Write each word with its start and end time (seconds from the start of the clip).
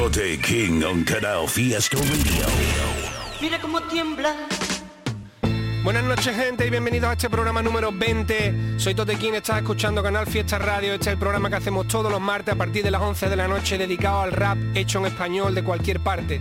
Tote 0.00 0.38
King 0.38 0.82
on 0.82 1.04
Canal 1.04 1.46
Fiesta 1.46 1.98
Radio. 1.98 2.46
Mira 3.38 3.60
cómo 3.60 3.82
tiembla. 3.82 4.34
Buenas 5.84 6.04
noches 6.04 6.34
gente 6.34 6.66
y 6.66 6.70
bienvenidos 6.70 7.10
a 7.10 7.12
este 7.12 7.28
programa 7.28 7.60
número 7.60 7.92
20. 7.92 8.78
Soy 8.78 8.94
Totequín, 8.94 9.34
estás 9.34 9.58
escuchando 9.58 10.02
Canal 10.02 10.26
Fiesta 10.26 10.58
Radio. 10.58 10.94
Este 10.94 11.10
es 11.10 11.12
el 11.12 11.18
programa 11.18 11.50
que 11.50 11.56
hacemos 11.56 11.86
todos 11.86 12.10
los 12.10 12.18
martes 12.18 12.54
a 12.54 12.56
partir 12.56 12.82
de 12.82 12.90
las 12.90 13.02
11 13.02 13.28
de 13.28 13.36
la 13.36 13.46
noche 13.46 13.76
dedicado 13.76 14.22
al 14.22 14.32
rap 14.32 14.56
hecho 14.74 15.00
en 15.00 15.04
español 15.04 15.54
de 15.54 15.62
cualquier 15.62 16.00
parte. 16.00 16.40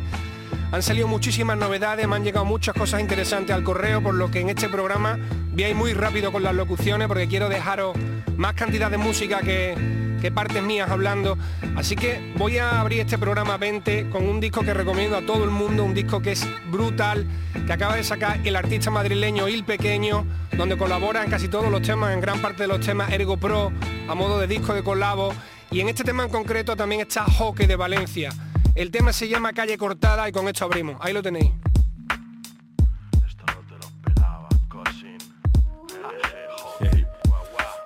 Han 0.71 0.81
salido 0.81 1.09
muchísimas 1.09 1.57
novedades, 1.57 2.07
me 2.07 2.15
han 2.15 2.23
llegado 2.23 2.45
muchas 2.45 2.73
cosas 2.73 3.01
interesantes 3.01 3.53
al 3.53 3.65
correo, 3.65 4.01
por 4.01 4.15
lo 4.15 4.31
que 4.31 4.39
en 4.39 4.47
este 4.47 4.69
programa 4.69 5.19
voy 5.51 5.63
a 5.65 5.69
ir 5.69 5.75
muy 5.75 5.91
rápido 5.91 6.31
con 6.31 6.43
las 6.43 6.55
locuciones 6.55 7.09
porque 7.09 7.27
quiero 7.27 7.49
dejaros 7.49 7.94
más 8.38 8.53
cantidad 8.53 8.89
de 8.89 8.97
música 8.97 9.41
que, 9.41 9.75
que 10.20 10.31
partes 10.31 10.62
mías 10.62 10.89
hablando. 10.89 11.38
Así 11.75 11.95
que 11.95 12.34
voy 12.38 12.58
a 12.58 12.80
abrir 12.80 13.02
este 13.02 13.17
programa 13.17 13.58
20 13.58 14.09
con 14.09 14.28
un 14.28 14.39
disco 14.39 14.62
que 14.62 14.73
recomiendo 14.73 15.17
a 15.17 15.22
todo 15.22 15.44
el 15.44 15.50
mundo, 15.50 15.84
un 15.84 15.94
disco 15.94 16.22
que 16.22 16.34
es 16.34 16.45
brutal, 16.70 17.25
que 17.66 17.73
acaba 17.73 17.95
de 17.95 18.03
sacar 18.03 18.40
el 18.45 18.56
artista 18.56 18.92
madrileño 18.92 19.47
Il 19.47 19.64
Pequeño, 19.64 20.25
donde 20.58 20.78
colabora 20.78 21.23
en 21.23 21.30
casi 21.30 21.47
todos 21.47 21.72
los 21.72 21.81
temas, 21.81 22.14
en 22.14 22.22
gran 22.22 22.42
parte 22.42 22.64
de 22.64 22.67
los 22.67 22.80
temas 22.80 23.12
Ergo 23.12 23.38
Pro, 23.38 23.72
a 24.08 24.16
modo 24.16 24.40
de 24.40 24.47
disco 24.47 24.73
de 24.73 24.84
colabo. 24.84 25.34
Y 25.72 25.81
en 25.81 25.90
este 25.90 26.03
tema 26.03 26.23
en 26.23 26.30
concreto 26.30 26.75
también 26.75 27.02
está 27.02 27.23
Hockey 27.25 27.67
de 27.67 27.75
Valencia. 27.75 28.31
El 28.75 28.92
tema 28.92 29.14
se 29.14 29.28
llama 29.28 29.53
Calle 29.53 29.78
Cortada 29.78 30.28
y 30.28 30.31
con 30.31 30.47
esto 30.47 30.66
abrimos. 30.66 30.97
Ahí 31.02 31.14
lo 31.14 31.22
tenéis. 31.22 31.52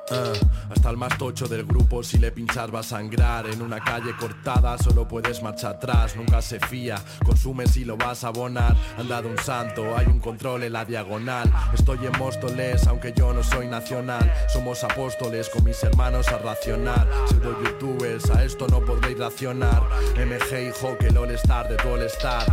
Hasta 0.10 0.53
el 0.94 0.98
más 1.00 1.18
tocho 1.18 1.48
del 1.48 1.66
grupo 1.66 2.04
si 2.04 2.20
le 2.20 2.32
pinchas 2.32 2.74
va 2.74 2.80
a 2.80 2.84
sangrar. 2.84 3.48
En 3.48 3.62
una 3.64 3.80
calle 3.80 4.16
cortada 4.16 4.78
solo 4.78 5.08
puedes 5.08 5.42
marchar 5.42 5.76
atrás 5.76 6.16
Nunca 6.16 6.42
se 6.42 6.60
fía, 6.60 7.02
consume 7.26 7.66
si 7.66 7.84
lo 7.84 7.98
vas 7.98 8.24
a 8.24 8.28
abonar 8.28 8.76
Han 8.98 9.08
dado 9.08 9.28
un 9.28 9.38
santo, 9.40 9.98
hay 9.98 10.06
un 10.06 10.20
control 10.20 10.64
en 10.64 10.74
la 10.74 10.86
diagonal. 10.86 11.52
Estoy 11.74 12.06
en 12.06 12.18
Móstoles, 12.20 12.86
aunque 12.86 13.12
yo 13.14 13.34
no 13.34 13.44
soy 13.44 13.68
nacional. 13.68 14.32
Somos 14.52 14.84
apóstoles 14.84 15.50
con 15.50 15.64
mis 15.64 15.82
hermanos 15.84 16.28
a 16.28 16.38
racionar. 16.38 17.10
Pseudo 17.28 17.58
youtubers, 17.64 18.30
a 18.30 18.44
esto 18.44 18.68
no 18.68 18.80
podréis 18.86 19.18
racionar. 19.18 19.82
MG 20.16 20.70
y 20.70 20.72
Hockey, 20.80 21.08
el 21.08 21.18
all 21.18 21.32
star 21.32 21.68
de 21.70 21.76
tu 21.78 21.90
all 21.90 22.04
star 22.04 22.46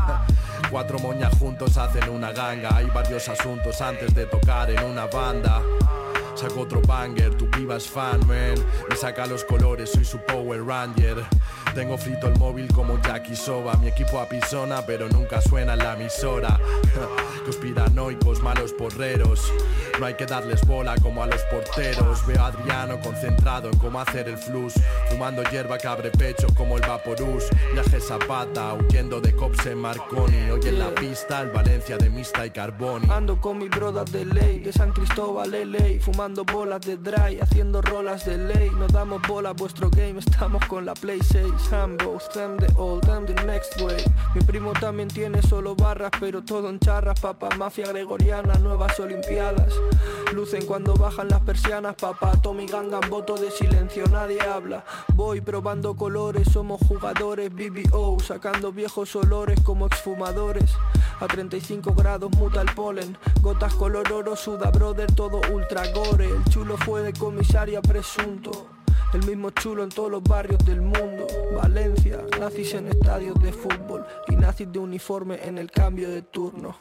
Cuatro 0.71 0.99
moñas 0.99 1.37
juntos 1.39 1.77
hacen 1.77 2.09
una 2.09 2.33
ganga. 2.33 2.75
Hay 2.75 2.87
varios 2.87 3.29
asuntos 3.29 3.81
antes 3.83 4.15
de 4.15 4.25
tocar 4.27 4.71
en 4.71 4.83
una 4.85 5.07
banda 5.07 5.63
Saco 6.41 6.63
otro 6.63 6.81
banger, 6.81 7.35
tu 7.35 7.51
piba 7.51 7.77
es 7.77 7.87
fan, 7.87 8.19
man 8.27 8.55
Me 8.89 8.97
saca 8.97 9.27
los 9.27 9.45
colores, 9.45 9.91
soy 9.91 10.07
su 10.07 10.19
Power 10.25 10.65
Ranger 10.65 11.23
Tengo 11.75 11.97
frito 11.97 12.27
el 12.27 12.37
móvil 12.39 12.67
como 12.73 13.01
Jackie 13.01 13.37
Soba. 13.37 13.75
Mi 13.75 13.89
equipo 13.89 14.19
apisona, 14.19 14.85
pero 14.85 15.09
nunca 15.09 15.41
suena 15.41 15.75
en 15.75 15.79
la 15.79 15.95
emisora. 15.95 16.59
Conspiranoicos, 17.45 18.43
malos 18.43 18.73
porreros. 18.73 19.53
No 20.01 20.07
hay 20.07 20.15
que 20.15 20.27
darles 20.27 20.67
bola 20.67 20.97
como 20.97 21.23
a 21.23 21.27
los 21.27 21.43
porteros. 21.43 22.27
Veo 22.27 22.43
a 22.43 22.47
Adriano 22.47 22.99
concentrado 23.01 23.71
en 23.71 23.79
cómo 23.79 24.01
hacer 24.01 24.29
el 24.29 24.37
flus. 24.37 24.75
Fumando 25.11 25.43
hierba 25.45 25.79
que 25.79 25.87
abre 25.87 26.11
pecho 26.11 26.49
como 26.57 26.77
el 26.77 26.83
Vaporus. 26.83 27.45
Viaje 27.73 28.01
Zapata, 28.01 28.75
huyendo 28.75 29.21
de 29.21 29.35
cops 29.37 29.67
en 29.67 29.79
Marconi. 29.79 30.51
Hoy 30.51 30.61
en 30.65 30.79
la 30.79 30.93
pista, 30.95 31.41
el 31.43 31.51
Valencia 31.51 31.97
de 31.99 32.11
Mista 32.11 32.47
y 32.47 32.51
Carboni. 32.51 33.09
Ando 33.11 33.41
con 33.41 33.59
mi 33.59 33.69
brother 33.69 34.09
de 34.09 34.25
ley, 34.25 34.59
de 34.59 34.73
San 34.73 34.93
Cristóbal, 34.93 35.51
LA 35.51 36.01
Fumando 36.01 36.45
bolas 36.45 36.81
de 36.81 36.97
dry, 36.97 37.39
haciendo 37.41 37.81
rolas 37.81 38.25
de 38.25 38.39
ley. 38.39 38.71
No 38.77 38.89
damos 38.89 39.23
bola 39.29 39.51
a 39.51 39.53
vuestro 39.53 39.89
game, 39.91 40.19
estamos 40.19 40.65
con 40.67 40.85
la 40.85 40.95
Play 40.95 41.21
6 41.23 41.60
Both, 41.71 42.33
them 42.33 42.57
the 42.57 42.75
old, 42.77 43.09
I'm 43.09 43.27
the 43.27 43.35
next 43.45 43.81
way 43.81 44.05
Mi 44.35 44.41
primo 44.43 44.73
también 44.73 45.09
tiene 45.09 45.41
solo 45.41 45.77
barras, 45.77 46.11
pero 46.19 46.43
todo 46.43 46.69
en 46.69 46.81
charras. 46.81 47.21
Papá, 47.21 47.49
mafia 47.57 47.87
gregoriana, 47.87 48.55
nuevas 48.55 48.99
olimpiadas. 48.99 49.73
Lucen 50.33 50.67
cuando 50.67 50.95
bajan 50.95 51.29
las 51.29 51.41
persianas, 51.43 51.95
papá. 51.95 52.33
Tommy 52.43 52.67
Gangan, 52.67 53.09
voto 53.09 53.37
de 53.37 53.51
silencio, 53.51 54.05
nadie 54.09 54.41
habla. 54.41 54.85
Voy 55.15 55.41
probando 55.41 55.95
colores, 55.95 56.49
somos 56.53 56.81
jugadores 56.89 57.53
BBO, 57.53 58.19
sacando 58.21 58.73
viejos 58.73 59.15
olores 59.15 59.61
como 59.63 59.87
exfumadores. 59.87 60.73
A 61.21 61.27
35 61.27 61.95
grados 61.95 62.31
muta 62.33 62.63
el 62.63 62.75
polen. 62.75 63.17
Gotas 63.41 63.75
color 63.75 64.13
oro, 64.13 64.35
suda 64.35 64.71
brother, 64.71 65.13
todo 65.15 65.41
ultra 65.53 65.87
gore. 65.93 66.27
El 66.27 66.45
chulo 66.45 66.77
fue 66.79 67.03
de 67.03 67.13
comisaria 67.13 67.81
presunto 67.83 68.80
el 69.13 69.27
mismo 69.27 69.51
chulo 69.51 69.83
en 69.83 69.91
todos 69.91 70.11
los 70.11 70.23
barrios 70.23 70.65
del 70.65 70.81
mundo. 70.81 71.27
Valencia, 71.55 72.25
nazis 72.39 72.75
en 72.75 72.89
estadios 72.89 73.35
de 73.41 73.53
fútbol 73.53 74.05
Y 74.29 74.37
nazis 74.37 74.71
de 74.71 74.79
uniforme 74.79 75.39
en 75.43 75.59
el 75.59 75.71
cambio 75.71 76.11
de 76.11 76.23
turno 76.23 76.77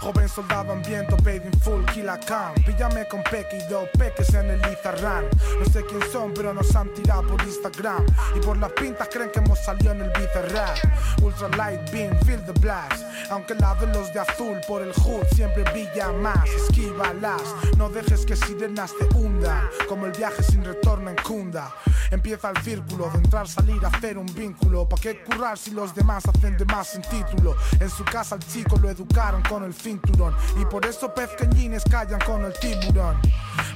Joven 0.00 0.28
soldado 0.28 0.72
hambriento, 0.72 1.16
paid 1.18 1.42
in 1.44 1.52
full, 1.60 1.84
kill 1.92 2.08
a 2.08 2.18
can 2.18 2.54
Píllame 2.64 3.06
con 3.08 3.22
Peque 3.24 3.58
y 3.58 3.70
dos 3.70 3.88
peques 3.98 4.32
en 4.34 4.50
el 4.50 4.60
Lizarran 4.62 5.24
No 5.58 5.64
sé 5.72 5.84
quién 5.84 6.00
son, 6.12 6.32
pero 6.34 6.52
nos 6.52 6.74
han 6.76 6.92
tirado 6.94 7.26
por 7.26 7.42
Instagram. 7.42 8.04
Y 8.36 8.40
por 8.40 8.56
las 8.58 8.72
pintas 8.72 9.08
creen 9.08 9.30
que 9.30 9.38
hemos 9.38 9.58
salido 9.58 9.92
en 9.92 10.02
el 10.02 10.10
Bizarrap. 10.10 10.76
Ultra 11.22 11.48
light 11.56 11.90
beam, 11.90 12.16
feel 12.24 12.44
the 12.44 12.52
blast. 12.60 13.02
Aunque 13.30 13.54
la 13.54 13.74
de 13.74 13.86
los 13.88 14.12
de 14.12 14.20
azul 14.20 14.58
por 14.68 14.82
el 14.82 14.92
hood 14.92 15.24
siempre 15.34 15.64
brilla 15.72 16.12
más. 16.12 16.48
Esquívalas, 16.48 17.42
no 17.76 17.88
dejes 17.88 18.24
que 18.24 18.36
sirenas 18.36 18.92
te 18.98 19.04
hundan 19.16 19.68
Como 19.88 20.06
el 20.06 20.12
viaje 20.12 20.42
sin 20.42 20.64
retorno 20.64 21.10
en 21.10 21.16
Kunda 21.16 21.72
Empieza 22.10 22.50
el 22.50 22.62
círculo 22.62 23.10
de 23.10 23.18
entrar, 23.18 23.48
salir, 23.48 23.84
hacer 23.84 24.16
un 24.16 24.26
vínculo. 24.26 24.88
¿Pa' 24.88 24.96
qué 24.96 25.22
currar 25.24 25.58
si 25.58 25.72
los 25.72 25.94
demás 25.94 26.24
hacen 26.26 26.56
de 26.56 26.64
más 26.66 26.94
en 26.94 27.02
título? 27.02 27.56
En 27.80 27.90
su 27.90 28.04
casa 28.04 28.36
al 28.36 28.46
chico 28.46 28.76
lo 28.78 28.88
educaron 28.88 29.42
con 29.42 29.64
el 29.64 29.74
Y 29.86 30.64
por 30.64 30.84
eso 30.84 31.14
pezqueñines 31.14 31.84
callan 31.84 32.18
con 32.20 32.44
el 32.44 32.52
tiburón. 32.54 33.20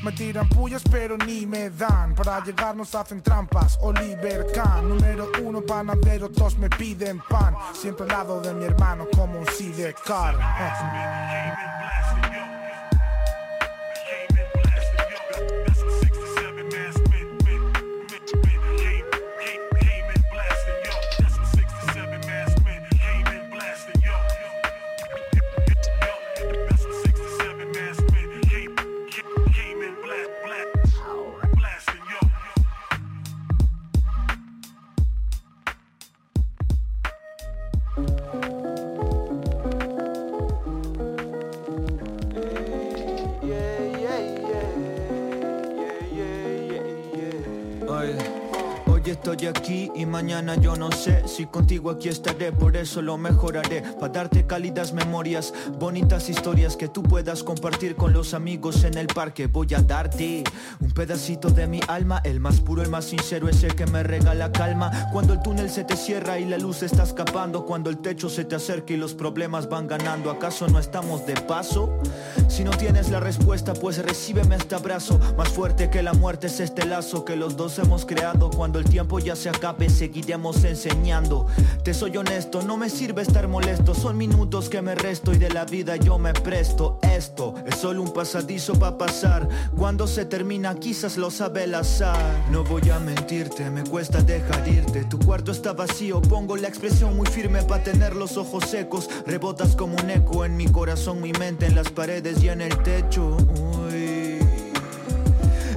Me 0.03 0.10
tiran 0.12 0.48
pullas 0.48 0.82
pero 0.91 1.16
ni 1.16 1.47
me 1.47 1.71
dan. 1.71 2.15
Para 2.15 2.43
llegar 2.43 2.75
nos 2.76 2.94
hacen 2.94 3.22
trampas 3.22 3.78
Oliver 3.82 4.47
Kahn 4.53 4.88
Número 4.88 5.28
uno 5.43 5.60
panadero, 5.62 6.28
todos 6.31 6.59
me 6.59 6.69
piden 6.69 7.21
pan. 7.28 7.54
Siempre 7.72 8.04
al 8.04 8.09
lado 8.09 8.41
de 8.41 8.53
mi 8.54 8.65
hermano 8.65 9.06
como 9.15 9.38
un 9.38 9.47
sidecar 9.47 10.37
yo 50.56 50.74
no 50.74 50.90
sé 51.00 51.26
si 51.26 51.47
contigo 51.47 51.91
aquí 51.91 52.10
estaré, 52.10 52.52
por 52.52 52.76
eso 52.76 53.00
lo 53.00 53.16
mejoraré, 53.16 53.82
para 53.98 54.12
darte 54.12 54.47
cálidas 54.47 54.92
memorias, 54.92 55.54
bonitas 55.78 56.28
historias 56.28 56.76
que 56.76 56.88
tú 56.88 57.02
puedas 57.02 57.42
compartir 57.42 57.97
con 57.97 58.12
los 58.12 58.34
amigos 58.34 58.84
en 58.84 58.98
el 58.98 59.06
parque. 59.06 59.47
Voy 59.47 59.72
a 59.74 59.80
darte 59.80 60.44
un 60.78 60.91
pedacito 60.91 61.48
de 61.48 61.66
mi 61.66 61.80
alma, 61.88 62.20
el 62.22 62.38
más 62.38 62.60
puro, 62.60 62.82
el 62.82 62.91
más 62.91 63.06
sincero, 63.06 63.48
ese 63.48 63.68
que 63.68 63.86
me 63.86 64.02
regala 64.02 64.52
calma. 64.52 65.08
Cuando 65.10 65.32
el 65.32 65.41
túnel 65.41 65.70
se 65.70 65.84
te 65.84 65.97
cierra 65.97 66.38
y 66.38 66.44
la 66.44 66.58
luz 66.58 66.82
está 66.82 67.04
escapando, 67.04 67.64
cuando 67.64 67.88
el 67.88 67.98
techo 67.98 68.28
se 68.28 68.44
te 68.44 68.56
acerca 68.56 68.92
y 68.92 68.98
los 68.98 69.14
problemas 69.14 69.70
van 69.70 69.86
ganando, 69.86 70.30
¿acaso 70.30 70.68
no 70.68 70.78
estamos 70.78 71.24
de 71.24 71.32
paso? 71.34 71.98
Si 72.48 72.62
no 72.62 72.72
tienes 72.72 73.10
la 73.10 73.20
respuesta, 73.20 73.72
pues 73.72 73.96
recíbeme 74.04 74.56
este 74.56 74.74
abrazo. 74.74 75.18
Más 75.38 75.48
fuerte 75.48 75.88
que 75.88 76.03
la 76.03 76.12
muerte 76.12 76.48
es 76.48 76.60
este 76.60 76.84
lazo 76.84 77.24
que 77.24 77.36
los 77.36 77.56
dos 77.56 77.78
hemos 77.78 78.04
creado. 78.04 78.50
Cuando 78.50 78.78
el 78.78 78.84
tiempo 78.84 79.18
ya 79.18 79.34
se 79.34 79.48
acabe, 79.48 79.88
seguiremos 79.88 80.62
enseñando. 80.62 80.90
Te 81.83 81.95
soy 81.95 82.16
honesto, 82.16 82.63
no 82.63 82.77
me 82.77 82.89
sirve 82.89 83.22
estar 83.22 83.48
molesto. 83.48 83.95
Son 83.95 84.16
minutos 84.16 84.69
que 84.69 84.81
me 84.81 84.95
resto 84.95 85.33
y 85.33 85.39
de 85.39 85.51
la 85.51 85.65
vida 85.65 85.97
yo 85.97 86.19
me 86.19 86.33
presto. 86.33 86.98
Esto 87.03 87.54
es 87.66 87.77
solo 87.77 88.03
un 88.03 88.13
pasadizo 88.13 88.75
para 88.75 88.97
pasar. 88.97 89.48
Cuando 89.77 90.07
se 90.07 90.25
termina, 90.25 90.75
quizás 90.75 91.16
lo 91.16 91.31
sabe 91.31 91.65
el 91.65 91.75
azar. 91.75 92.16
No 92.51 92.65
voy 92.65 92.89
a 92.91 92.98
mentirte, 92.98 93.71
me 93.71 93.83
cuesta 93.83 94.22
dejar 94.22 94.69
irte. 94.69 95.04
Tu 95.04 95.19
cuarto 95.19 95.53
está 95.53 95.72
vacío, 95.72 96.21
pongo 96.22 96.57
la 96.57 96.69
expresión 96.69 97.16
muy 97.16 97.27
firme 97.27 97.63
para 97.63 97.83
tener 97.83 98.15
los 98.15 98.37
ojos 98.37 98.65
secos. 98.69 99.09
Rebotas 99.27 99.75
como 99.75 99.97
un 99.97 100.10
eco 100.10 100.45
en 100.45 100.57
mi 100.57 100.66
corazón, 100.66 101.21
mi 101.21 101.33
mente, 101.33 101.66
en 101.66 101.75
las 101.75 101.91
paredes 101.91 102.42
y 102.42 102.51
en 102.51 102.60
el 102.60 102.77
techo. 102.83 103.37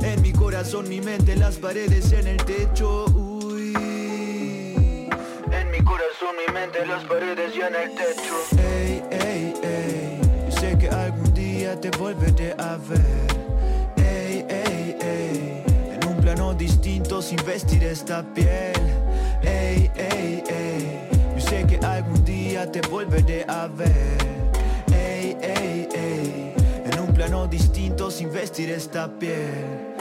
En 0.01 0.21
mi 0.21 0.33
corazón, 0.33 0.89
mi 0.89 1.01
mente, 1.01 1.33
en 1.33 1.39
las 1.39 1.55
paredes 1.55 2.11
y 2.11 2.15
en 2.15 2.27
el 2.27 2.37
techo. 2.43 3.22
Corazón, 6.63 6.71
mi 6.71 6.71
mente, 6.71 6.81
en 6.81 6.87
las 6.87 7.03
paredes 7.05 7.55
y 7.55 7.61
en 7.61 7.75
el 7.75 7.91
techo. 7.95 8.35
Ey, 8.57 9.03
ey, 9.11 9.53
ey. 9.63 10.19
Yo 10.49 10.59
sé 10.59 10.77
que 10.77 10.89
algún 10.89 11.33
día 11.33 11.79
te 11.79 11.89
volveré 11.97 12.55
a 12.57 12.77
ver. 12.77 13.27
Ey, 13.97 14.45
ey, 14.49 14.97
ey. 15.01 15.63
En 15.91 16.07
un 16.07 16.17
plano 16.17 16.53
distinto 16.53 17.21
sin 17.21 17.37
vestir 17.45 17.83
esta 17.83 18.23
piel. 18.33 18.73
Ey, 19.41 19.91
ey, 19.95 20.43
ey. 20.47 21.09
Yo 21.35 21.41
sé 21.41 21.65
que 21.67 21.77
algún 21.85 22.23
día 22.25 22.71
te 22.71 22.81
volveré 22.81 23.45
a 23.47 23.67
ver. 23.67 24.17
Ey, 24.93 25.37
ey, 25.41 25.87
ey. 25.93 26.53
En 26.85 26.99
un 26.99 27.13
plano 27.13 27.47
distinto 27.47 28.11
sin 28.11 28.31
vestir 28.31 28.69
esta 28.71 29.07
piel. 29.07 29.92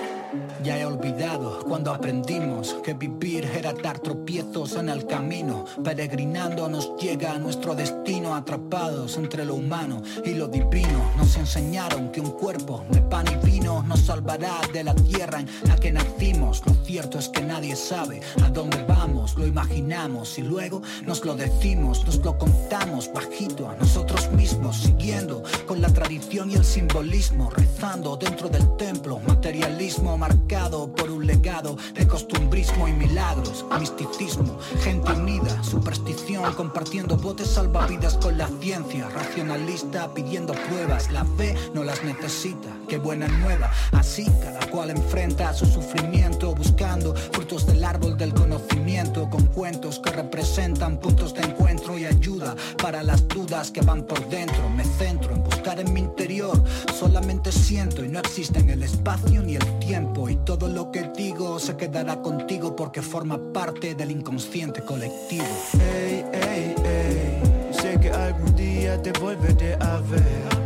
Ya 0.63 0.79
he 0.79 0.87
olvidado 0.87 1.59
cuando 1.67 1.93
aprendimos 1.93 2.77
que 2.85 2.95
vivir 2.95 3.45
era 3.47 3.73
dar 3.73 3.99
tropiezos 3.99 4.77
en 4.77 4.91
el 4.91 5.07
camino. 5.07 5.65
Peregrinando 5.83 6.69
nos 6.69 6.95
llega 6.99 7.33
a 7.33 7.39
nuestro 7.39 7.75
destino 7.75 8.37
atrapados 8.37 9.17
entre 9.17 9.45
lo 9.45 9.57
humano 9.57 10.03
y 10.25 10.35
lo 10.35 10.47
divino. 10.47 11.11
Nos 11.17 11.37
enseñaron 11.37 12.13
que 12.13 12.21
un 12.21 12.31
cuerpo 12.31 12.85
de 12.91 13.03
pan 13.03 13.27
y 13.33 13.45
vino 13.45 13.83
nos 13.83 14.03
salvará 14.03 14.61
de 14.73 14.85
la 14.85 14.95
tierra 14.95 15.41
en 15.41 15.49
la 15.65 15.75
que 15.75 15.91
nacimos. 15.91 16.63
Lo 16.65 16.75
cierto 16.75 17.19
es 17.19 17.29
que 17.29 17.43
nadie 17.43 17.75
sabe 17.75 18.21
a 18.45 18.49
dónde 18.49 18.85
vamos, 18.85 19.37
lo 19.37 19.47
imaginamos 19.49 20.39
y 20.39 20.43
luego 20.43 20.81
nos 21.05 21.25
lo 21.25 21.35
decimos, 21.35 22.05
nos 22.07 22.19
lo 22.19 22.39
contamos 22.39 23.11
bajito 23.13 23.69
a 23.69 23.75
nosotros 23.75 24.31
mismos, 24.31 24.77
siguiendo 24.77 25.43
con 25.67 25.81
la 25.81 25.93
tradición 25.93 26.53
y 26.53 26.55
el 26.55 26.65
simbolismo, 26.65 27.51
rezando 27.51 28.17
dentro 28.17 28.49
del 28.49 28.77
templo, 28.77 29.19
materialismo 29.27 30.17
marcado 30.17 30.52
por 30.53 31.11
un 31.11 31.27
legado 31.27 31.79
de 31.95 32.07
costumbrismo 32.07 32.87
y 32.87 32.93
milagros, 32.93 33.65
misticismo, 33.81 34.59
gente 34.83 35.11
unida, 35.13 35.65
superstición, 35.65 36.53
compartiendo 36.53 37.17
botes 37.17 37.49
salvavidas 37.49 38.19
con 38.19 38.37
la 38.37 38.49
ciencia, 38.61 39.09
racionalista 39.09 40.13
pidiendo 40.13 40.53
pruebas, 40.53 41.11
la 41.11 41.25
fe 41.25 41.57
no 41.73 41.85
las 41.85 42.05
necesita, 42.05 42.69
qué 42.93 42.99
buena 42.99 43.27
nueva, 43.27 43.71
así 43.93 44.27
cada 44.43 44.67
cual 44.67 44.91
enfrenta 44.91 45.55
su 45.55 45.65
sufrimiento 45.65 46.55
buscando 46.55 47.15
frutos 47.15 47.65
del 47.65 47.83
árbol 47.85 48.19
del 48.19 48.35
conocimiento 48.35 49.31
con 49.31 49.47
cuentos 49.47 49.99
que 49.99 50.11
representan 50.11 50.99
puntos 50.99 51.33
de 51.33 51.41
encuentro 51.41 51.99
y 51.99 52.05
ayuda 52.05 52.55
para 52.83 53.03
las 53.03 53.27
dudas 53.29 53.71
que 53.71 53.81
van 53.81 54.03
por 54.03 54.29
dentro, 54.29 54.69
me 54.69 54.85
centro 54.85 55.35
en 55.35 55.43
buscar 55.43 55.81
en 55.81 55.91
mi 55.95 56.01
interior, 56.01 56.63
solamente 56.95 57.51
siento 57.51 58.05
y 58.05 58.11
no 58.11 58.19
existe 58.19 58.59
en 58.61 58.69
el 58.69 58.83
espacio 58.83 59.43
ni 59.43 59.57
el 59.57 59.79
tiempo 59.79 60.29
y 60.29 60.37
todo 60.45 60.69
lo 60.69 60.91
que 60.91 61.11
digo 61.17 61.59
se 61.59 61.79
quedará 61.79 62.21
contigo 62.21 62.77
porque 62.77 63.01
forma 63.01 63.41
parte 63.55 63.95
del 63.95 64.11
inconsciente 64.11 64.83
colectivo. 64.83 65.47
Ey, 65.81 66.27
ey, 66.31 66.75
ey, 66.85 67.73
sé 67.73 67.99
que 67.99 68.11
algún 68.11 68.55
día 68.55 69.01
te 69.01 69.13
volveré 69.13 69.77
a 69.81 69.97
ver. 70.11 70.62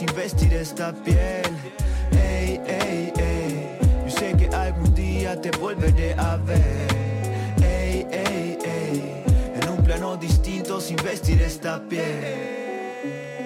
Sin 0.00 0.16
vestir 0.16 0.54
esta 0.54 0.94
piel. 0.94 1.52
Ey, 2.12 2.58
ey, 2.66 3.12
ey, 3.18 3.78
yo 4.02 4.10
sé 4.10 4.34
que 4.34 4.46
algún 4.48 4.94
día 4.94 5.38
te 5.38 5.50
volveré 5.50 6.14
a 6.14 6.36
ver. 6.36 6.88
Ey, 7.62 8.06
ey, 8.10 8.58
ey, 8.64 9.24
en 9.60 9.68
un 9.68 9.84
plano 9.84 10.16
distinto 10.16 10.80
sin 10.80 10.96
vestir 11.04 11.42
esta 11.42 11.82
piel. 11.86 13.39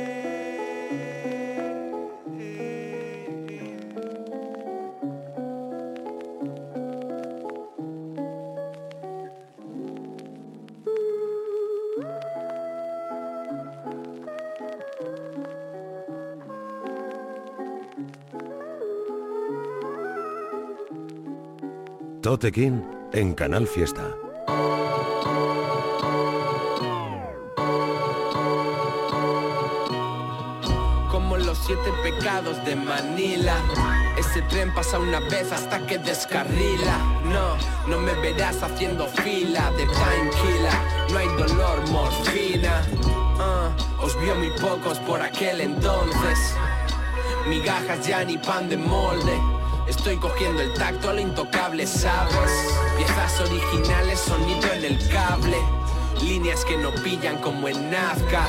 King 22.38 22.82
en 23.12 23.32
Canal 23.34 23.66
Fiesta. 23.68 24.10
Como 31.10 31.36
los 31.36 31.56
siete 31.58 31.92
pecados 32.02 32.62
de 32.64 32.74
Manila. 32.74 33.54
Ese 34.18 34.42
tren 34.42 34.74
pasa 34.74 34.98
una 34.98 35.20
vez 35.20 35.52
hasta 35.52 35.86
que 35.86 35.98
descarrila. 35.98 36.98
No, 37.24 37.56
no 37.86 38.00
me 38.00 38.12
verás 38.14 38.60
haciendo 38.62 39.06
fila 39.06 39.70
de 39.72 39.86
killer. 39.86 41.12
No 41.12 41.18
hay 41.18 41.28
dolor, 41.28 41.88
morfina. 41.90 42.82
Ah, 43.38 43.70
os 44.02 44.20
vio 44.20 44.34
muy 44.34 44.50
pocos 44.60 44.98
por 45.00 45.22
aquel 45.22 45.60
entonces. 45.60 46.56
Migajas 47.48 48.04
ya 48.06 48.24
ni 48.24 48.38
pan 48.38 48.68
de 48.68 48.76
molde. 48.76 49.53
Estoy 50.04 50.18
cogiendo 50.18 50.60
el 50.60 50.74
tacto 50.74 51.08
a 51.08 51.12
lo 51.14 51.20
intocable, 51.20 51.86
¿sabes? 51.86 52.50
Piezas 52.94 53.40
originales, 53.40 54.20
sonido 54.20 54.70
en 54.74 54.84
el 54.84 55.08
cable. 55.08 55.56
Líneas 56.20 56.62
que 56.66 56.76
no 56.76 56.92
pillan 56.96 57.38
como 57.38 57.68
en 57.68 57.90
Nazca. 57.90 58.44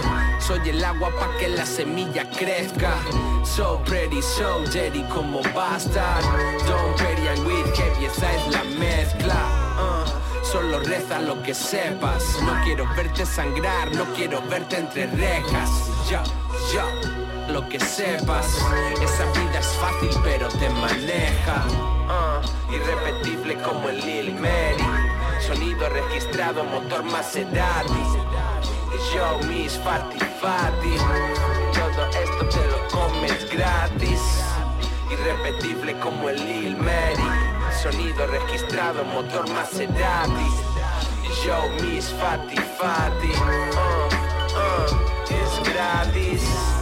Soy 0.46 0.60
el 0.68 0.84
agua 0.84 1.12
pa' 1.18 1.30
que 1.40 1.48
la 1.48 1.66
semilla 1.66 2.30
crezca. 2.30 2.98
So 3.46 3.82
pretty, 3.86 4.22
so 4.22 4.66
dirty 4.74 5.04
como 5.04 5.42
bastard. 5.56 6.26
Don't 6.68 6.98
petty 6.98 7.26
and 7.26 7.48
weed, 7.48 7.72
que 7.72 7.84
pieza 8.00 8.34
es 8.36 8.52
la 8.52 8.64
mezcla. 8.78 9.36
Uh, 9.80 10.46
solo 10.46 10.82
reza 10.82 11.22
lo 11.22 11.42
que 11.42 11.54
sepas. 11.54 12.38
No 12.42 12.54
quiero 12.66 12.86
verte 12.98 13.26
sangrar, 13.26 13.96
no 13.96 14.04
quiero 14.14 14.42
verte 14.50 14.80
entre 14.80 15.08
rejas. 15.08 15.70
Lo 17.56 17.70
que 17.70 17.80
sepas. 17.80 18.48
Esa 19.02 19.26
vida 19.32 19.60
es 19.60 19.68
fácil, 19.80 20.10
pero 20.26 20.50
te 20.50 20.70
maneja. 20.72 21.64
Ah, 22.10 22.42
irrepetible 22.70 23.56
como 23.62 23.88
el 23.88 23.98
Lil 24.06 24.36
Mary. 24.36 24.86
Sonido 25.40 25.88
registrado, 25.88 26.66
motor 26.66 27.04
Maserati. 27.04 28.04
Y 28.96 29.16
yo, 29.16 29.48
mis 29.48 29.72
Fati 29.80 30.20
Fati. 30.42 30.96
Todo 31.80 32.02
esto 32.24 32.44
te 32.56 32.64
lo 32.72 32.80
comes 32.90 33.50
gratis. 33.50 34.22
Irrepetible 35.10 35.98
como 36.00 36.28
el 36.28 36.46
Lil 36.46 36.76
Mary. 36.76 37.30
Sonido 37.82 38.28
registrado, 38.28 39.06
motor 39.06 39.50
Maserati. 39.50 40.50
Y 41.24 41.46
yo, 41.46 41.58
mis 41.82 42.06
Fati 42.20 42.58
Fati. 42.78 43.32
Ah, 43.78 44.10
ah, 44.58 44.88
es 45.30 45.74
gratis. 45.74 46.75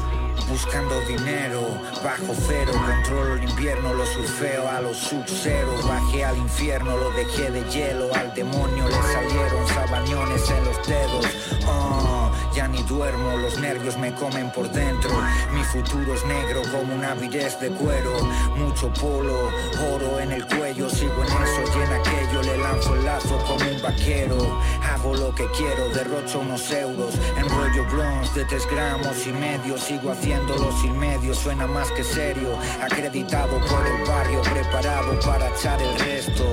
Buscando 0.54 1.02
dinero, 1.08 1.62
bajo 2.04 2.32
cero, 2.46 2.74
controlo 2.86 3.38
el 3.38 3.44
invierno, 3.50 3.92
lo 3.92 4.06
surfeo 4.06 4.70
a 4.70 4.82
los 4.82 4.96
sub-cero, 4.98 5.74
bajé 5.88 6.24
al 6.26 6.38
infierno, 6.38 6.96
lo 6.96 7.10
dejé 7.14 7.50
de 7.50 7.64
hielo, 7.72 8.14
al 8.14 8.32
demonio 8.36 8.88
le 8.88 9.02
salieron 9.02 9.68
sabañones 9.68 10.48
en 10.52 10.66
los 10.66 10.88
dedos, 10.88 11.26
oh, 11.66 12.23
ya 12.54 12.68
ni 12.68 12.82
duermo, 12.84 13.38
los 13.38 13.58
nervios 13.60 13.98
me 13.98 14.14
comen 14.14 14.52
por 14.52 14.70
dentro, 14.72 15.10
mi 15.54 15.64
futuro 15.64 16.14
es 16.14 16.26
negro 16.26 16.62
como 16.72 16.96
una 16.96 17.12
avidez 17.12 17.60
de 17.60 17.70
cuero, 17.70 18.12
mucho 18.56 18.92
polo, 18.94 19.50
oro 19.94 20.20
en 20.20 20.32
el 20.32 20.46
cuello, 20.46 20.90
sigo 20.90 21.24
en 21.24 21.28
eso 21.28 21.80
y 21.80 21.82
en 21.82 21.94
aquello, 21.94 22.42
le 22.44 22.58
lanzo 22.58 22.96
el 22.96 23.06
lazo 23.06 23.38
como 23.48 23.70
un 23.70 23.82
vaquero, 23.82 24.60
hago 24.94 25.16
lo 25.16 25.34
que 25.34 25.46
quiero, 25.58 25.90
derrocho 25.90 26.40
unos 26.40 26.72
euros, 26.72 27.16
enrollo 27.38 27.86
blondes 27.92 28.34
de 28.36 28.46
tres 28.46 28.68
gramos 28.70 29.28
y 29.28 29.32
medio, 29.34 29.78
sigo 29.78 30.12
haciendo 30.12 30.72
sin 30.82 30.98
medios 30.98 31.38
suena 31.38 31.68
más 31.68 31.92
que 31.92 32.04
serio, 32.04 32.58
acreditado 32.82 33.60
por 33.66 33.86
el 33.86 34.08
barrio, 34.08 34.42
preparado 34.42 35.20
para 35.22 35.50
echar 35.50 35.82
el 35.82 36.00
resto. 36.00 36.44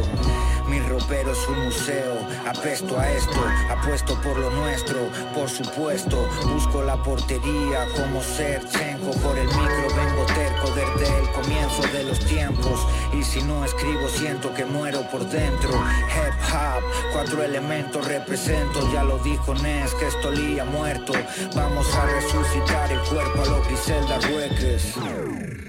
Mi 0.68 0.78
ropero 0.80 1.32
es 1.32 1.48
un 1.48 1.64
museo, 1.64 2.18
Apesto 2.46 2.98
a 2.98 3.10
esto, 3.10 3.40
apuesto 3.70 4.20
por 4.22 4.38
lo 4.38 4.50
nuestro, 4.50 5.08
por 5.34 5.48
supuesto. 5.48 6.28
Busco 6.52 6.82
la 6.82 6.96
portería 7.02 7.86
como 7.96 8.22
ser 8.22 8.66
chenco 8.68 9.10
por 9.20 9.38
el 9.38 9.46
micro, 9.46 9.88
vengo 9.96 10.24
terco 10.34 10.59
desde 10.68 11.18
el 11.18 11.30
comienzo 11.32 11.82
de 11.92 12.04
los 12.04 12.18
tiempos. 12.20 12.86
Y 13.12 13.22
si 13.22 13.42
no 13.42 13.64
escribo, 13.64 14.08
siento 14.08 14.52
que 14.54 14.64
muero 14.64 15.02
por 15.10 15.26
dentro. 15.28 15.70
Hip 15.70 16.54
hop, 16.54 16.82
cuatro 17.12 17.42
elementos 17.42 18.06
represento, 18.06 18.92
ya 18.92 19.04
lo 19.04 19.18
dijo 19.18 19.54
Nes, 19.54 19.94
que 19.94 20.08
esto 20.08 20.30
lía 20.30 20.64
muerto. 20.64 21.12
Vamos 21.54 21.86
a 21.94 22.06
resucitar 22.06 22.92
el 22.92 23.00
cuerpo 23.00 23.42
a 23.42 23.46
los 23.46 23.66
Griselda 23.66 24.18
Rueques. 24.20 24.94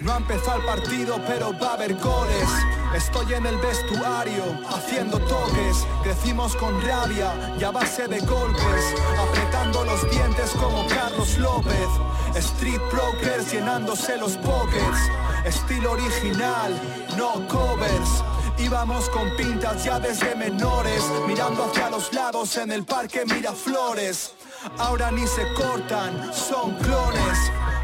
No 0.02 0.14
ha 0.14 0.18
empezado 0.18 0.58
el 0.58 0.66
partido, 0.66 1.22
pero 1.28 1.54
va 1.60 1.72
a 1.72 1.74
haber 1.74 1.94
goles. 1.96 2.50
Estoy 2.96 3.34
en 3.34 3.46
el 3.46 3.56
vestuario, 3.58 4.44
haciendo 4.68 5.20
toques. 5.20 5.86
Crecimos 6.04 6.56
con 6.56 6.82
rabia 6.82 7.56
y 7.60 7.64
a 7.64 7.72
base 7.72 8.08
de 8.08 8.20
golpes. 8.20 8.96
Apretando 9.20 9.86
los 9.86 10.10
dientes 10.10 10.52
como 10.60 10.88
Carlos 11.12 11.38
López. 11.40 11.90
Street 12.36 12.80
brokers 12.90 13.52
llenándose 13.52 14.18
los 14.18 14.38
pockets. 14.38 14.98
Estilo 15.44 15.92
original, 15.92 16.72
no 17.18 17.46
covers. 17.50 18.24
Íbamos 18.58 19.10
con 19.10 19.36
pintas 19.36 19.84
ya 19.84 20.00
desde 20.00 20.36
menores, 20.36 21.04
mirando 21.28 21.66
hacia 21.66 21.90
los 21.90 22.14
lados 22.14 22.56
en 22.58 22.72
el 22.72 22.86
parque 22.86 23.26
Miraflores. 23.26 24.34
Ahora 24.78 25.12
ni 25.12 25.28
se 25.28 25.54
cortan, 25.54 26.32
son 26.34 26.76
clones. 26.76 27.38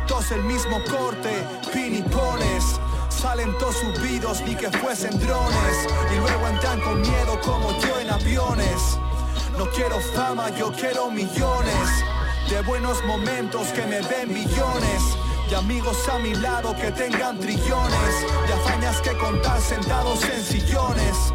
Todos 0.08 0.32
el 0.32 0.44
mismo 0.44 0.78
corte, 0.90 1.44
pinipones. 1.74 2.64
Salen 3.10 3.58
todos 3.58 3.76
subidos 3.76 4.42
ni 4.42 4.56
que 4.56 4.72
fuesen 4.72 5.20
drones. 5.20 5.88
Y 6.14 6.18
luego 6.18 6.48
entran 6.48 6.80
con 6.80 7.02
miedo 7.02 7.40
como 7.42 7.78
yo 7.80 8.00
en 8.00 8.10
aviones. 8.10 8.98
No 9.58 9.66
quiero 9.72 10.00
fama, 10.16 10.50
yo 10.52 10.72
quiero 10.72 11.12
millones. 11.12 12.06
De 12.50 12.62
buenos 12.62 13.04
momentos 13.04 13.68
que 13.74 13.86
me 13.86 14.00
den 14.00 14.34
billones. 14.34 15.18
Y 15.52 15.54
amigos 15.54 15.98
a 16.08 16.18
mi 16.20 16.34
lado 16.34 16.74
que 16.76 16.92
tengan 16.92 17.38
trillones. 17.40 18.26
Y 18.48 18.52
hazañas 18.52 19.02
que 19.02 19.18
contar 19.18 19.60
sentados 19.60 20.24
en 20.24 20.42
sillones. 20.42 21.34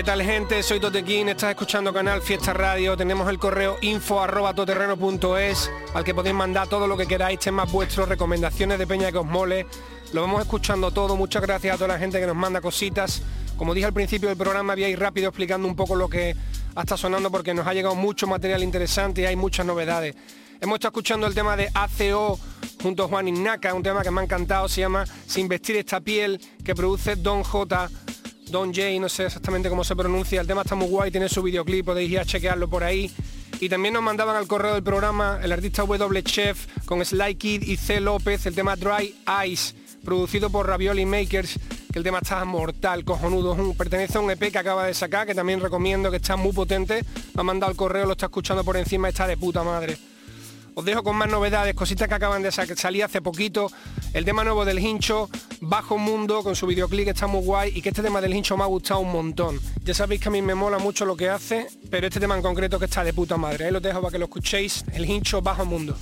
¿Qué 0.00 0.04
tal 0.04 0.22
gente? 0.22 0.62
Soy 0.62 0.80
Totequín, 0.80 1.28
estás 1.28 1.50
escuchando 1.50 1.92
Canal 1.92 2.22
Fiesta 2.22 2.54
Radio, 2.54 2.96
tenemos 2.96 3.28
el 3.28 3.38
correo 3.38 3.76
info 3.82 4.22
arroba 4.22 4.54
toterreno.es 4.54 5.70
al 5.92 6.04
que 6.04 6.14
podéis 6.14 6.34
mandar 6.34 6.68
todo 6.68 6.86
lo 6.86 6.96
que 6.96 7.06
queráis, 7.06 7.38
temas 7.38 7.70
vuestros, 7.70 8.08
recomendaciones 8.08 8.78
de 8.78 8.86
Peña 8.86 9.12
que 9.12 9.18
os 9.18 9.26
mole. 9.26 9.66
Lo 10.14 10.22
vamos 10.22 10.40
escuchando 10.40 10.90
todo, 10.90 11.16
muchas 11.16 11.42
gracias 11.42 11.74
a 11.74 11.76
toda 11.76 11.88
la 11.88 11.98
gente 11.98 12.18
que 12.18 12.26
nos 12.26 12.34
manda 12.34 12.62
cositas. 12.62 13.22
Como 13.58 13.74
dije 13.74 13.84
al 13.88 13.92
principio 13.92 14.30
del 14.30 14.38
programa, 14.38 14.72
voy 14.72 14.84
a 14.84 14.88
ir 14.88 14.98
rápido 14.98 15.28
explicando 15.28 15.68
un 15.68 15.76
poco 15.76 15.94
lo 15.94 16.08
que 16.08 16.34
está 16.74 16.96
sonando 16.96 17.30
porque 17.30 17.52
nos 17.52 17.66
ha 17.66 17.74
llegado 17.74 17.94
mucho 17.94 18.26
material 18.26 18.62
interesante 18.62 19.20
y 19.20 19.26
hay 19.26 19.36
muchas 19.36 19.66
novedades. 19.66 20.16
Hemos 20.62 20.76
estado 20.76 20.92
escuchando 20.92 21.26
el 21.26 21.34
tema 21.34 21.58
de 21.58 21.70
ACO 21.74 22.40
junto 22.82 23.04
a 23.04 23.08
Juan 23.08 23.28
Ignaca, 23.28 23.74
un 23.74 23.82
tema 23.82 24.02
que 24.02 24.10
me 24.10 24.22
ha 24.22 24.24
encantado, 24.24 24.66
se 24.66 24.80
llama 24.80 25.04
Sin 25.26 25.46
vestir 25.46 25.76
esta 25.76 26.00
piel, 26.00 26.40
que 26.64 26.74
produce 26.74 27.16
Don 27.16 27.42
J 27.42 27.90
Don 28.50 28.74
Jay, 28.74 28.98
no 28.98 29.08
sé 29.08 29.26
exactamente 29.26 29.68
cómo 29.68 29.84
se 29.84 29.94
pronuncia, 29.94 30.40
el 30.40 30.46
tema 30.46 30.62
está 30.62 30.74
muy 30.74 30.88
guay, 30.88 31.10
tiene 31.10 31.28
su 31.28 31.42
videoclip, 31.42 31.86
podéis 31.86 32.10
ir 32.10 32.18
a 32.18 32.24
chequearlo 32.24 32.68
por 32.68 32.82
ahí. 32.82 33.10
Y 33.60 33.68
también 33.68 33.94
nos 33.94 34.02
mandaban 34.02 34.36
al 34.36 34.46
correo 34.46 34.74
del 34.74 34.82
programa 34.82 35.38
el 35.42 35.52
artista 35.52 35.82
W 35.82 36.22
Chef 36.24 36.66
con 36.84 37.04
Sly 37.04 37.34
Kid 37.36 37.62
y 37.62 37.76
C. 37.76 38.00
López, 38.00 38.46
el 38.46 38.54
tema 38.54 38.74
Dry 38.74 39.14
Ice, 39.46 39.74
producido 40.04 40.50
por 40.50 40.66
Ravioli 40.66 41.06
Makers, 41.06 41.58
que 41.92 41.98
el 41.98 42.04
tema 42.04 42.18
está 42.18 42.44
mortal, 42.44 43.04
cojonudo, 43.04 43.74
pertenece 43.74 44.18
a 44.18 44.20
un 44.20 44.30
EP 44.30 44.50
que 44.50 44.58
acaba 44.58 44.86
de 44.86 44.94
sacar, 44.94 45.26
que 45.26 45.34
también 45.34 45.60
recomiendo, 45.60 46.10
que 46.10 46.16
está 46.16 46.36
muy 46.36 46.52
potente. 46.52 47.04
Me 47.34 47.40
ha 47.40 47.44
mandado 47.44 47.70
al 47.70 47.76
correo, 47.76 48.06
lo 48.06 48.12
está 48.12 48.26
escuchando 48.26 48.64
por 48.64 48.76
encima, 48.76 49.08
está 49.08 49.26
de 49.26 49.36
puta 49.36 49.62
madre. 49.62 49.98
Os 50.74 50.84
dejo 50.84 51.02
con 51.02 51.16
más 51.16 51.28
novedades, 51.28 51.74
cositas 51.74 52.08
que 52.08 52.14
acaban 52.14 52.42
de 52.42 52.52
salir 52.52 53.04
hace 53.04 53.20
poquito. 53.20 53.70
El 54.12 54.24
tema 54.24 54.44
nuevo 54.44 54.64
del 54.64 54.78
hincho, 54.78 55.28
Bajo 55.60 55.98
Mundo, 55.98 56.42
con 56.42 56.56
su 56.56 56.66
videoclip 56.66 57.04
que 57.04 57.10
está 57.10 57.26
muy 57.26 57.44
guay 57.44 57.72
y 57.74 57.82
que 57.82 57.90
este 57.90 58.02
tema 58.02 58.20
del 58.20 58.34
hincho 58.34 58.56
me 58.56 58.62
ha 58.64 58.66
gustado 58.66 59.00
un 59.00 59.12
montón. 59.12 59.60
Ya 59.84 59.94
sabéis 59.94 60.20
que 60.20 60.28
a 60.28 60.32
mí 60.32 60.42
me 60.42 60.54
mola 60.54 60.78
mucho 60.78 61.04
lo 61.04 61.16
que 61.16 61.28
hace, 61.28 61.66
pero 61.90 62.06
este 62.06 62.20
tema 62.20 62.36
en 62.36 62.42
concreto 62.42 62.78
que 62.78 62.86
está 62.86 63.04
de 63.04 63.12
puta 63.12 63.36
madre. 63.36 63.66
Ahí 63.66 63.72
lo 63.72 63.80
dejo 63.80 64.00
para 64.00 64.12
que 64.12 64.18
lo 64.18 64.24
escuchéis, 64.26 64.84
el 64.92 65.04
hincho 65.04 65.42
Bajo 65.42 65.64
Mundo. 65.64 65.96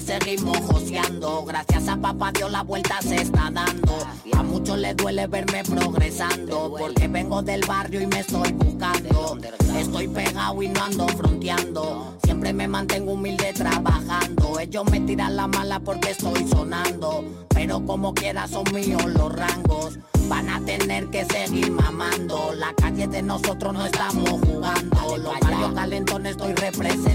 Seguimos 0.00 0.56
joseando. 0.58 1.44
Gracias 1.44 1.88
a 1.88 1.96
papá 1.96 2.32
Dios 2.32 2.50
la 2.50 2.62
vuelta 2.62 3.00
se 3.02 3.16
está 3.16 3.50
dando. 3.50 3.98
A 4.32 4.42
muchos 4.42 4.78
les 4.78 4.96
duele 4.96 5.26
verme 5.26 5.62
progresando. 5.64 6.74
Porque 6.78 7.08
vengo 7.08 7.42
del 7.42 7.62
barrio 7.66 8.00
y 8.00 8.06
me 8.06 8.20
estoy 8.20 8.52
buscando. 8.52 9.38
Estoy 9.76 10.08
pegado 10.08 10.62
y 10.62 10.68
no 10.68 10.82
ando 10.82 11.08
fronteando. 11.08 12.16
Siempre 12.22 12.52
me 12.52 12.68
mantengo 12.68 13.12
humilde 13.12 13.52
trabajando. 13.52 14.58
Ellos 14.58 14.84
me 14.90 15.00
tiran 15.00 15.36
la 15.36 15.46
mala 15.46 15.80
porque 15.80 16.10
estoy 16.10 16.46
sonando. 16.48 17.24
Pero 17.48 17.84
como 17.84 18.14
quiera 18.14 18.48
son 18.48 18.64
míos 18.72 19.04
los 19.06 19.32
rangos. 19.32 19.98
Van 20.28 20.48
a 20.48 20.60
tener 20.60 21.08
que 21.08 21.24
seguir 21.24 21.70
mamando. 21.72 22.52
La 22.54 22.72
calle 22.74 23.06
de 23.08 23.22
nosotros 23.22 23.72
no 23.72 23.84
estamos 23.84 24.40
jugando. 24.40 25.16
Los 25.16 25.40
barrios 25.40 25.72
calentones 25.74 26.32
estoy 26.32 26.54
representando. 26.54 27.09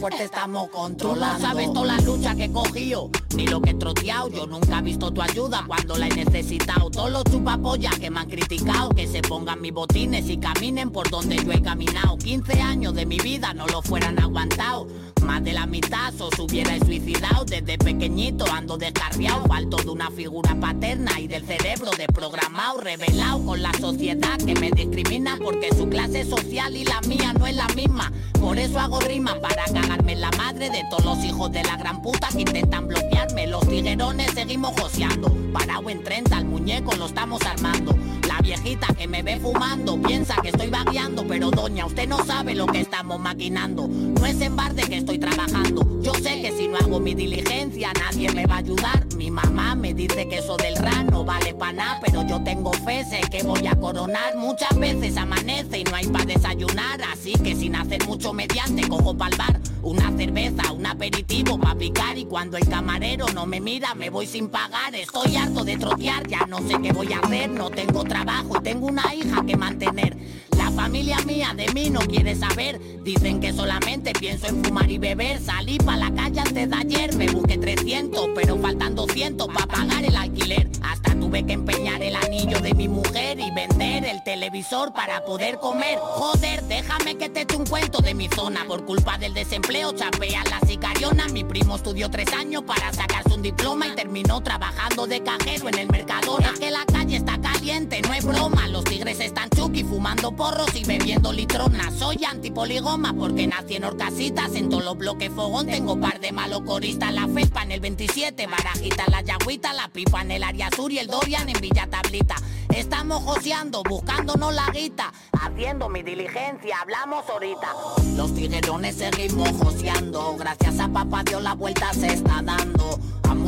Fuerte 0.00 0.24
estamos 0.24 0.70
controlando. 0.70 1.36
Tú 1.36 1.42
no 1.42 1.48
sabes 1.48 1.72
toda 1.72 1.86
la 1.86 2.00
lucha 2.00 2.34
que 2.34 2.44
he 2.44 2.52
cogido, 2.52 3.10
ni 3.36 3.46
lo 3.46 3.60
que 3.60 3.70
he 3.70 3.74
troteado. 3.74 4.28
Yo 4.30 4.46
nunca 4.46 4.78
he 4.78 4.82
visto 4.82 5.10
tu 5.10 5.20
ayuda 5.20 5.62
cuando 5.66 5.96
la 5.96 6.06
he 6.08 6.14
necesitado. 6.14 6.90
Todos 6.90 7.10
los 7.10 7.24
chupapollas 7.24 7.98
que 7.98 8.10
me 8.10 8.20
han 8.20 8.28
criticado, 8.28 8.88
que 8.90 9.06
se 9.06 9.20
pongan 9.20 9.60
mis 9.60 9.72
botines 9.72 10.28
y 10.30 10.38
caminen 10.38 10.90
por 10.90 11.10
donde 11.10 11.36
yo 11.36 11.52
he 11.52 11.60
caminado. 11.60 12.16
15 12.16 12.60
años 12.62 12.94
de 12.94 13.04
mi 13.04 13.18
vida 13.18 13.52
no 13.52 13.66
lo 13.66 13.82
fueran 13.82 14.18
aguantado. 14.18 14.86
Más 15.22 15.44
de 15.44 15.52
la 15.52 15.66
mitad 15.66 16.18
os 16.18 16.38
hubiera 16.38 16.78
suicidado 16.78 17.44
desde 17.44 17.76
pequeñito 17.76 18.46
ando 18.50 18.78
descarriado 18.78 19.44
falto 19.44 19.76
de 19.76 19.90
una 19.90 20.10
figura 20.10 20.58
paterna 20.58 21.20
y 21.20 21.28
del 21.28 21.44
cerebro 21.44 21.90
desprogramado 21.90 22.80
revelado 22.80 23.44
con 23.44 23.62
la 23.62 23.72
sociedad 23.74 24.38
que 24.38 24.54
me 24.54 24.70
discrimina 24.70 25.36
porque 25.36 25.68
su 25.76 25.88
clase 25.88 26.24
social 26.24 26.74
y 26.74 26.84
la 26.84 27.00
mía 27.02 27.34
no 27.34 27.46
es 27.46 27.54
la 27.54 27.68
misma 27.68 28.10
por 28.40 28.58
eso 28.58 28.80
hago 28.80 28.98
rima 29.00 29.38
para 29.40 29.66
cagarme 29.90 30.14
la 30.14 30.30
madre 30.38 30.70
de 30.70 30.84
todos 30.88 31.04
los 31.04 31.24
hijos 31.24 31.50
de 31.50 31.64
la 31.64 31.76
gran 31.76 32.00
puta 32.00 32.28
que 32.28 32.42
intentan 32.42 32.86
bloquearme 32.86 33.48
los 33.48 33.66
tiguerones 33.68 34.30
seguimos 34.34 34.72
joseando 34.80 35.34
parado 35.52 35.90
en 35.90 36.04
30 36.04 36.36
al 36.36 36.44
muñeco 36.44 36.94
lo 36.94 37.06
estamos 37.06 37.42
armando 37.42 37.96
la 38.28 38.40
viejita 38.40 38.86
que 38.94 39.08
me 39.08 39.24
ve 39.24 39.40
fumando 39.40 40.00
piensa 40.00 40.36
que 40.42 40.50
estoy 40.50 40.70
vagueando 40.70 41.26
pero 41.26 41.50
doña 41.50 41.86
usted 41.86 42.06
no 42.06 42.24
sabe 42.24 42.54
lo 42.54 42.66
que 42.66 42.82
estamos 42.82 43.18
maquinando 43.18 43.88
no 44.20 44.26
es 44.26 44.40
en 44.42 44.54
bar 44.54 44.74
de 44.74 44.82
que 44.82 44.98
estoy 44.98 45.18
trabajando. 45.18 45.86
Yo 46.02 46.12
sé 46.12 46.42
que 46.42 46.52
si 46.52 46.68
no 46.68 46.76
hago 46.76 47.00
mi 47.00 47.14
diligencia 47.14 47.90
nadie 47.94 48.30
me 48.32 48.44
va 48.44 48.56
a 48.56 48.58
ayudar. 48.58 49.06
Mi 49.16 49.30
mamá 49.30 49.74
me 49.74 49.94
dice 49.94 50.28
que 50.28 50.38
eso 50.38 50.58
del 50.58 50.76
ran 50.76 51.06
no 51.06 51.24
vale 51.24 51.54
para 51.54 51.72
nada, 51.72 52.00
pero 52.04 52.26
yo 52.26 52.42
tengo 52.42 52.70
fe, 52.72 53.04
sé 53.04 53.20
que 53.30 53.42
voy 53.42 53.66
a 53.66 53.74
coronar. 53.76 54.36
Muchas 54.36 54.78
veces 54.78 55.16
amanece 55.16 55.78
y 55.78 55.84
no 55.84 55.96
hay 55.96 56.06
para 56.08 56.26
desayunar, 56.26 57.00
así 57.10 57.32
que 57.32 57.56
sin 57.56 57.74
hacer 57.76 58.06
mucho 58.06 58.34
mediante 58.34 58.86
cojo 58.88 59.16
pa'l 59.16 59.34
bar 59.38 59.59
una 59.82 60.14
cerveza, 60.16 60.72
un 60.72 60.86
aperitivo 60.86 61.58
para 61.58 61.78
picar 61.78 62.18
y 62.18 62.24
cuando 62.24 62.56
el 62.56 62.68
camarero 62.68 63.26
no 63.34 63.46
me 63.46 63.60
mira 63.60 63.94
me 63.94 64.10
voy 64.10 64.26
sin 64.26 64.48
pagar. 64.48 64.94
Estoy 64.94 65.36
harto 65.36 65.64
de 65.64 65.76
trotear, 65.76 66.26
ya 66.26 66.46
no 66.46 66.58
sé 66.58 66.76
qué 66.82 66.92
voy 66.92 67.12
a 67.12 67.18
hacer, 67.18 67.50
no 67.50 67.70
tengo 67.70 68.04
trabajo 68.04 68.58
y 68.58 68.62
tengo 68.62 68.86
una 68.86 69.14
hija 69.14 69.44
que 69.46 69.56
mantener. 69.56 70.16
La 70.60 70.70
familia 70.72 71.18
mía 71.22 71.54
de 71.56 71.72
mí 71.72 71.88
no 71.88 72.00
quiere 72.00 72.36
saber. 72.36 72.78
Dicen 73.02 73.40
que 73.40 73.50
solamente 73.50 74.12
pienso 74.12 74.46
en 74.46 74.62
fumar 74.62 74.90
y 74.90 74.98
beber. 74.98 75.40
Salí 75.40 75.78
pa' 75.78 75.96
la 75.96 76.12
calle 76.12 76.40
antes 76.40 76.68
de 76.68 76.76
ayer. 76.76 77.16
Me 77.16 77.28
busqué 77.28 77.56
300, 77.56 78.28
pero 78.34 78.58
faltan 78.58 78.94
200 78.94 79.48
para 79.48 79.66
pagar 79.66 80.04
el 80.04 80.14
alquiler. 80.14 80.68
Hasta 80.82 81.14
tuve 81.14 81.46
que 81.46 81.54
empeñar 81.54 82.02
el 82.02 82.14
anillo 82.14 82.60
de 82.60 82.74
mi 82.74 82.88
mujer 82.88 83.40
y 83.40 83.50
vender 83.52 84.04
el 84.04 84.22
televisor 84.22 84.92
para 84.92 85.24
poder 85.24 85.58
comer. 85.60 85.98
Joder, 85.98 86.62
déjame 86.64 87.16
que 87.16 87.30
te 87.30 87.42
eche 87.42 87.56
un 87.56 87.64
cuento 87.64 88.00
de 88.00 88.12
mi 88.12 88.28
zona. 88.28 88.66
Por 88.66 88.84
culpa 88.84 89.16
del 89.16 89.32
desempleo 89.32 89.92
chapean 89.92 90.44
la 90.50 90.60
sicariona. 90.66 91.26
Mi 91.28 91.42
primo 91.42 91.76
estudió 91.76 92.10
tres 92.10 92.30
años 92.34 92.64
para 92.64 92.92
sacarse 92.92 93.32
un 93.32 93.40
diploma 93.40 93.86
y 93.86 93.94
terminó 93.94 94.42
trabajando 94.42 95.06
de 95.06 95.22
cajero 95.22 95.68
en 95.68 95.78
el 95.78 95.88
Mercadona. 95.88 96.50
Es 96.52 96.60
que 96.60 96.70
la 96.70 96.84
calle 96.84 97.16
está 97.16 97.40
caliente, 97.40 98.02
no 98.02 98.12
es 98.12 98.24
broma. 98.26 98.68
Los 98.68 98.84
tigres 98.84 99.20
están 99.20 99.48
chuki 99.50 99.84
fumando 99.84 100.32
y 100.74 100.84
bebiendo 100.84 101.32
litrona. 101.32 101.90
Soy 101.92 102.24
antipoligoma 102.24 103.14
porque 103.14 103.46
nací 103.46 103.76
en 103.76 103.84
Orcasitas. 103.84 104.54
En 104.54 104.68
todos 104.68 104.84
los 104.84 104.98
bloques 104.98 105.30
fogón 105.30 105.66
tengo 105.66 105.98
par 106.00 106.18
de 106.18 106.32
malocoristas. 106.32 107.14
La 107.14 107.28
felpa 107.28 107.62
en 107.62 107.72
el 107.72 107.80
27, 107.80 108.46
barajita 108.46 109.04
la 109.10 109.20
yagüita, 109.20 109.72
la 109.72 109.88
pipa 109.88 110.22
en 110.22 110.32
el 110.32 110.42
área 110.42 110.68
sur 110.74 110.90
y 110.90 110.98
el 110.98 111.06
Dorian 111.06 111.48
en 111.48 111.60
Villa 111.60 111.86
Tablita. 111.86 112.34
Estamos 112.74 113.22
joseando, 113.22 113.82
buscándonos 113.84 114.52
la 114.54 114.66
guita, 114.72 115.12
haciendo 115.32 115.88
mi 115.88 116.02
diligencia, 116.02 116.80
hablamos 116.80 117.28
ahorita. 117.28 117.68
Los 118.16 118.34
tiguerones 118.34 118.96
seguimos 118.96 119.50
joseando, 119.52 120.36
gracias 120.36 120.78
a 120.78 120.88
papá 120.88 121.22
Dios 121.24 121.42
la 121.42 121.54
vuelta 121.54 121.92
se 121.94 122.12
está 122.12 122.42
dando. 122.42 122.98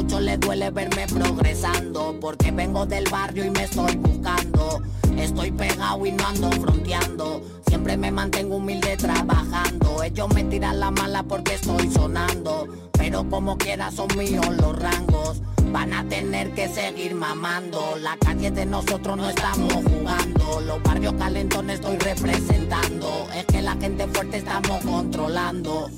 A 0.02 0.04
muchos 0.04 0.22
les 0.22 0.40
duele 0.40 0.68
verme 0.70 1.06
progresando, 1.06 2.16
porque 2.20 2.50
vengo 2.50 2.84
del 2.84 3.04
barrio 3.08 3.44
y 3.44 3.50
me 3.50 3.62
estoy 3.62 3.94
buscando. 3.94 4.82
Estoy 5.16 5.52
pegado 5.52 6.04
y 6.04 6.10
no 6.10 6.26
ando 6.26 6.50
fronteando. 6.50 7.40
Siempre 7.68 7.96
me 7.96 8.10
mantengo 8.10 8.56
humilde 8.56 8.96
trabajando. 8.96 10.02
Ellos 10.02 10.34
me 10.34 10.42
tiran 10.42 10.80
la 10.80 10.90
mala 10.90 11.22
porque 11.22 11.54
estoy 11.54 11.88
sonando. 11.88 12.66
Pero 12.90 13.30
como 13.30 13.56
quiera 13.56 13.92
son 13.92 14.08
míos 14.18 14.44
los 14.60 14.76
rangos. 14.76 15.40
Van 15.70 15.92
a 15.92 16.02
tener 16.08 16.52
que 16.52 16.66
seguir 16.68 17.14
mamando. 17.14 17.94
La 18.00 18.16
calle 18.16 18.50
de 18.50 18.66
nosotros 18.66 19.16
no 19.16 19.30
estamos 19.30 19.72
jugando. 19.72 20.62
Los 20.62 20.82
barrios 20.82 21.12
calentones 21.12 21.76
estoy 21.76 21.98
representando. 21.98 23.28
Es 23.36 23.46
que 23.46 23.62
la 23.62 23.76
gente 23.76 24.08
fuerte 24.08 24.38
estamos 24.38 24.84
controlando. 24.84 25.90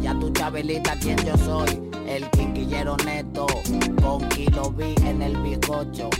Ya 0.00 0.14
tu 0.18 0.30
chabelita, 0.30 0.96
quien 1.00 1.16
yo 1.18 1.36
soy. 1.36 1.90
El 2.06 2.28
quinquillero 2.30 2.96
neto. 3.04 3.46
Con 4.00 4.28
kilo 4.28 4.70
B 4.70 4.94
en 5.04 5.20
el 5.20 5.36
bizcocho. 5.38 6.10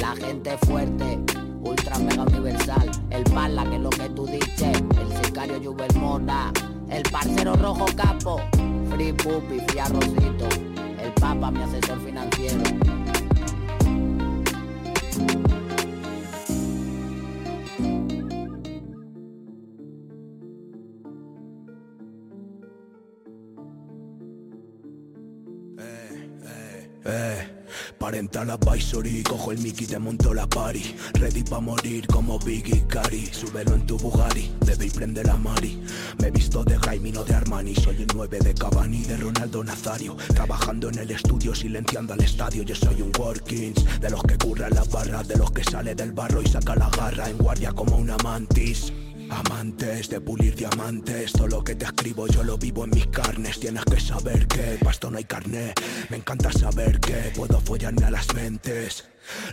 La 0.00 0.14
gente 0.14 0.56
fuerte. 0.66 1.18
Ultra 1.62 1.98
mega 1.98 2.22
universal. 2.22 2.90
El 3.10 3.24
pala, 3.24 3.64
que 3.64 3.76
es 3.76 3.80
lo 3.80 3.90
que 3.90 4.08
tú 4.10 4.26
dices. 4.26 4.82
El 5.00 5.24
sicario 5.24 5.58
Jubel 5.62 5.94
Mona. 5.96 6.52
El 6.90 7.02
parcero 7.04 7.56
rojo 7.56 7.86
capo. 7.96 8.38
Free 8.90 9.14
Puppy, 9.14 9.60
Free 9.66 9.78
Arrocito. 9.78 10.46
El 11.02 11.12
papa, 11.14 11.50
mi 11.50 11.62
asesor 11.62 11.98
financiero. 12.00 12.62
40 28.14 28.44
la 28.44 28.52
advisory. 28.52 29.24
Cojo 29.24 29.50
el 29.50 29.58
Mickey, 29.58 29.88
te 29.88 29.98
monto 29.98 30.32
la 30.32 30.46
party. 30.46 30.94
Ready 31.14 31.42
pa' 31.42 31.58
morir 31.58 32.06
como 32.06 32.38
Biggie 32.38 32.86
Cari 32.86 33.26
Súbelo 33.26 33.74
en 33.74 33.86
tu 33.86 33.98
Bugatti, 33.98 34.52
debí 34.64 34.88
prender 34.88 35.26
la 35.26 35.36
Mari. 35.36 35.82
Me 36.20 36.28
he 36.28 36.30
visto 36.30 36.62
de 36.62 36.78
Jaime, 36.78 37.10
no 37.10 37.24
de 37.24 37.34
Armani. 37.34 37.74
Soy 37.74 37.96
el 37.96 38.06
9 38.14 38.38
de 38.38 38.54
Cavani, 38.54 39.02
de 39.02 39.16
Ronaldo 39.16 39.64
Nazario. 39.64 40.16
Trabajando 40.32 40.90
en 40.90 40.98
el 41.00 41.10
estudio, 41.10 41.56
silenciando 41.56 42.14
al 42.14 42.20
estadio. 42.22 42.62
Yo 42.62 42.76
soy 42.76 43.02
un 43.02 43.10
Workings, 43.18 44.00
de 44.00 44.10
los 44.10 44.22
que 44.22 44.38
curran 44.38 44.72
las 44.74 44.88
barras 44.88 45.26
De 45.26 45.36
los 45.36 45.50
que 45.50 45.64
sale 45.64 45.96
del 45.96 46.12
barro 46.12 46.40
y 46.40 46.46
saca 46.46 46.76
la 46.76 46.90
garra. 46.90 47.28
En 47.28 47.38
guardia 47.38 47.72
como 47.72 47.96
una 47.96 48.16
mantis. 48.22 48.92
Amantes 49.30 50.08
de 50.08 50.20
pulir 50.20 50.54
diamantes, 50.54 51.32
todo 51.32 51.48
lo 51.48 51.64
que 51.64 51.74
te 51.74 51.86
escribo 51.86 52.26
yo 52.26 52.42
lo 52.42 52.58
vivo 52.58 52.84
en 52.84 52.90
mis 52.90 53.06
carnes. 53.06 53.58
Tienes 53.58 53.84
que 53.84 53.98
saber 53.98 54.46
que 54.46 54.78
pasto 54.82 55.10
no 55.10 55.18
hay 55.18 55.24
carne. 55.24 55.72
Me 56.10 56.18
encanta 56.18 56.52
saber 56.52 57.00
que 57.00 57.32
puedo 57.34 57.60
follarme 57.60 58.04
a 58.04 58.10
las 58.10 58.32
mentes. 58.34 59.04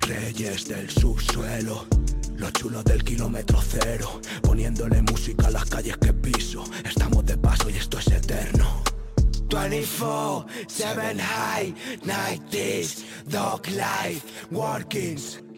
Reyes 0.02 0.68
del 0.68 0.90
subsuelo, 0.90 1.88
los 2.36 2.54
chulos 2.54 2.84
del 2.84 3.04
kilómetro 3.04 3.60
cero, 3.62 4.20
poniéndole 4.42 5.02
música 5.04 5.48
a 5.48 5.52
las 5.52 5.66
calles 5.66 5.98
que 5.98 6.14
piso. 6.14 6.64
Estamos 6.84 7.26
de 7.26 7.38
paso 7.38 7.70
y 7.70 7.78
esto 7.78 8.00
es 8.00 8.08
eterno. 8.08 8.84
24, 9.50 10.46
7 10.68 11.20
high, 11.20 11.74
90s, 12.06 13.04
dog 13.28 13.68
life, 13.68 14.22
workings. 14.50 15.51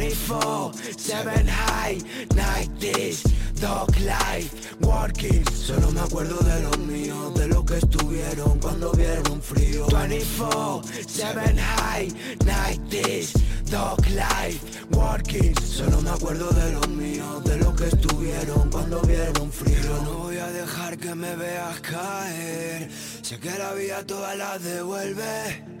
24, 0.00 0.72
7 0.96 1.46
high, 1.46 1.98
90s, 2.30 3.22
dog 3.60 3.94
life, 4.00 4.50
working. 4.80 5.44
Solo 5.52 5.90
me 5.90 6.00
acuerdo 6.00 6.38
de 6.38 6.62
los 6.62 6.78
míos, 6.78 7.34
de 7.34 7.48
lo 7.48 7.62
que 7.62 7.76
estuvieron 7.76 8.58
cuando 8.60 8.92
vieron 8.92 9.42
frío. 9.42 9.86
24, 9.88 10.82
7 11.06 11.54
high, 11.54 12.08
90s, 12.38 13.32
dog 13.70 14.00
life, 14.06 14.60
working. 14.92 15.54
Solo 15.60 16.00
me 16.00 16.10
acuerdo 16.10 16.48
de 16.48 16.72
los 16.72 16.88
míos, 16.88 17.44
de 17.44 17.58
lo 17.58 17.76
que 17.76 17.88
estuvieron 17.88 18.70
cuando 18.70 19.02
vieron 19.02 19.52
frío. 19.52 20.00
No 20.04 20.12
voy 20.20 20.38
a 20.38 20.46
dejar 20.46 20.96
que 20.96 21.14
me 21.14 21.36
veas 21.36 21.78
caer, 21.82 22.90
sé 23.20 23.38
que 23.38 23.50
la 23.50 23.74
vida 23.74 24.02
toda 24.06 24.34
la 24.34 24.58
devuelve 24.58 25.79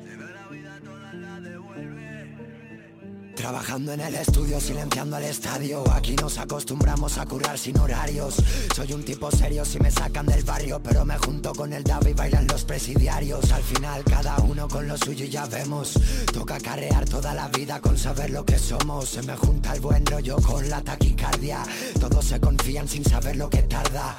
Trabajando 3.34 3.92
en 3.92 4.00
el 4.00 4.14
estudio, 4.14 4.60
silenciando 4.60 5.16
el 5.16 5.24
estadio. 5.24 5.82
Aquí 5.92 6.14
nos 6.16 6.38
acostumbramos 6.38 7.16
a 7.18 7.26
currar 7.26 7.58
sin 7.58 7.78
horarios. 7.78 8.36
Soy 8.74 8.92
un 8.92 9.04
tipo 9.04 9.30
serio 9.30 9.64
si 9.64 9.78
me 9.78 9.90
sacan 9.90 10.26
del 10.26 10.44
barrio 10.44 10.80
Pero 10.82 11.04
me 11.04 11.16
junto 11.18 11.52
con 11.52 11.72
el 11.72 11.82
David 11.82 12.10
y 12.10 12.14
bailan 12.14 12.46
los 12.46 12.64
presidiarios. 12.64 13.50
Al 13.52 13.62
final 13.62 14.04
cada 14.04 14.36
uno 14.38 14.68
con 14.68 14.86
lo 14.86 14.96
suyo 14.96 15.24
y 15.24 15.30
ya 15.30 15.46
vemos. 15.46 15.94
Toca 16.32 16.58
carrear 16.58 17.04
toda 17.08 17.34
la 17.34 17.48
vida 17.48 17.80
con 17.80 17.96
saber 17.96 18.30
lo 18.30 18.44
que 18.44 18.58
somos. 18.58 19.08
Se 19.08 19.22
me 19.22 19.36
junta 19.36 19.74
el 19.74 19.80
buen 19.80 20.04
rollo 20.04 20.36
con 20.36 20.68
la 20.68 20.82
taquicardia. 20.82 21.62
Todos 21.98 22.24
se 22.24 22.40
confían 22.40 22.88
sin 22.88 23.04
saber 23.04 23.36
lo 23.36 23.48
que 23.48 23.62
tarda 23.62 24.16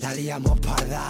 La 0.00 0.14
liamos 0.14 0.58
parda. 0.60 1.08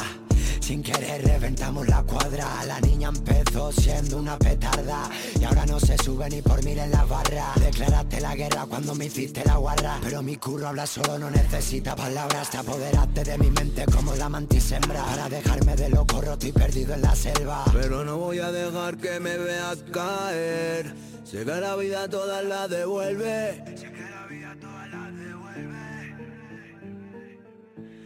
Sin 0.61 0.83
querer 0.83 1.25
reventamos 1.25 1.87
la 1.87 2.03
cuadra. 2.03 2.64
La 2.66 2.81
niña 2.81 3.09
empezó 3.09 3.70
siendo 3.70 4.16
una 4.18 4.37
petarda. 4.37 5.09
Y 5.40 5.44
ahora 5.44 5.64
no 5.66 5.79
se 5.79 5.96
sube 5.99 6.29
ni 6.29 6.42
por 6.42 6.64
mil 6.64 6.77
en 6.77 6.90
la 6.90 7.05
barra. 7.05 7.53
Declaraste 7.55 8.20
la 8.20 8.35
guerra 8.35 8.66
cuando 8.66 8.96
me 8.96 9.07
hiciste 9.07 9.44
la 9.44 9.59
guarra. 9.59 10.01
Pero 10.03 10.23
mi 10.23 10.37
curro 10.37 10.68
habla 10.68 10.87
solo, 10.87 11.20
no 11.20 11.31
necesita 11.31 11.94
palabras. 11.94 12.51
Te 12.51 12.59
apoderaste 12.59 13.23
de 13.23 13.38
mi 13.38 13.51
mente 13.51 13.85
como 13.87 14.16
la 14.16 14.29
mantisembra 14.29 15.05
Para 15.05 15.29
dejarme 15.29 15.77
de 15.77 15.90
loco 15.90 16.20
roto 16.20 16.49
y 16.49 16.53
perdido 16.53 16.94
en 16.94 17.03
la 17.03 17.14
selva. 17.14 17.64
Pero 17.73 18.05
no 18.05 18.16
voy 18.16 18.40
a 18.40 18.51
dejar 18.51 18.96
que 18.96 19.20
me 19.20 19.38
veas 19.38 19.79
caer. 19.92 20.96
Sé 21.25 21.44
que 21.44 21.61
la 21.61 21.77
vida 21.77 22.09
toda 22.09 22.42
la 22.42 22.66
devuelve 22.66 23.62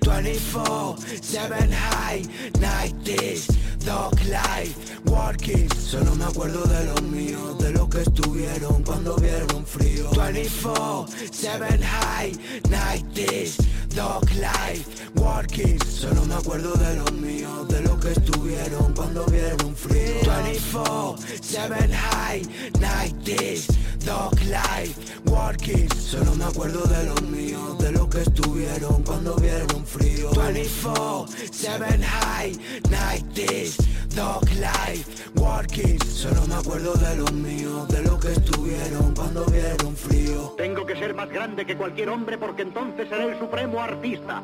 24, 0.04 0.96
7 1.22 1.72
high, 1.72 2.22
90s, 2.60 3.46
dog 3.84 4.12
life, 4.28 5.00
working 5.06 5.68
Solo 5.74 6.14
me 6.14 6.24
acuerdo 6.24 6.62
de 6.64 6.84
los 6.84 7.02
míos, 7.02 7.58
de 7.58 7.72
lo 7.72 7.88
que 7.88 8.02
estuvieron 8.02 8.82
cuando 8.82 9.16
vieron 9.16 9.64
frío. 9.64 10.10
24, 10.10 11.06
7 11.30 11.78
high, 11.82 12.32
90s, 12.68 13.56
dog 13.94 14.24
life, 14.32 14.84
working 15.16 15.78
Solo 15.84 16.24
me 16.26 16.34
acuerdo 16.34 16.74
de 16.74 16.96
los 16.96 17.12
míos, 17.12 17.66
de 17.68 17.80
lo 17.80 17.98
que 17.98 18.12
estuvieron 18.12 18.92
cuando 18.94 19.24
vieron 19.26 19.74
frío. 19.74 20.20
24, 20.26 21.16
7 21.40 21.88
high, 21.92 22.42
90s, 22.74 23.66
dog 24.04 24.38
life, 24.44 24.94
working 25.26 25.88
Solo 25.90 26.34
me 26.34 26.44
acuerdo 26.44 26.82
de 26.84 27.04
los 27.04 27.22
míos, 27.22 27.78
de 27.78 27.92
lo 27.92 28.08
que 28.08 28.22
estuvieron 28.22 29.02
cuando 29.02 29.34
vieron 29.36 29.84
frío 29.84 30.30
24, 30.30 31.26
7 31.50 32.02
high, 32.02 32.52
90s, 32.82 33.76
dog 34.14 34.44
life, 34.54 35.30
working 35.36 35.98
Solo 36.00 36.46
me 36.46 36.54
acuerdo 36.54 36.94
de 36.94 37.16
los 37.16 37.32
míos, 37.32 37.88
de 37.88 38.02
lo 38.02 38.18
que 38.18 38.32
estuvieron 38.32 39.14
cuando 39.14 39.44
vieron 39.46 39.96
frío 39.96 40.54
Tengo 40.56 40.84
que 40.86 40.96
ser 40.96 41.14
más 41.14 41.30
grande 41.30 41.64
que 41.64 41.76
cualquier 41.76 42.10
hombre 42.10 42.38
porque 42.38 42.62
entonces 42.62 43.08
seré 43.08 43.32
el 43.32 43.38
supremo 43.38 43.80
artista. 43.80 44.42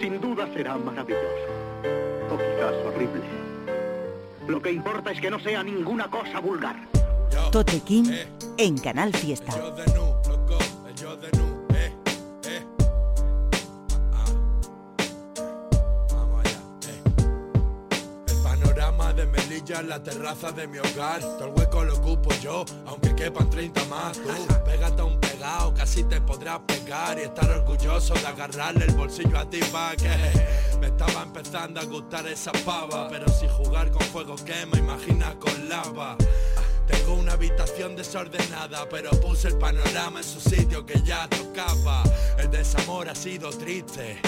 Sin 0.00 0.20
duda 0.20 0.48
será 0.54 0.78
maravilloso. 0.78 1.24
O 2.32 2.36
quizás 2.36 2.74
horrible. 2.86 3.22
Lo 4.48 4.62
que 4.62 4.72
importa 4.72 5.10
es 5.10 5.20
que 5.20 5.30
no 5.30 5.38
sea 5.40 5.62
ninguna 5.62 6.08
cosa 6.08 6.40
vulgar. 6.40 6.76
Tote 7.52 7.80
King 7.80 8.04
en 8.60 8.76
Canal 8.76 9.14
Fiesta. 9.14 9.54
en 19.78 19.88
la 19.88 20.02
terraza 20.02 20.50
de 20.52 20.66
mi 20.66 20.78
hogar. 20.78 21.20
Todo 21.20 21.46
el 21.46 21.52
hueco 21.52 21.84
lo 21.84 21.94
ocupo 21.96 22.30
yo, 22.42 22.64
aunque 22.86 23.14
quepan 23.14 23.48
30 23.48 23.84
más. 23.84 24.18
Tú, 24.18 24.28
pégate 24.64 25.00
a 25.00 25.04
un 25.04 25.20
pegado, 25.20 25.72
casi 25.74 26.02
te 26.04 26.20
podrás 26.20 26.60
pegar 26.66 27.18
y 27.18 27.22
estar 27.22 27.48
orgulloso 27.50 28.14
de 28.14 28.26
agarrarle 28.26 28.84
el 28.86 28.94
bolsillo 28.94 29.38
a 29.38 29.48
ti 29.48 29.60
pa' 29.70 29.94
que 29.96 30.10
me 30.80 30.88
estaba 30.88 31.22
empezando 31.22 31.80
a 31.80 31.84
gustar 31.84 32.26
esa 32.26 32.52
pava. 32.64 33.08
Pero 33.08 33.28
si 33.28 33.46
jugar 33.48 33.90
con 33.90 34.02
fuego 34.02 34.34
quema, 34.36 34.76
imagina 34.76 35.34
con 35.38 35.68
lava. 35.68 36.16
Tengo 36.90 37.14
una 37.14 37.32
habitación 37.32 37.96
desordenada, 37.96 38.88
pero 38.88 39.10
puse 39.20 39.48
el 39.48 39.58
panorama 39.58 40.20
en 40.20 40.24
su 40.24 40.40
sitio 40.40 40.84
que 40.84 41.00
ya 41.02 41.28
tocaba. 41.28 42.02
El 42.38 42.50
desamor 42.50 43.08
ha 43.08 43.14
sido 43.14 43.50
triste. 43.50 44.18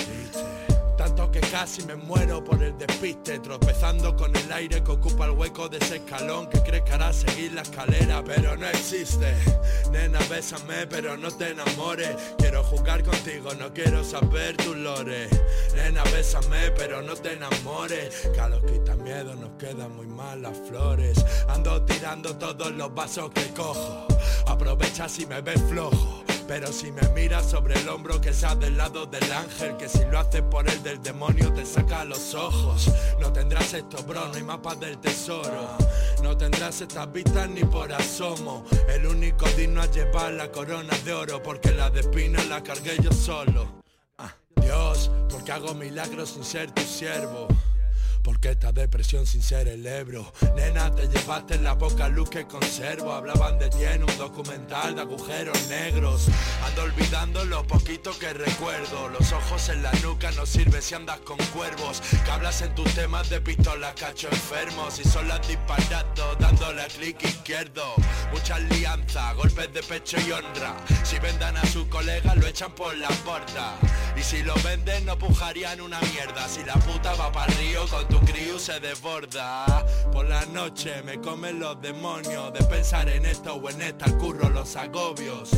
Tanto 1.02 1.32
que 1.32 1.40
casi 1.40 1.82
me 1.82 1.96
muero 1.96 2.44
por 2.44 2.62
el 2.62 2.78
despiste 2.78 3.40
Tropezando 3.40 4.14
con 4.14 4.36
el 4.36 4.52
aire 4.52 4.84
que 4.84 4.92
ocupa 4.92 5.24
el 5.24 5.32
hueco 5.32 5.68
de 5.68 5.78
ese 5.78 5.96
escalón 5.96 6.48
Que 6.48 6.62
crees 6.62 6.84
que 6.84 6.92
hará 6.92 7.12
seguir 7.12 7.52
la 7.54 7.62
escalera 7.62 8.22
pero 8.24 8.56
no 8.56 8.68
existe. 8.68 9.34
Nena 9.90 10.20
bésame 10.30 10.86
pero 10.86 11.16
no 11.16 11.28
te 11.30 11.50
enamores. 11.50 12.10
Quiero 12.38 12.62
jugar 12.62 13.02
contigo, 13.02 13.52
no 13.54 13.72
quiero 13.72 14.04
saber 14.04 14.56
tus 14.56 14.76
lores. 14.76 15.28
Nena 15.74 16.04
bésame 16.04 16.70
pero 16.76 17.02
no 17.02 17.14
te 17.14 17.32
enamores. 17.32 18.28
Que 18.32 18.40
a 18.40 18.48
los 18.48 18.62
quita 18.62 18.94
miedo 18.94 19.34
nos 19.34 19.50
quedan 19.58 19.96
muy 19.96 20.06
mal 20.06 20.40
las 20.42 20.56
flores. 20.68 21.24
Ando 21.48 21.82
tirando 21.84 22.36
todos 22.36 22.70
los 22.70 22.94
vasos 22.94 23.30
que 23.30 23.46
cojo. 23.54 24.06
Aprovecha 24.46 25.08
si 25.08 25.26
me 25.26 25.40
ves 25.40 25.60
flojo 25.68 26.22
pero 26.52 26.70
si 26.70 26.92
me 26.92 27.00
miras 27.14 27.46
sobre 27.46 27.80
el 27.80 27.88
hombro 27.88 28.20
que 28.20 28.30
sea 28.30 28.54
del 28.54 28.76
lado 28.76 29.06
del 29.06 29.32
ángel 29.32 29.74
Que 29.78 29.88
si 29.88 30.04
lo 30.04 30.18
haces 30.18 30.42
por 30.42 30.68
el 30.68 30.82
del 30.82 31.02
demonio 31.02 31.50
te 31.54 31.64
saca 31.64 32.04
los 32.04 32.34
ojos. 32.34 32.92
No 33.18 33.32
tendrás 33.32 33.72
esto 33.72 34.02
bro, 34.02 34.28
no 34.28 34.44
mapas 34.44 34.78
del 34.78 34.98
tesoro. 34.98 35.78
No 36.22 36.36
tendrás 36.36 36.82
estas 36.82 37.10
vistas 37.10 37.48
ni 37.48 37.64
por 37.64 37.90
asomo. 37.90 38.66
El 38.86 39.06
único 39.06 39.46
digno 39.56 39.80
a 39.80 39.86
llevar 39.86 40.32
la 40.32 40.52
corona 40.52 40.94
de 41.06 41.14
oro 41.14 41.42
Porque 41.42 41.70
la 41.70 41.88
de 41.88 42.00
espina 42.00 42.44
la 42.44 42.62
cargué 42.62 42.98
yo 43.02 43.12
solo. 43.12 43.82
Ah, 44.18 44.34
Dios, 44.56 45.10
porque 45.30 45.52
hago 45.52 45.72
milagros 45.72 46.34
sin 46.34 46.44
ser 46.44 46.70
tu 46.70 46.82
siervo 46.82 47.48
porque 48.22 48.50
esta 48.50 48.72
depresión 48.72 49.26
sin 49.26 49.42
ser 49.42 49.68
el 49.68 49.86
Ebro 49.86 50.32
Nena, 50.56 50.94
te 50.94 51.08
llevaste 51.08 51.58
la 51.58 51.76
poca 51.76 52.08
luz 52.08 52.30
que 52.30 52.46
conservo. 52.46 53.12
Hablaban 53.12 53.58
de 53.58 53.68
ti 53.68 53.84
en 53.84 54.02
un 54.02 54.18
documental 54.18 54.94
de 54.94 55.02
agujeros 55.02 55.68
negros. 55.68 56.26
Ando 56.66 56.82
olvidando 56.82 57.44
lo 57.44 57.66
poquito 57.66 58.16
que 58.18 58.32
recuerdo. 58.32 59.08
Los 59.08 59.32
ojos 59.32 59.68
en 59.68 59.82
la 59.82 59.92
nuca 60.02 60.30
no 60.32 60.46
sirve 60.46 60.80
si 60.82 60.94
andas 60.94 61.20
con 61.20 61.38
cuervos. 61.54 62.00
Que 62.24 62.30
hablas 62.30 62.62
en 62.62 62.74
tus 62.74 62.92
temas 62.94 63.28
de 63.30 63.40
pistola, 63.40 63.94
cacho 63.94 64.28
enfermos. 64.28 64.98
Y 64.98 65.04
son 65.04 65.28
las 65.28 65.46
disparando, 65.46 66.36
dándole 66.38 66.82
a 66.82 66.88
clic 66.88 67.22
izquierdo. 67.24 67.94
Mucha 68.32 68.56
alianza, 68.56 69.32
golpes 69.32 69.72
de 69.72 69.82
pecho 69.82 70.16
y 70.20 70.32
honra. 70.32 70.76
Si 71.04 71.18
vendan 71.18 71.56
a 71.56 71.66
su 71.66 71.88
colega 71.88 72.34
lo 72.34 72.46
echan 72.46 72.72
por 72.72 72.96
la 72.96 73.08
puerta. 73.08 73.78
Y 74.16 74.22
si 74.22 74.42
lo 74.42 74.54
venden 74.62 75.06
no 75.06 75.18
pujarían 75.18 75.80
una 75.80 76.00
mierda. 76.00 76.48
Si 76.48 76.62
la 76.64 76.74
puta 76.74 77.14
va 77.14 77.32
para 77.32 77.52
río 77.54 77.86
con 77.88 78.06
tu 78.12 78.20
crío 78.20 78.58
se 78.58 78.78
desborda. 78.78 79.64
Por 80.12 80.28
la 80.28 80.44
noche 80.46 81.02
me 81.02 81.18
comen 81.18 81.58
los 81.58 81.80
demonios 81.80 82.52
De 82.52 82.62
pensar 82.64 83.08
en 83.08 83.24
esto 83.24 83.54
o 83.54 83.70
en 83.70 83.80
esta 83.80 84.06
curro 84.18 84.50
los 84.50 84.76
agobios 84.76 85.50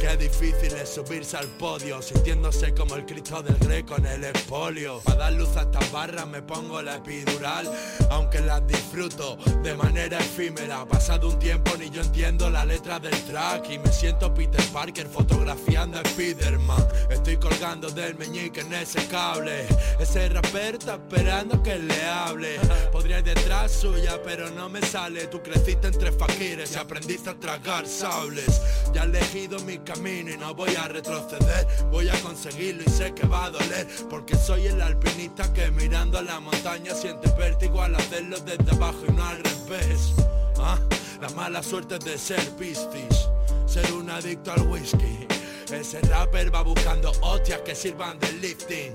Qué 0.00 0.16
difícil 0.16 0.72
es 0.74 0.88
subirse 0.88 1.36
al 1.36 1.46
podio 1.46 2.02
Sintiéndose 2.02 2.74
como 2.74 2.96
el 2.96 3.06
Cristo 3.06 3.42
del 3.42 3.56
Greco 3.58 3.96
en 3.96 4.06
el 4.06 4.24
expolio 4.24 5.00
Para 5.04 5.18
dar 5.18 5.32
luz 5.34 5.56
a 5.56 5.62
estas 5.62 5.92
barras 5.92 6.26
me 6.26 6.42
pongo 6.42 6.82
la 6.82 6.96
epidural 6.96 7.70
Aunque 8.10 8.40
las 8.40 8.66
disfruto 8.66 9.38
de 9.62 9.74
manera 9.74 10.18
efímera. 10.18 10.84
Pasado 10.86 11.28
un 11.28 11.38
tiempo 11.38 11.72
ni 11.78 11.88
yo 11.90 12.02
entiendo 12.02 12.50
la 12.50 12.64
letra 12.64 12.98
del 12.98 13.14
track 13.24 13.70
Y 13.70 13.78
me 13.78 13.92
siento 13.92 14.32
Peter 14.34 14.64
Parker 14.72 15.06
fotografiando 15.06 15.98
a 15.98 16.04
Spiderman. 16.04 16.86
Estoy 17.10 17.36
colgando 17.36 17.90
del 17.90 18.16
meñique 18.16 18.60
en 18.60 18.72
ese 18.74 19.06
cable 19.06 19.66
Ese 20.00 20.28
rapper 20.28 20.76
está 20.76 20.94
esperando 20.94 21.62
que 21.62 21.78
le 21.78 22.04
hable. 22.04 22.58
Podría 22.90 23.18
ir 23.18 23.24
detrás 23.24 23.72
suya 23.72 24.20
pero 24.22 24.50
no 24.50 24.68
me 24.68 24.80
sale. 24.82 25.26
Tú 25.28 25.42
creciste 25.42 25.88
entre 25.88 26.12
faquires 26.12 26.72
y 26.72 26.78
aprendiste 26.78 27.30
a 27.30 27.34
tragar 27.34 27.86
sables. 27.86 28.60
Ya 28.92 29.02
he 29.02 29.06
elegido 29.06 29.58
mi 29.60 29.78
camino 29.84 30.30
y 30.30 30.36
no 30.36 30.54
voy 30.54 30.74
a 30.76 30.88
retroceder. 30.88 31.66
Voy 31.90 32.08
a 32.08 32.20
conseguirlo 32.20 32.82
y 32.86 32.90
sé 32.90 33.12
que 33.14 33.26
va 33.26 33.46
a 33.46 33.50
doler 33.50 33.86
Porque 34.08 34.36
soy 34.36 34.66
el 34.66 34.80
alpinista 34.80 35.52
que 35.52 35.70
mirando 35.70 36.18
a 36.18 36.22
la 36.22 36.40
montaña 36.40 36.94
Siente 36.94 37.30
vértigo 37.38 37.82
al 37.82 37.94
hacerlo 37.94 38.38
desde 38.40 38.70
abajo 38.70 38.98
y 39.08 39.12
no 39.12 39.24
al 39.24 39.42
revés. 39.42 40.14
¿Ah? 40.58 40.78
La 41.20 41.28
mala 41.30 41.62
suerte 41.62 41.98
de 41.98 42.18
ser 42.18 42.40
pistis 42.56 43.28
Ser 43.66 43.92
un 43.92 44.10
adicto 44.10 44.52
al 44.52 44.66
whisky. 44.68 45.26
Ese 45.72 46.00
rapper 46.02 46.54
va 46.54 46.62
buscando 46.62 47.10
hostias 47.22 47.60
que 47.60 47.74
sirvan 47.74 48.18
de 48.18 48.32
lifting 48.32 48.92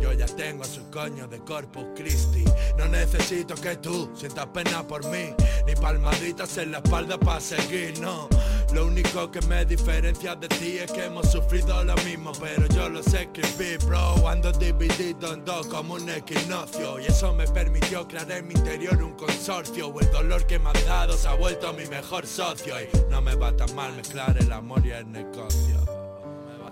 Yo 0.00 0.12
ya 0.12 0.26
tengo 0.26 0.64
su 0.64 0.88
coño 0.90 1.28
de 1.28 1.38
Corpus 1.40 1.84
Christi. 1.94 2.44
No 2.78 2.88
necesito 2.88 3.54
que 3.54 3.76
tú 3.76 4.10
sientas 4.14 4.46
pena 4.46 4.82
por 4.86 5.04
mí 5.06 5.34
Ni 5.66 5.74
palmaditas 5.74 6.56
en 6.58 6.72
la 6.72 6.78
espalda 6.78 7.18
para 7.18 7.40
seguir, 7.40 8.00
no. 8.00 8.28
Lo 8.72 8.86
único 8.86 9.30
que 9.30 9.40
me 9.42 9.64
diferencia 9.64 10.34
de 10.36 10.48
ti 10.48 10.78
es 10.78 10.90
que 10.90 11.04
hemos 11.04 11.30
sufrido 11.30 11.84
lo 11.84 11.94
mismo 11.96 12.32
Pero 12.40 12.66
yo 12.68 12.88
lo 12.88 13.02
sé 13.02 13.22
escribir, 13.22 13.78
bro. 13.84 14.26
Ando 14.28 14.52
dividido 14.52 15.34
en 15.34 15.44
dos 15.44 15.66
como 15.66 15.94
un 15.94 16.08
equinoccio 16.08 17.00
Y 17.00 17.06
eso 17.06 17.34
me 17.34 17.46
permitió 17.46 18.06
crear 18.08 18.30
en 18.30 18.48
mi 18.48 18.54
interior 18.54 19.02
un 19.02 19.12
consorcio. 19.14 19.92
El 20.00 20.10
dolor 20.10 20.46
que 20.46 20.58
me 20.58 20.70
has 20.70 20.86
dado 20.86 21.16
se 21.16 21.28
ha 21.28 21.34
vuelto 21.34 21.72
mi 21.72 21.86
mejor 21.86 22.26
socio 22.26 22.74
Y 22.80 22.88
no 23.10 23.20
me 23.20 23.34
va 23.34 23.54
tan 23.54 23.74
mal 23.74 23.94
mezclar 23.94 24.36
el 24.38 24.50
amor 24.52 24.84
y 24.86 24.92
el 24.92 25.10
negocio 25.10 25.79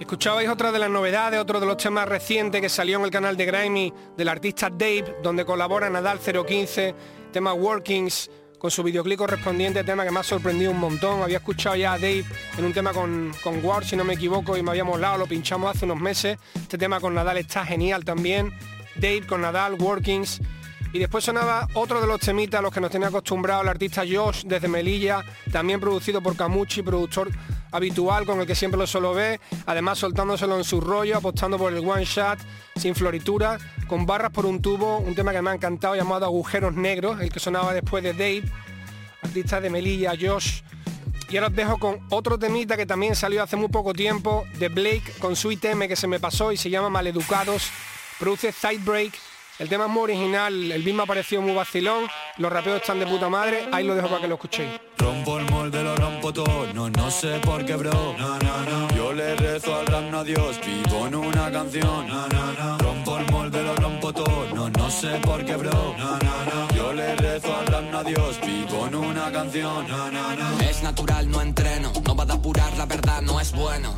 Escuchabais 0.00 0.48
otra 0.48 0.70
de 0.70 0.78
las 0.78 0.88
novedades, 0.88 1.40
otro 1.40 1.58
de 1.58 1.66
los 1.66 1.76
temas 1.76 2.08
recientes 2.08 2.60
que 2.60 2.68
salió 2.68 2.98
en 2.98 3.04
el 3.04 3.10
canal 3.10 3.36
de 3.36 3.46
Grimy 3.46 3.92
del 4.16 4.28
artista 4.28 4.70
Dave, 4.70 5.16
donde 5.24 5.44
colabora 5.44 5.90
Nadal 5.90 6.20
015, 6.20 6.94
tema 7.32 7.52
Workings, 7.52 8.30
con 8.60 8.70
su 8.70 8.84
videoclip 8.84 9.18
correspondiente, 9.18 9.82
tema 9.82 10.04
que 10.04 10.12
me 10.12 10.20
ha 10.20 10.22
sorprendido 10.22 10.70
un 10.70 10.78
montón. 10.78 11.20
Había 11.20 11.38
escuchado 11.38 11.74
ya 11.74 11.94
a 11.94 11.98
Dave 11.98 12.24
en 12.56 12.64
un 12.64 12.72
tema 12.72 12.92
con, 12.92 13.32
con 13.42 13.64
Ward, 13.64 13.86
si 13.86 13.96
no 13.96 14.04
me 14.04 14.14
equivoco, 14.14 14.56
y 14.56 14.62
me 14.62 14.70
había 14.70 14.84
molado, 14.84 15.18
lo 15.18 15.26
pinchamos 15.26 15.74
hace 15.74 15.84
unos 15.84 15.98
meses. 16.00 16.38
Este 16.54 16.78
tema 16.78 17.00
con 17.00 17.12
Nadal 17.12 17.38
está 17.38 17.64
genial 17.64 18.04
también. 18.04 18.52
Dave 18.94 19.26
con 19.26 19.40
Nadal, 19.40 19.74
Workings. 19.74 20.40
Y 20.92 21.00
después 21.00 21.24
sonaba 21.24 21.66
otro 21.74 22.00
de 22.00 22.06
los 22.06 22.20
temitas 22.20 22.60
a 22.60 22.62
los 22.62 22.72
que 22.72 22.80
nos 22.80 22.90
tenía 22.90 23.08
acostumbrado 23.08 23.62
el 23.62 23.68
artista 23.68 24.04
Josh 24.08 24.44
desde 24.44 24.68
Melilla, 24.68 25.24
también 25.52 25.80
producido 25.80 26.22
por 26.22 26.36
Camuchi, 26.36 26.82
productor 26.82 27.30
habitual 27.72 28.26
con 28.26 28.40
el 28.40 28.46
que 28.46 28.54
siempre 28.54 28.78
lo 28.78 28.86
solo 28.86 29.14
ve, 29.14 29.40
además 29.66 29.98
soltándoselo 29.98 30.56
en 30.56 30.64
su 30.64 30.80
rollo, 30.80 31.18
apostando 31.18 31.58
por 31.58 31.72
el 31.72 31.86
one 31.86 32.04
shot, 32.04 32.38
sin 32.76 32.94
floritura, 32.94 33.58
con 33.86 34.06
barras 34.06 34.30
por 34.30 34.46
un 34.46 34.62
tubo, 34.62 34.98
un 34.98 35.14
tema 35.14 35.32
que 35.32 35.42
me 35.42 35.50
ha 35.50 35.54
encantado 35.54 35.94
llamado 35.94 36.26
Agujeros 36.26 36.74
Negros, 36.74 37.20
el 37.20 37.32
que 37.32 37.40
sonaba 37.40 37.74
después 37.74 38.02
de 38.02 38.12
Dave, 38.12 38.44
artista 39.22 39.60
de 39.60 39.70
Melilla, 39.70 40.12
Josh. 40.20 40.62
Y 41.30 41.36
ahora 41.36 41.48
os 41.48 41.56
dejo 41.56 41.78
con 41.78 42.00
otro 42.10 42.38
temita 42.38 42.76
que 42.76 42.86
también 42.86 43.14
salió 43.14 43.42
hace 43.42 43.56
muy 43.56 43.68
poco 43.68 43.92
tiempo, 43.92 44.44
de 44.58 44.68
Blake, 44.68 45.12
con 45.18 45.36
Sweet 45.36 45.64
M 45.66 45.88
que 45.88 45.96
se 45.96 46.06
me 46.06 46.18
pasó 46.18 46.52
y 46.52 46.56
se 46.56 46.70
llama 46.70 46.88
Maleducados, 46.88 47.70
produce 48.18 48.50
Sidebreak 48.52 49.12
el 49.58 49.68
tema 49.68 49.86
es 49.86 49.90
muy 49.90 50.02
original, 50.04 50.72
el 50.72 50.82
beat 50.82 50.96
me 50.96 51.02
ha 51.02 51.06
parecido 51.06 51.42
muy 51.42 51.54
vacilón, 51.54 52.06
los 52.36 52.52
rapeos 52.52 52.80
están 52.80 52.98
de 53.00 53.06
puta 53.06 53.28
madre, 53.28 53.68
ahí 53.72 53.84
lo 53.84 53.94
dejo 53.94 54.08
para 54.08 54.20
que 54.20 54.28
lo 54.28 54.34
escuchéis. 54.34 54.70
Rompo 54.96 55.38
el 55.38 55.50
molde, 55.50 55.82
lo 55.82 55.96
rompo 55.96 56.32
todo, 56.32 56.66
no, 56.74 56.90
no 56.90 57.10
sé 57.10 57.38
por 57.40 57.64
qué, 57.64 57.74
bro. 57.76 57.90
No, 58.18 58.38
no, 58.38 58.64
no. 58.64 58.96
Yo 58.96 59.12
le 59.12 59.34
rezo 59.36 59.76
al 59.76 59.86
rap, 59.86 60.02
no 60.10 60.18
a 60.18 60.24
Dios, 60.24 60.60
vivo 60.64 61.06
en 61.06 61.14
una 61.14 61.50
canción. 61.50 62.06
No, 62.08 62.28
no, 62.28 62.52
no. 62.52 62.78
Rompo 62.78 63.18
el 63.18 63.30
molde, 63.30 63.62
lo 63.62 63.74
rompo 63.76 64.12
todo, 64.12 64.46
no, 64.54 64.68
no 64.70 64.90
sé 64.90 65.18
por 65.22 65.44
qué, 65.44 65.56
bro. 65.56 65.94
No, 65.98 66.18
no, 66.18 66.44
no. 66.44 66.74
Yo 66.76 66.92
le 66.92 67.16
rezo 67.16 67.56
al 67.56 67.66
rap, 67.66 67.84
no 67.90 67.98
a 67.98 68.04
Dios, 68.04 68.38
vivo 68.44 68.86
en 68.86 68.94
una 68.94 69.32
canción. 69.32 69.88
No, 69.88 70.10
no, 70.10 70.36
no. 70.36 70.60
Es 70.60 70.82
natural, 70.82 71.30
no 71.30 71.42
entreno, 71.42 71.92
no 72.04 72.16
va 72.16 72.24
a 72.24 72.32
apurar, 72.32 72.76
la 72.76 72.86
verdad 72.86 73.22
no 73.22 73.40
es 73.40 73.52
bueno. 73.52 73.94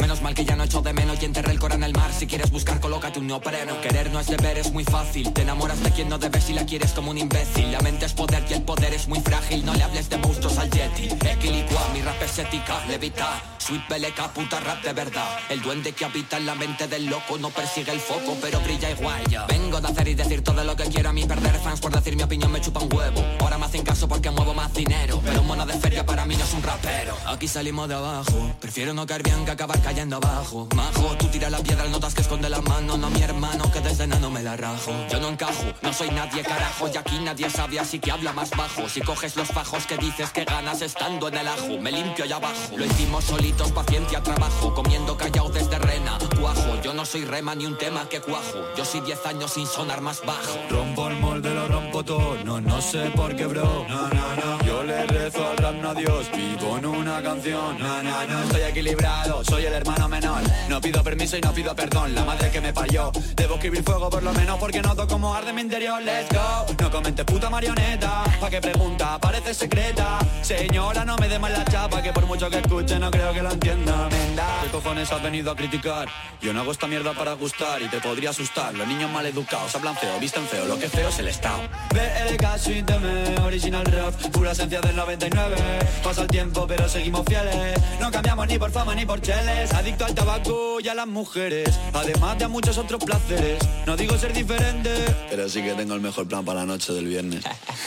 Menos 0.00 0.22
mal 0.22 0.34
que 0.34 0.44
ya 0.44 0.56
no 0.56 0.64
echo 0.64 0.80
de 0.80 0.92
menos 0.92 1.22
y 1.22 1.26
enterré 1.26 1.52
el 1.52 1.58
cora 1.58 1.76
en 1.76 1.84
el 1.84 1.92
mar. 1.92 2.10
Si 2.12 2.26
quieres 2.26 2.50
buscar, 2.50 2.80
colócate 2.80 3.18
un 3.18 3.26
neopreno. 3.26 3.80
Querer 3.80 4.10
no 4.10 4.20
es 4.20 4.26
deber, 4.26 4.58
es 4.58 4.72
muy 4.72 4.84
fácil. 4.84 4.97
Te 5.34 5.42
enamoras 5.42 5.82
de 5.82 5.90
quien 5.90 6.08
no 6.08 6.18
debes 6.18 6.48
y 6.50 6.52
la 6.52 6.64
quieres 6.64 6.92
como 6.92 7.10
un 7.10 7.18
imbécil. 7.18 7.72
La 7.72 7.80
mente 7.80 8.06
es 8.06 8.12
poder 8.12 8.44
y 8.48 8.52
el 8.52 8.62
poder 8.62 8.94
es 8.94 9.08
muy 9.08 9.20
frágil. 9.20 9.64
No 9.64 9.74
le 9.74 9.82
hables 9.82 10.08
de 10.08 10.18
monstruos 10.18 10.58
al 10.58 10.70
Yeti. 10.70 11.08
Equilicua, 11.26 11.88
mi 11.92 12.02
rap 12.02 12.22
es 12.22 12.38
ética, 12.38 12.84
levita. 12.86 13.42
Sweet 13.58 13.88
beleca, 13.88 14.32
puta 14.32 14.60
rap 14.60 14.82
de 14.82 14.92
verdad. 14.92 15.38
El 15.48 15.60
duende 15.62 15.92
que 15.92 16.04
habita 16.04 16.36
en 16.36 16.46
la 16.46 16.54
mente 16.54 16.86
del 16.88 17.06
loco 17.06 17.38
no 17.38 17.50
persigue 17.50 17.92
el 17.92 18.00
foco, 18.00 18.36
pero 18.40 18.60
brilla 18.60 18.90
igual. 18.90 19.22
Yo 19.28 19.46
vengo 19.48 19.80
de 19.80 19.88
hacer 19.88 20.08
y 20.08 20.14
de 20.14 20.28
Decir 20.28 20.44
todo 20.44 20.62
lo 20.62 20.76
que 20.76 20.84
quiero 20.84 21.08
a 21.08 21.12
mí 21.14 21.24
perder 21.24 21.54
fans 21.54 21.80
por 21.80 21.90
decir 21.90 22.14
mi 22.14 22.22
opinión 22.22 22.52
me 22.52 22.60
chupa 22.60 22.80
un 22.80 22.92
huevo. 22.92 23.24
Ahora 23.40 23.56
me 23.56 23.64
hacen 23.64 23.82
caso 23.82 24.06
porque 24.06 24.30
muevo 24.30 24.52
más 24.52 24.74
dinero. 24.74 25.22
Pero 25.24 25.40
un 25.40 25.46
mono 25.46 25.64
de 25.64 25.72
feria 25.72 26.04
para 26.04 26.26
mí 26.26 26.36
no 26.36 26.44
es 26.44 26.52
un 26.52 26.62
rapero. 26.62 27.16
Aquí 27.26 27.48
salimos 27.48 27.88
de 27.88 27.94
abajo. 27.94 28.54
Prefiero 28.60 28.92
no 28.92 29.06
caer 29.06 29.22
bien 29.22 29.46
que 29.46 29.52
acabar 29.52 29.80
cayendo 29.80 30.16
abajo. 30.16 30.68
Majo, 30.76 31.16
tú 31.16 31.28
tira 31.28 31.48
la 31.48 31.60
piedra, 31.60 31.88
notas 31.88 32.14
que 32.14 32.20
esconde 32.20 32.50
la 32.50 32.60
mano. 32.60 32.98
No 32.98 33.08
mi 33.08 33.22
hermano 33.22 33.72
que 33.72 33.80
desde 33.80 34.06
nano 34.06 34.30
me 34.30 34.42
la 34.42 34.54
rajo. 34.58 34.87
Yo 35.10 35.20
no 35.20 35.28
encajo, 35.28 35.64
no 35.82 35.92
soy 35.92 36.10
nadie 36.10 36.42
carajo. 36.42 36.88
Y 36.92 36.96
aquí 36.96 37.18
nadie 37.18 37.50
sabe 37.50 37.78
así 37.78 37.98
que 37.98 38.10
habla 38.10 38.32
más 38.32 38.50
bajo. 38.50 38.88
Si 38.88 39.00
coges 39.00 39.36
los 39.36 39.48
fajos 39.48 39.86
que 39.86 39.96
dices 39.96 40.30
que 40.30 40.44
ganas 40.44 40.82
estando 40.82 41.28
en 41.28 41.36
el 41.36 41.48
ajo. 41.48 41.78
Me 41.80 41.92
limpio 41.92 42.24
allá 42.24 42.36
abajo. 42.36 42.76
Lo 42.76 42.84
hicimos 42.84 43.24
solitos, 43.24 43.72
paciencia, 43.72 44.22
trabajo. 44.22 44.74
Comiendo 44.74 45.16
callao 45.16 45.48
desde 45.50 45.78
rena. 45.78 46.18
Cuajo, 46.40 46.80
yo 46.82 46.94
no 46.94 47.04
soy 47.04 47.24
rema 47.24 47.54
ni 47.54 47.66
un 47.66 47.76
tema 47.76 48.08
que 48.08 48.20
cuajo. 48.20 48.64
Yo 48.76 48.84
soy 48.84 49.00
10 49.00 49.26
años 49.26 49.52
sin 49.52 49.66
sonar 49.66 50.00
más 50.00 50.24
bajo. 50.24 50.58
Rompo 50.70 51.08
el 51.08 51.16
molde, 51.16 51.52
lo 51.52 51.66
rompo 51.66 52.04
todo, 52.04 52.36
no, 52.44 52.60
no 52.60 52.80
sé 52.80 53.10
por 53.16 53.34
qué, 53.34 53.46
bro. 53.46 53.86
No, 53.88 54.08
no, 54.08 54.36
no. 54.36 54.64
Yo 54.64 54.84
le 54.84 55.04
rezo 55.06 55.48
al 55.48 55.56
rap, 55.56 55.74
no 55.74 55.90
a 55.90 55.94
Dios, 55.94 56.30
vivo 56.34 56.78
en 56.78 56.86
una 56.86 57.22
canción. 57.22 57.78
No, 57.78 58.02
no, 58.02 58.26
no. 58.26 58.42
Estoy 58.44 58.62
equilibrado, 58.62 59.42
soy 59.44 59.66
el 59.66 59.72
hermano 59.72 60.08
menor. 60.08 60.42
No 60.68 60.80
pido 60.80 61.02
permiso 61.02 61.36
y 61.36 61.40
no 61.40 61.52
pido 61.52 61.74
perdón, 61.74 62.14
la 62.14 62.24
madre 62.24 62.50
que 62.50 62.60
me 62.60 62.72
parió. 62.72 63.10
Debo 63.34 63.54
escribir 63.54 63.82
fuego 63.82 64.08
por 64.08 64.22
lo 64.22 64.32
menos 64.32 64.58
porque 64.58 64.80
noto 64.80 65.06
como 65.06 65.34
arde 65.34 65.52
mi 65.52 65.62
interior. 65.62 66.00
Let's 66.02 66.28
go. 66.32 66.66
No 66.80 66.90
comentes 66.90 67.24
puta 67.24 67.50
marioneta, 67.50 68.24
pa' 68.40 68.50
que 68.50 68.60
pregunta, 68.60 69.18
parece 69.18 69.54
secreta. 69.54 70.18
Señora, 70.42 71.04
no 71.04 71.16
me 71.16 71.28
dé 71.28 71.38
mal 71.38 71.52
la 71.52 71.64
chapa, 71.64 72.00
que 72.02 72.12
por 72.12 72.26
mucho 72.26 72.48
que 72.48 72.58
escuche 72.58 72.98
no 72.98 73.10
creo 73.10 73.32
que 73.32 73.42
lo 73.42 73.50
entienda. 73.50 74.08
Menda. 74.08 74.46
¿Qué 74.62 74.70
cojones 74.70 75.10
has 75.10 75.22
venido 75.22 75.50
a 75.50 75.56
criticar? 75.56 76.08
Yo 76.40 76.52
no 76.52 76.60
hago 76.60 76.72
esta 76.72 76.86
mierda 76.86 77.12
para 77.12 77.32
gustar 77.34 77.82
y 77.82 77.88
te 77.88 78.00
podría 78.00 78.30
asustar. 78.30 78.74
Los 78.74 78.86
niños 78.86 79.10
mal 79.10 79.26
educados 79.26 79.74
hablan 79.74 79.96
feo, 79.96 80.18
visten 80.20 80.46
feo, 80.46 80.66
lo 80.66 80.78
que 80.78 80.86
es 80.86 80.92
feo 80.92 81.08
es 81.08 81.18
el 81.18 81.28
estado. 81.28 81.60
BLK, 81.90 82.58
Sweet 82.58 82.90
M, 82.90 83.40
original 83.44 83.84
rap, 83.86 84.14
pura 84.32 84.52
esencia 84.52 84.80
del 84.80 84.96
99. 84.96 85.56
Pasa 86.02 86.22
el 86.22 86.28
tiempo, 86.28 86.66
pero 86.66 86.88
seguimos 86.88 87.24
fieles. 87.26 87.78
No 88.00 88.10
cambiamos 88.10 88.46
ni 88.46 88.58
por 88.58 88.70
fama 88.70 88.94
ni 88.94 89.04
por 89.04 89.20
cheles. 89.20 89.72
Adicto 89.72 90.04
al 90.04 90.14
tabaco 90.14 90.80
y 90.80 90.88
a 90.88 90.94
las 90.94 91.06
mujeres, 91.06 91.68
además 91.92 92.38
de 92.38 92.44
a 92.44 92.48
muchos 92.48 92.78
otros 92.78 93.02
placeres. 93.04 93.58
No 93.86 93.96
digo 93.96 94.16
ser 94.16 94.32
diferente, 94.32 94.90
pero 95.30 95.48
sí 95.48 95.62
que 95.62 95.74
tengo 95.74 95.94
el 95.94 96.00
mejor 96.00 96.28
plan 96.28 96.44
para 96.44 96.60
la 96.60 96.66
noche 96.66 96.92
del 96.92 97.06
viernes. 97.06 97.44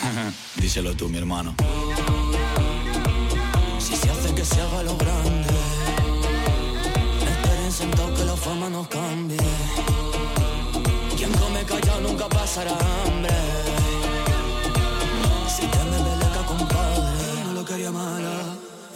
Díselo 0.56 0.96
tú, 0.96 1.10
mi 1.10 1.18
hermano. 1.18 1.56
Si 3.80 3.96
se 3.96 4.10
hace 4.10 4.34
que 4.36 4.46
se 4.46 4.62
haga 4.62 4.84
lo 4.84 4.96
grande 4.96 5.50
Esperen 7.22 7.72
sentado 7.72 8.11
fama 8.42 8.70
nos 8.70 8.88
cambie. 8.88 9.38
Quien 11.16 11.32
come 11.34 11.64
callado 11.64 12.02
nunca 12.02 12.28
pasará 12.28 12.72
hambre. 12.72 13.36
Si 15.48 15.68
te 15.68 15.84
me 15.84 15.98
beleca 15.98 16.42
compadre 16.48 17.44
No 17.46 17.54
lo 17.54 17.66
quería 17.66 17.92
mala 17.92 18.51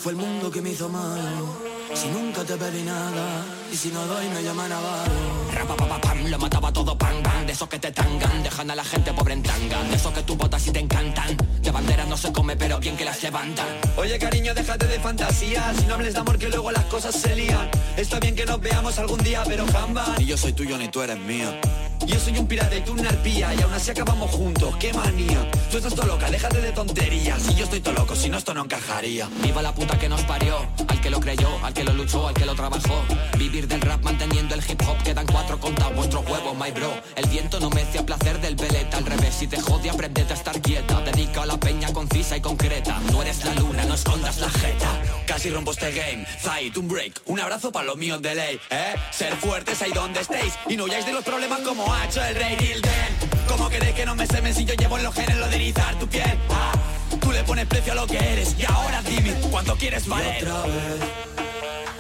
Fue 0.06 0.12
el 0.12 0.20
mundo 0.20 0.52
que 0.52 0.62
me 0.62 0.70
hizo 0.70 0.88
malo. 0.88 1.58
Si 1.96 2.08
nunca 2.10 2.44
te 2.44 2.56
pedí 2.58 2.84
nada 2.84 3.44
Y 3.72 3.76
si 3.76 3.90
no 3.90 4.06
doy 4.06 4.28
me 4.30 4.44
llaman 4.44 4.72
avaro 4.72 5.12
Rapapapapam, 5.52 6.28
lo 6.30 6.38
mataba 6.38 6.72
todo 6.72 6.96
pan 6.96 7.24
pan 7.24 7.48
De 7.48 7.54
esos 7.54 7.68
que 7.68 7.80
te 7.80 7.92
tangan, 7.92 8.44
dejan 8.44 8.70
a 8.70 8.76
la 8.76 8.84
gente 8.84 9.12
pobre 9.14 9.34
en 9.34 9.42
tanga. 9.42 9.82
De 9.82 9.96
esos 9.96 10.14
que 10.14 10.22
tú 10.22 10.36
botas 10.36 10.68
y 10.68 10.72
te 10.72 10.80
encantan. 10.80 11.36
De 11.60 11.72
banderas 11.72 12.08
no 12.08 12.18
se 12.18 12.32
come 12.32 12.56
pero 12.56 12.78
bien 12.78 12.96
que 12.96 13.04
las 13.04 13.24
levantan. 13.24 13.66
Oye 13.98 14.20
cariño, 14.20 14.54
déjate 14.54 14.86
de 14.86 15.00
fantasías 15.00 15.76
Si 15.76 15.88
no 15.88 15.96
hables 15.96 16.14
de 16.14 16.20
amor 16.20 16.38
que 16.38 16.50
luego 16.50 16.72
las 16.72 16.86
cosas 16.86 17.16
se 17.16 17.36
lían. 17.36 17.68
Está 17.98 18.20
bien 18.20 18.36
que 18.36 18.46
nos 18.46 18.62
veamos 18.62 19.00
algún 19.00 19.24
día, 19.24 19.42
pero 19.48 19.66
jamás. 19.66 20.20
Ni 20.20 20.28
yo 20.28 20.38
soy 20.38 20.54
tuyo 20.54 20.78
ni 20.78 20.88
tú 20.88 21.02
eres 21.02 21.18
mía 21.18 21.60
yo 22.06 22.20
soy 22.20 22.38
un 22.38 22.48
pirata 22.48 22.76
y 22.76 22.82
tú 22.82 22.94
una 22.94 23.10
arpía 23.10 23.54
Y 23.54 23.62
aún 23.62 23.74
así 23.74 23.92
acabamos 23.92 24.32
juntos, 24.32 24.76
qué 24.80 24.94
manía 24.94 25.50
Tú 25.72 25.78
estás 25.78 25.94
todo 25.94 26.08
loca, 26.08 26.30
déjate 26.30 26.62
de 26.62 26.72
tonterías 26.72 27.50
Y 27.50 27.56
yo 27.56 27.64
estoy 27.66 27.82
todo 27.82 27.94
loco, 27.94 28.16
si 28.16 28.30
no 28.30 28.38
esto 28.38 28.54
no 28.54 28.64
encajaría 28.64 29.28
Viva 29.42 29.62
la 29.62 29.74
puta 29.74 29.98
que 29.98 30.10
nos 30.10 30.22
parió, 30.22 30.58
al 30.88 31.02
que 31.02 31.10
lo 31.10 31.20
creyó, 31.20 31.48
al 31.64 31.74
que 31.74 31.84
lo 31.84 31.94
luchó, 31.94 32.28
al 32.28 32.34
que 32.34 32.46
lo 32.46 32.56
trabajó. 32.56 33.04
Vivir 33.38 33.68
del 33.68 33.82
rap 33.82 34.04
manteniendo 34.04 34.56
el 34.56 34.62
hip 34.68 34.82
hop, 34.88 35.02
quedan 35.04 35.26
cuatro 35.26 35.60
contados 35.60 35.96
vuestros 35.96 36.26
huevos, 36.26 36.56
my 36.58 36.72
bro. 36.72 36.94
El 37.16 37.28
viento 37.28 37.60
no 37.60 37.70
mece 37.70 38.00
a 38.00 38.06
placer 38.06 38.40
del 38.42 38.56
veleta, 38.56 38.98
al 38.98 39.06
revés, 39.06 39.36
si 39.36 39.48
te 39.48 39.60
jode 39.60 39.90
aprendete 39.90 40.34
a 40.34 40.36
estar 40.36 40.62
quieta. 40.62 41.02
Dedica 41.02 41.44
a 41.44 41.46
la 41.46 41.58
peña 41.58 41.92
concisa 41.94 42.38
y 42.38 42.42
concreta. 42.42 43.00
No 43.12 43.22
eres 43.22 43.44
la 43.46 43.54
luna, 43.56 43.86
no 43.86 43.96
escondas 43.96 44.40
la 44.40 44.50
jeta. 44.50 45.02
Casi 45.26 45.50
rompo 45.50 45.72
este 45.72 45.92
game, 45.92 46.26
fight, 46.26 46.78
un 46.78 46.88
break 46.88 47.22
Un 47.26 47.40
abrazo 47.40 47.72
para 47.72 47.86
los 47.86 47.98
míos 47.98 48.22
de 48.22 48.36
ley, 48.36 48.60
eh 48.70 48.96
Ser 49.12 49.36
fuertes 49.38 49.82
ahí 49.82 49.92
donde 49.92 50.20
estéis 50.20 50.54
Y 50.70 50.78
no 50.78 50.84
huyáis 50.84 51.06
de 51.06 51.14
los 51.14 51.24
problemas 51.24 51.62
como 51.62 51.92
ha 51.96 52.06
hecho 52.06 52.24
el 52.24 52.36
rey 52.36 52.56
Gilden 52.60 53.16
¿Cómo 53.48 53.70
queréis 53.70 53.96
que 53.96 54.06
no 54.06 54.16
me 54.16 54.28
semen 54.28 54.54
si 54.54 54.66
yo 54.66 54.74
llevo 54.74 54.98
en 54.98 55.04
los 55.04 55.14
genes 55.14 55.38
lo 55.38 55.48
de 55.48 55.56
erizar 55.56 55.98
tu 56.00 56.08
piel? 56.08 56.38
Ah, 56.50 56.74
tú 57.20 57.32
le 57.32 57.44
pones 57.44 57.66
precio 57.68 57.94
a 57.94 57.96
lo 57.96 58.08
que 58.08 58.18
eres 58.18 58.56
Y 58.58 58.66
ahora 58.66 59.02
dime, 59.04 59.34
¿cuánto 59.50 59.76
quieres 59.76 60.08
valer? 60.08 60.44
Y 60.44 60.48
otra 60.48 60.54
vez, 60.58 61.08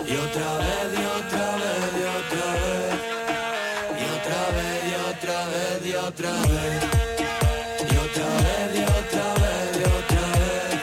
y 0.08 0.18
otra 0.18 0.58
vez, 0.60 0.94
y 1.00 1.04
otra 1.18 1.46
vez, 1.58 1.92
y 1.98 2.06
otra 2.16 2.46
vez. 2.62 2.94
Y 3.98 4.06
otra 4.14 4.42
vez, 4.56 4.80
y 4.86 4.94
otra 5.10 5.38
vez, 5.46 5.82
y 5.84 5.96
otra 5.96 6.32
vez. 6.32 6.80
Y 7.80 7.96
otra 7.98 8.28
vez, 8.44 8.70
y 8.76 8.84
otra 8.84 9.28
vez, 9.42 9.68
y 9.74 9.84
otra 9.84 10.26
vez. 10.40 10.82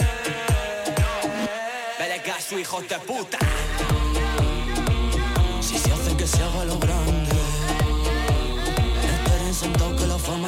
Dale 1.99 2.19
caso, 2.23 2.59
hijos 2.59 2.89
de 2.89 2.99
puta 2.99 3.39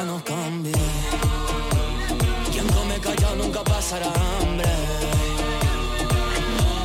nos 0.05 0.21
cambie. 0.23 0.73
Quien 2.51 2.67
come 2.67 2.99
callado 2.99 3.35
nunca 3.35 3.63
pasará 3.63 4.07
hambre. 4.07 4.69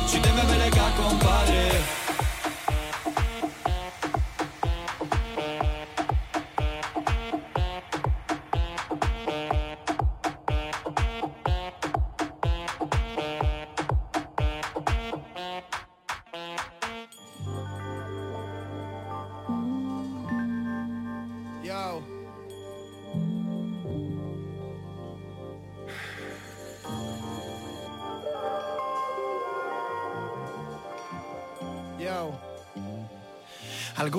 Si 0.07 0.19
te 0.19 0.31
me 0.33 0.43
meleca, 0.43 0.93
compadre 0.95 1.70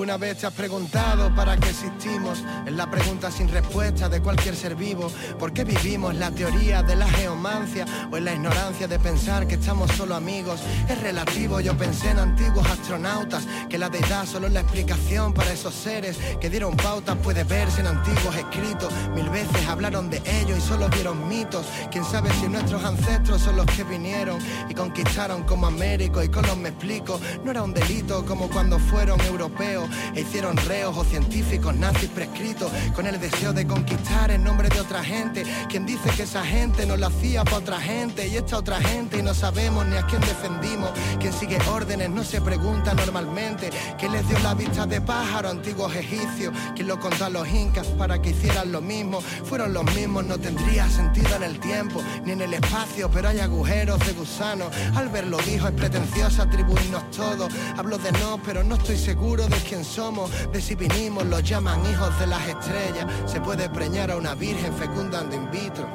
¿Alguna 0.03 0.17
vez 0.17 0.37
te 0.39 0.47
has 0.47 0.51
preguntado 0.51 1.33
para 1.33 1.55
qué 1.55 1.69
existimos? 1.69 2.43
Es 2.65 2.73
la 2.73 2.91
pregunta 2.91 3.31
sin 3.31 3.47
respuesta 3.47 4.09
de 4.09 4.19
cualquier 4.19 4.53
ser 4.53 4.75
vivo. 4.75 5.09
¿Por 5.39 5.53
qué 5.53 5.63
vivimos 5.63 6.13
la 6.15 6.29
teoría 6.29 6.83
de 6.83 6.97
la 6.97 7.07
geomancia 7.07 7.85
o 8.11 8.17
en 8.17 8.25
la 8.25 8.33
ignorancia 8.33 8.85
de 8.85 8.99
pensar 8.99 9.47
que 9.47 9.55
estamos 9.55 9.89
solo 9.91 10.13
amigos? 10.13 10.59
Es 10.89 10.99
relativo, 10.99 11.61
yo 11.61 11.77
pensé 11.77 12.09
en 12.09 12.19
antiguos 12.19 12.69
astronautas, 12.69 13.47
que 13.69 13.77
la 13.77 13.87
deidad 13.87 14.25
solo 14.25 14.47
es 14.47 14.51
la 14.51 14.59
explicación 14.59 15.33
para 15.33 15.53
esos 15.53 15.73
seres 15.73 16.17
que 16.41 16.49
dieron 16.49 16.75
pautas, 16.75 17.15
puede 17.23 17.45
verse 17.45 17.79
en 17.79 17.87
antiguos 17.87 18.35
escritos. 18.35 18.91
Mil 19.15 19.29
veces 19.29 19.65
hablaron 19.69 20.09
de 20.09 20.21
ellos 20.41 20.57
y 20.57 20.61
solo 20.61 20.89
vieron 20.89 21.29
mitos. 21.29 21.65
Quién 21.89 22.03
sabe 22.03 22.29
si 22.41 22.49
nuestros 22.49 22.83
ancestros 22.83 23.41
son 23.41 23.55
los 23.55 23.67
que 23.67 23.85
vinieron 23.85 24.37
y 24.67 24.73
conquistaron 24.73 25.43
como 25.43 25.67
Américo 25.67 26.21
y 26.21 26.27
con 26.27 26.45
los 26.45 26.57
me 26.57 26.69
explico. 26.69 27.21
No 27.45 27.51
era 27.51 27.63
un 27.63 27.73
delito 27.73 28.25
como 28.25 28.49
cuando 28.49 28.77
fueron 28.79 29.17
europeos 29.21 29.92
e 30.15 30.21
hicieron 30.21 30.57
reos 30.57 30.97
o 30.97 31.03
científicos 31.03 31.75
nazis 31.75 32.09
prescritos 32.09 32.71
con 32.95 33.07
el 33.07 33.19
deseo 33.19 33.53
de 33.53 33.65
conquistar 33.65 34.31
en 34.31 34.43
nombre 34.43 34.69
de 34.69 34.79
otra 34.79 35.03
gente. 35.03 35.43
Quien 35.69 35.85
dice 35.85 36.09
que 36.15 36.23
esa 36.23 36.43
gente 36.45 36.85
no 36.85 36.97
lo 36.97 37.07
hacía 37.07 37.43
para 37.43 37.57
otra 37.57 37.79
gente 37.79 38.27
y 38.27 38.37
esta 38.37 38.57
otra 38.57 38.79
gente 38.79 39.19
y 39.19 39.21
no 39.21 39.33
sabemos 39.33 39.85
ni 39.85 39.95
a 39.95 40.05
quién 40.05 40.21
defendimos. 40.21 40.91
Quien 41.19 41.33
sigue 41.33 41.57
órdenes 41.69 42.09
no 42.09 42.23
se 42.23 42.41
pregunta 42.41 42.93
normalmente 42.93 43.69
qué 43.97 44.09
les 44.09 44.27
dio 44.27 44.39
la 44.39 44.53
vista 44.53 44.85
de 44.85 45.01
pájaro 45.01 45.49
antiguos 45.49 45.95
egipcios. 45.95 46.53
Quien 46.75 46.87
lo 46.87 46.99
contó 46.99 47.25
a 47.25 47.29
los 47.29 47.47
incas 47.47 47.87
para 47.87 48.21
que 48.21 48.31
hicieran 48.31 48.71
lo 48.71 48.81
mismo. 48.81 49.21
Fueron 49.21 49.73
los 49.73 49.83
mismos, 49.95 50.25
no 50.25 50.37
tendría 50.37 50.89
sentido 50.89 51.35
en 51.35 51.43
el 51.43 51.59
tiempo 51.59 52.01
ni 52.25 52.31
en 52.31 52.41
el 52.41 52.53
espacio, 52.53 53.09
pero 53.09 53.29
hay 53.29 53.39
agujeros 53.39 53.99
de 54.05 54.13
gusano. 54.13 54.69
Albert 54.95 55.27
lo 55.27 55.37
dijo, 55.39 55.67
es 55.67 55.73
pretencioso 55.73 56.41
atribuirnos 56.41 57.09
todo. 57.11 57.47
Hablo 57.77 57.97
de 57.97 58.11
no, 58.13 58.39
pero 58.43 58.63
no 58.63 58.75
estoy 58.75 58.97
seguro 58.97 59.47
de 59.47 59.57
quién 59.57 59.82
somos, 59.83 60.31
de 60.51 60.61
si 60.61 60.75
vinimos, 60.75 61.25
los 61.25 61.43
llaman 61.43 61.85
hijos 61.85 62.17
de 62.19 62.27
las 62.27 62.47
estrellas. 62.47 63.05
Se 63.25 63.41
puede 63.41 63.69
preñar 63.69 64.11
a 64.11 64.17
una 64.17 64.35
virgen 64.35 64.73
fecundando 64.73 65.35
in 65.35 65.49
vitro. 65.51 65.87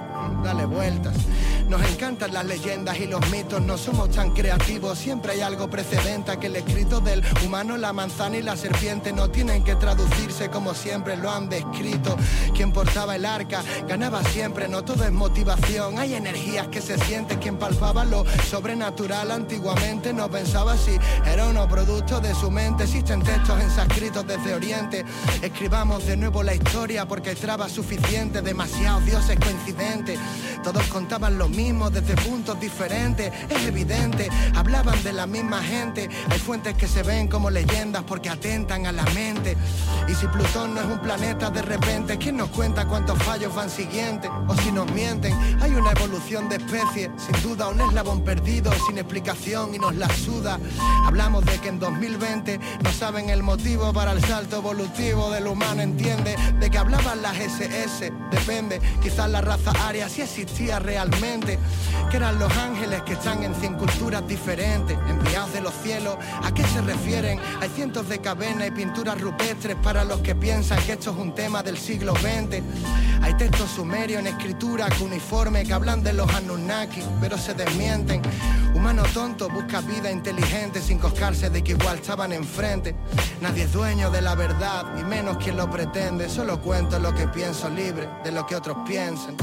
Dale 0.42 0.66
vueltas. 0.66 1.14
Nos 1.68 1.82
encantan 1.90 2.32
las 2.32 2.46
leyendas 2.46 2.98
y 2.98 3.06
los 3.06 3.20
mitos, 3.30 3.60
no 3.60 3.76
somos 3.76 4.10
tan 4.10 4.30
creativos, 4.30 4.98
siempre 4.98 5.32
hay 5.32 5.42
algo 5.42 5.68
precedente 5.68 6.38
que 6.38 6.46
el 6.46 6.56
escrito 6.56 7.00
del 7.00 7.22
humano, 7.44 7.76
la 7.76 7.92
manzana 7.92 8.38
y 8.38 8.42
la 8.42 8.56
serpiente 8.56 9.12
no 9.12 9.28
tienen 9.28 9.62
que 9.62 9.74
traducirse 9.74 10.48
como 10.48 10.72
siempre 10.72 11.18
lo 11.18 11.30
han 11.30 11.50
descrito. 11.50 12.16
Quien 12.54 12.72
portaba 12.72 13.16
el 13.16 13.26
arca 13.26 13.62
ganaba 13.86 14.22
siempre, 14.24 14.66
no 14.66 14.82
todo 14.82 15.04
es 15.04 15.12
motivación, 15.12 15.98
hay 15.98 16.14
energías 16.14 16.68
que 16.68 16.80
se 16.80 16.96
sienten, 16.96 17.38
quien 17.38 17.58
palpaba 17.58 18.06
lo 18.06 18.24
sobrenatural 18.48 19.30
antiguamente 19.30 20.14
no 20.14 20.30
pensaba 20.30 20.74
si 20.78 20.92
era 21.26 21.48
uno 21.48 21.68
producto 21.68 22.18
de 22.18 22.34
su 22.34 22.50
mente, 22.50 22.84
existen 22.84 23.22
textos 23.22 23.60
en 23.60 23.70
sánscritos 23.70 24.26
desde 24.26 24.54
Oriente, 24.54 25.04
escribamos 25.42 26.06
de 26.06 26.16
nuevo 26.16 26.42
la 26.42 26.54
historia 26.54 27.06
porque 27.06 27.34
trabas 27.34 27.72
suficientes, 27.72 28.42
demasiados 28.42 29.04
dioses 29.04 29.38
coincidentes, 29.38 30.18
todos 30.62 30.82
contaban 30.84 31.38
lo 31.38 31.48
mismo 31.48 31.90
desde 31.90 32.14
puntos 32.16 32.58
diferentes, 32.60 33.32
es 33.48 33.64
evidente, 33.64 34.28
hablaban 34.54 35.02
de 35.02 35.12
la 35.12 35.26
misma 35.26 35.62
gente, 35.62 36.08
hay 36.30 36.38
fuentes 36.38 36.74
que 36.74 36.88
se 36.88 37.02
ven 37.02 37.28
como 37.28 37.50
leyendas 37.50 38.02
porque 38.04 38.28
atentan 38.28 38.86
a 38.86 38.92
la 38.92 39.04
mente, 39.14 39.56
y 40.08 40.14
si 40.14 40.26
Plutón 40.26 40.74
no 40.74 40.80
es 40.80 40.86
un 40.86 40.98
planeta 40.98 41.50
de 41.50 41.62
repente, 41.62 42.16
¿quién 42.18 42.36
nos 42.36 42.48
cuenta 42.50 42.86
cuántos 42.86 43.18
fallos 43.22 43.54
van 43.54 43.70
siguientes? 43.70 44.30
O 44.46 44.54
si 44.56 44.72
nos 44.72 44.90
mienten, 44.92 45.34
hay 45.60 45.74
una 45.74 45.92
evolución 45.92 46.48
de 46.48 46.56
especies, 46.56 47.10
sin 47.18 47.42
duda 47.42 47.68
un 47.68 47.80
eslabón 47.80 48.22
perdido, 48.22 48.72
sin 48.86 48.98
explicación 48.98 49.74
y 49.74 49.78
nos 49.78 49.94
la 49.94 50.08
suda. 50.08 50.58
Hablamos 51.06 51.44
de 51.44 51.58
que 51.58 51.68
en 51.68 51.78
2020 51.78 52.58
no 52.82 52.92
saben 52.92 53.30
el 53.30 53.42
motivo 53.42 53.92
para 53.92 54.12
el 54.12 54.24
salto 54.24 54.56
evolutivo 54.56 55.30
del 55.30 55.46
humano, 55.46 55.82
entiende, 55.82 56.36
de 56.58 56.70
que 56.70 56.78
hablaban 56.78 57.22
las 57.22 57.36
SS, 57.36 58.12
depende, 58.30 58.80
quizás 59.02 59.30
la 59.30 59.40
raza 59.40 59.72
aria 59.86 60.08
sí 60.26 60.42
existía 60.42 60.78
realmente, 60.78 61.58
que 62.10 62.16
eran 62.16 62.38
los 62.38 62.50
ángeles 62.56 63.02
que 63.02 63.12
están 63.12 63.42
en 63.42 63.54
cien 63.54 63.74
culturas 63.74 64.26
diferentes, 64.26 64.98
enviados 65.08 65.52
de 65.52 65.60
los 65.60 65.72
cielos, 65.82 66.16
¿a 66.42 66.52
qué 66.52 66.64
se 66.64 66.80
refieren? 66.80 67.38
Hay 67.60 67.68
cientos 67.68 68.08
de 68.08 68.18
cavernas 68.18 68.68
y 68.68 68.70
pinturas 68.70 69.20
rupestres 69.20 69.76
para 69.76 70.04
los 70.04 70.20
que 70.20 70.34
piensan 70.34 70.82
que 70.84 70.92
esto 70.92 71.10
es 71.10 71.16
un 71.16 71.34
tema 71.34 71.62
del 71.62 71.78
siglo 71.78 72.14
XX. 72.14 72.62
Hay 73.22 73.34
textos 73.34 73.70
sumerios 73.70 74.20
en 74.20 74.28
escritura 74.28 74.88
cuneiforme 74.98 75.64
que 75.64 75.72
hablan 75.72 76.02
de 76.02 76.12
los 76.12 76.32
Anunnaki, 76.34 77.02
pero 77.20 77.36
se 77.38 77.54
desmienten. 77.54 78.22
Humano 78.74 79.02
tonto 79.14 79.48
busca 79.48 79.80
vida 79.80 80.10
inteligente 80.10 80.80
sin 80.80 80.98
coscarse 80.98 81.50
de 81.50 81.62
que 81.62 81.72
igual 81.72 81.96
estaban 81.96 82.32
enfrente. 82.32 82.94
Nadie 83.40 83.64
es 83.64 83.72
dueño 83.72 84.10
de 84.10 84.22
la 84.22 84.34
verdad, 84.34 84.84
y 84.98 85.04
menos 85.04 85.36
quien 85.36 85.56
lo 85.56 85.70
pretende. 85.70 86.28
Solo 86.28 86.60
cuento 86.60 86.98
lo 86.98 87.14
que 87.14 87.28
pienso 87.28 87.68
libre 87.68 88.08
de 88.24 88.32
lo 88.32 88.46
que 88.46 88.56
otros 88.56 88.78
piensen. 88.86 89.36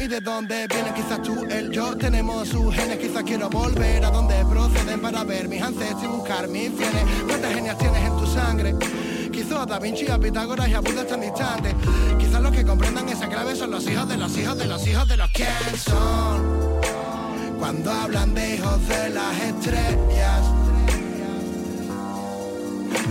Y 0.00 0.08
de 0.08 0.20
dónde 0.20 0.66
vienen 0.66 0.94
quizás 0.94 1.20
tú, 1.22 1.44
el 1.50 1.70
yo. 1.70 1.96
Tenemos 1.96 2.48
sus 2.48 2.74
genes 2.74 2.98
quizás 2.98 3.22
quiero 3.22 3.50
volver. 3.50 4.04
A 4.04 4.10
donde 4.10 4.34
proceden 4.46 5.00
para 5.00 5.24
ver 5.24 5.48
mis 5.48 5.62
ancestros 5.62 6.04
y 6.04 6.06
buscar 6.06 6.48
mis 6.48 6.76
bienes 6.76 7.04
cuántas 7.26 7.54
genias 7.54 7.76
tienes 7.78 8.02
en 8.02 8.16
tu 8.16 8.26
sangre 8.26 8.74
Quizás 9.30 9.58
a 9.58 9.66
Da 9.66 9.78
Vinci, 9.78 10.08
a 10.08 10.18
Pitágoras 10.18 10.68
y 10.68 10.74
a 10.74 10.80
Buda 10.80 11.02
están 11.02 11.20
distantes. 11.20 11.74
Quizás 12.18 12.40
los 12.40 12.52
que 12.52 12.64
comprendan 12.64 13.08
esa 13.08 13.28
clave 13.28 13.54
son 13.54 13.70
los 13.70 13.86
hijos 13.86 14.08
de 14.08 14.16
los 14.16 14.36
hijos 14.36 14.56
de 14.56 14.66
los 14.66 14.86
hijos 14.86 15.08
de 15.08 15.16
los 15.16 15.30
quién 15.30 15.48
son 15.76 16.80
Cuando 17.58 17.90
hablan 17.90 18.34
de 18.34 18.54
hijos 18.54 18.88
de 18.88 19.10
las 19.10 19.38
estrellas. 19.38 20.42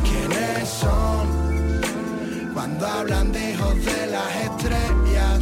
¿Quiénes 0.04 0.69
son? 0.69 2.52
Cuando 2.54 2.88
hablan 2.88 3.32
de 3.32 3.52
hijos 3.52 3.75
de 3.86 4.08
las 4.08 4.36
estrellas 4.43 5.39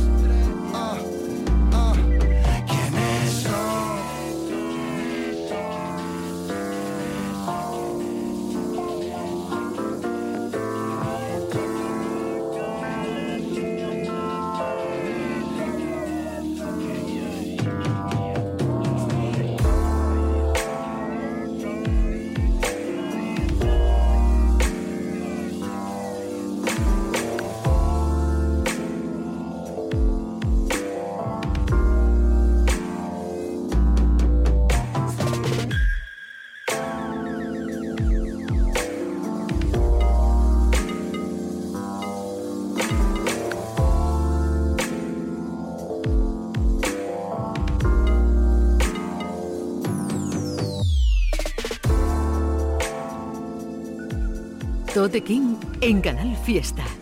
Tote 54.98 55.22
King 55.22 55.58
en 55.82 56.02
Canal 56.02 56.36
Fiesta. 56.44 56.97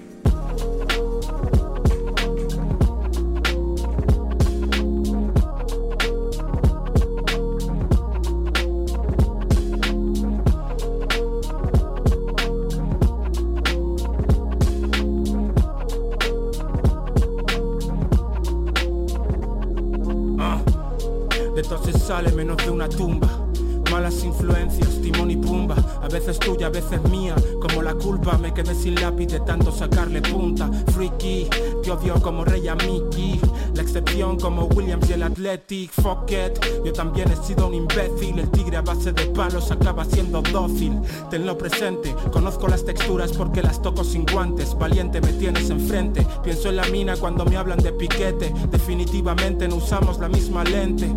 Quedé 28.55 28.73
sin 28.73 28.95
lápiz 28.95 29.27
de 29.27 29.39
tanto 29.41 29.71
sacarle 29.71 30.21
punta. 30.21 30.71
Freaky, 30.93 31.47
te 31.83 31.91
odio 31.91 32.15
como 32.21 32.45
rey 32.45 32.67
a 32.69 32.75
Mickey, 32.75 33.39
la 33.75 33.81
excepción 33.81 34.39
como 34.39 34.63
Williams 34.65 35.09
y 35.09 35.13
el 35.13 35.23
Athletic, 35.23 35.91
fuck 35.91 36.31
it. 36.31 36.57
Yo 36.83 36.93
también 36.93 37.29
he 37.31 37.35
sido 37.45 37.67
un 37.67 37.73
imbécil, 37.73 38.39
el 38.39 38.49
tigre 38.49 38.77
a 38.77 38.81
base 38.81 39.11
de 39.11 39.25
palos 39.27 39.69
acaba 39.71 40.05
siendo 40.05 40.41
dócil. 40.41 40.99
Tenlo 41.29 41.57
presente, 41.57 42.15
conozco 42.31 42.67
las 42.67 42.85
texturas 42.85 43.33
porque 43.33 43.61
las 43.61 43.81
toco 43.81 44.03
sin 44.03 44.25
guantes, 44.25 44.73
valiente 44.75 45.19
me 45.19 45.33
tienes 45.33 45.69
enfrente. 45.69 46.25
Pienso 46.41 46.69
en 46.69 46.77
la 46.77 46.85
mina 46.85 47.17
cuando 47.17 47.43
me 47.45 47.57
hablan 47.57 47.79
de 47.79 47.91
piquete, 47.91 48.53
definitivamente 48.71 49.67
no 49.67 49.75
usamos 49.75 50.17
la 50.19 50.29
misma 50.29 50.63
lente. 50.63 51.13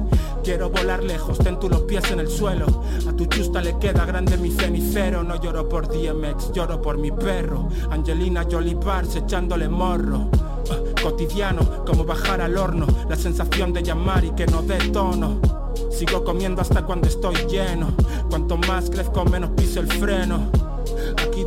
Quiero 0.48 0.70
volar 0.70 1.04
lejos, 1.04 1.36
ten 1.36 1.60
tú 1.60 1.68
los 1.68 1.82
pies 1.82 2.10
en 2.10 2.20
el 2.20 2.28
suelo. 2.28 2.64
A 3.06 3.12
tu 3.12 3.26
chusta 3.26 3.60
le 3.60 3.78
queda 3.78 4.06
grande 4.06 4.38
mi 4.38 4.50
cenicero. 4.50 5.22
No 5.22 5.38
lloro 5.38 5.68
por 5.68 5.88
DMX, 5.88 6.52
lloro 6.52 6.80
por 6.80 6.96
mi 6.96 7.10
perro. 7.10 7.68
Angelina 7.90 8.46
Jolie 8.50 8.74
Bars 8.74 9.14
echándole 9.16 9.68
morro. 9.68 10.30
Ah, 10.70 11.02
Cotidiano, 11.02 11.84
como 11.84 12.06
bajar 12.06 12.40
al 12.40 12.56
horno. 12.56 12.86
La 13.10 13.16
sensación 13.16 13.74
de 13.74 13.82
llamar 13.82 14.24
y 14.24 14.30
que 14.30 14.46
no 14.46 14.62
dé 14.62 14.78
tono. 14.88 15.38
Sigo 15.90 16.24
comiendo 16.24 16.62
hasta 16.62 16.82
cuando 16.82 17.08
estoy 17.08 17.36
lleno. 17.46 17.92
Cuanto 18.30 18.56
más 18.56 18.88
crezco, 18.88 19.26
menos 19.26 19.50
piso 19.50 19.80
el 19.80 19.88
freno. 19.88 20.67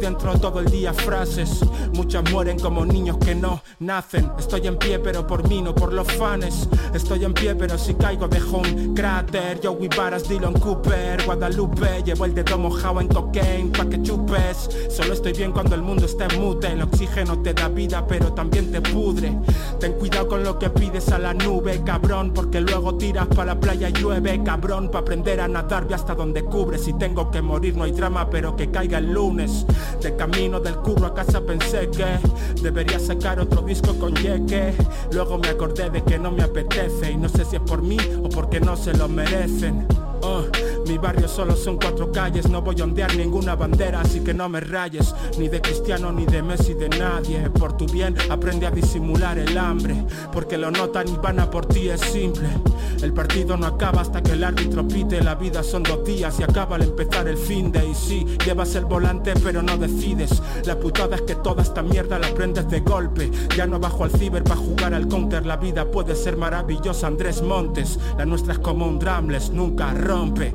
Dentro 0.02 0.34
todo 0.40 0.60
el 0.62 0.66
día 0.66 0.94
frases. 0.94 1.60
Muchas 1.94 2.24
mueren 2.32 2.58
como 2.58 2.84
niños 2.84 3.18
que 3.20 3.36
no 3.36 3.62
nacen. 3.80 4.32
Estoy 4.40 4.66
en 4.66 4.78
pie 4.78 4.98
pero 4.98 5.28
por 5.28 5.48
mí, 5.48 5.62
no 5.62 5.76
por 5.76 5.94
los 5.94 6.12
fans 6.14 6.68
Estoy 6.92 7.24
en 7.24 7.34
pie 7.36 7.54
pero 7.54 7.78
si 7.78 7.94
caigo 7.94 8.28
dejo 8.28 8.58
un 8.58 8.96
cráter. 8.96 9.60
Joey 9.64 9.90
Varas, 9.96 10.28
Dylan 10.28 10.54
Cooper, 10.54 11.24
Guadalupe. 11.24 12.02
Llevo 12.04 12.26
el 12.26 12.34
dedo 12.34 12.58
mojado 12.58 13.00
en 13.00 13.10
cocaine 13.10 13.72
pa' 13.72 13.86
que 13.86 14.02
chupes. 14.02 14.70
Solo 14.90 15.14
estoy 15.14 15.34
bien 15.34 15.52
cuando 15.52 15.76
el 15.76 15.84
mundo 15.84 16.08
está 16.08 16.26
en 16.26 16.42
mute. 16.42 16.72
El 16.72 16.82
oxígeno 16.82 17.40
te 17.44 17.54
da 17.54 17.70
vida 17.70 18.04
pero 18.08 18.34
también 18.34 18.72
te 18.72 18.82
pudre. 18.82 19.38
Ten 19.80 19.94
cuidado 19.94 20.28
con 20.28 20.44
lo 20.44 20.58
que 20.58 20.72
pides 20.72 21.12
a 21.12 21.20
la 21.20 21.34
nube, 21.34 21.82
cabrón 21.84 22.34
Porque 22.34 22.60
luego 22.60 22.96
tiras 22.96 23.28
pa' 23.28 23.46
la 23.46 23.60
playa 23.60 23.90
y 23.90 23.94
llueve, 23.94 24.42
cabrón. 24.44 24.90
Pa' 24.90 25.00
aprender 25.00 25.40
a 25.42 25.48
nadar 25.48 25.88
ve 25.88 25.94
hasta 25.94 26.16
donde 26.16 26.44
cubre. 26.44 26.80
Si 26.80 26.94
tengo 26.94 27.30
que 27.30 27.44
morir 27.44 27.78
no 27.78 27.84
hay 27.84 27.92
drama 27.92 28.28
pero 28.32 28.56
que 28.56 28.72
caiga 28.72 28.98
el 28.98 29.14
lunes. 29.14 29.66
De 30.02 30.16
camino 30.16 30.60
del 30.60 30.76
curro 30.78 31.08
a 31.08 31.14
casa 31.14 31.42
pensé 31.42 31.90
que 31.90 32.06
debería 32.62 33.00
sacar 33.00 33.40
otro 33.40 33.62
disco 33.62 33.94
con 33.96 34.16
Yeke. 34.16 34.74
Luego 35.12 35.38
me 35.38 35.50
acordé 35.50 35.90
de 35.90 36.04
que 36.04 36.18
no 36.18 36.32
me 36.32 36.44
apetece 36.44 37.12
y 37.12 37.18
no 37.18 37.30
sé 37.30 37.46
si 37.46 37.56
es 37.58 37.62
por 37.62 37.82
mí 37.82 37.98
o 38.24 38.30
porque 38.30 38.60
no 38.60 38.76
se 38.78 38.94
lo 38.94 39.08
merecen. 39.08 39.88
Oh, 40.24 40.44
mi 40.88 40.98
barrio 40.98 41.28
solo 41.28 41.56
son 41.56 41.78
cuatro 41.78 42.12
calles, 42.12 42.50
no 42.50 42.62
voy 42.62 42.80
a 42.82 42.84
ondear 42.84 43.16
ninguna 43.16 43.56
bandera, 43.56 44.02
así 44.02 44.22
que 44.22 44.34
no 44.34 44.50
me 44.50 44.60
rayes, 44.60 45.14
ni 45.38 45.48
de 45.48 45.62
Cristiano, 45.62 46.12
ni 46.12 46.26
de 46.26 46.42
Messi, 46.42 46.74
de 46.74 46.90
nadie. 46.90 47.50
Por 47.50 47.78
tu 47.78 47.86
bien 47.86 48.16
aprende 48.30 48.66
a 48.66 48.72
disimular 48.72 49.38
el 49.38 49.58
hambre, 49.58 50.06
porque 50.32 50.58
lo 50.58 50.72
notan 50.72 51.08
y 51.08 51.18
van 51.18 51.40
a 51.40 51.50
por 51.50 51.66
ti, 51.66 51.90
es 51.90 52.02
simple. 52.02 52.50
El 53.02 53.14
partido 53.14 53.58
no 53.58 53.66
acaba 53.66 54.02
hasta 54.02 54.22
que 54.22 54.34
el 54.34 54.44
árbitro 54.44 54.88
pite, 54.88 55.24
la 55.24 55.36
vida 55.36 55.64
son 55.64 55.84
dos 55.84 56.04
días 56.04 56.40
y 56.40 56.44
acaba 56.44 56.76
al 56.76 56.84
empezar 56.84 57.28
el 57.28 57.38
fin 57.38 57.72
de 57.72 57.88
y 57.88 57.96
sí, 57.96 58.26
llevas 58.46 58.76
el 58.76 58.86
volante 58.86 59.34
pero 59.44 59.62
no 59.62 59.78
decides. 59.78 60.42
La 60.66 60.80
putada 60.80 61.16
es 61.16 61.22
que 61.24 61.36
toda 61.36 61.64
esta 61.64 61.82
mierda 61.82 62.20
la 62.20 62.28
aprendes 62.28 62.70
de 62.70 62.80
golpe. 62.82 63.32
Ya 63.56 63.66
no 63.66 63.80
bajo 63.80 64.04
al 64.04 64.12
ciber 64.12 64.44
para 64.44 64.56
jugar 64.56 64.94
al 64.94 65.08
counter, 65.08 65.46
la 65.46 65.58
vida 65.58 65.90
puede 65.90 66.16
ser 66.16 66.38
maravillosa, 66.38 67.08
Andrés 67.08 67.42
Montes. 67.42 68.00
La 68.18 68.26
nuestra 68.26 68.54
es 68.54 68.60
como 68.60 68.88
un 68.88 69.00
drumless, 69.00 69.50
nunca 69.52 69.94
rompe. 69.94 70.54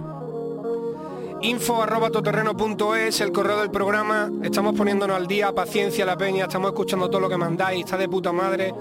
Info 1.47 1.81
arroba 1.81 2.11
toterreno.es, 2.11 3.21
el 3.21 3.31
correo 3.31 3.61
del 3.61 3.71
programa. 3.71 4.29
Estamos 4.43 4.75
poniéndonos 4.75 5.17
al 5.17 5.29
día, 5.29 5.53
paciencia 5.53 6.05
la 6.05 6.17
peña, 6.17 6.47
estamos 6.47 6.71
escuchando 6.73 7.09
todo 7.09 7.21
lo 7.21 7.29
que 7.29 7.37
mandáis, 7.37 7.85
está 7.85 7.97
de 7.97 8.09
puta 8.09 8.33
madre. 8.33 8.75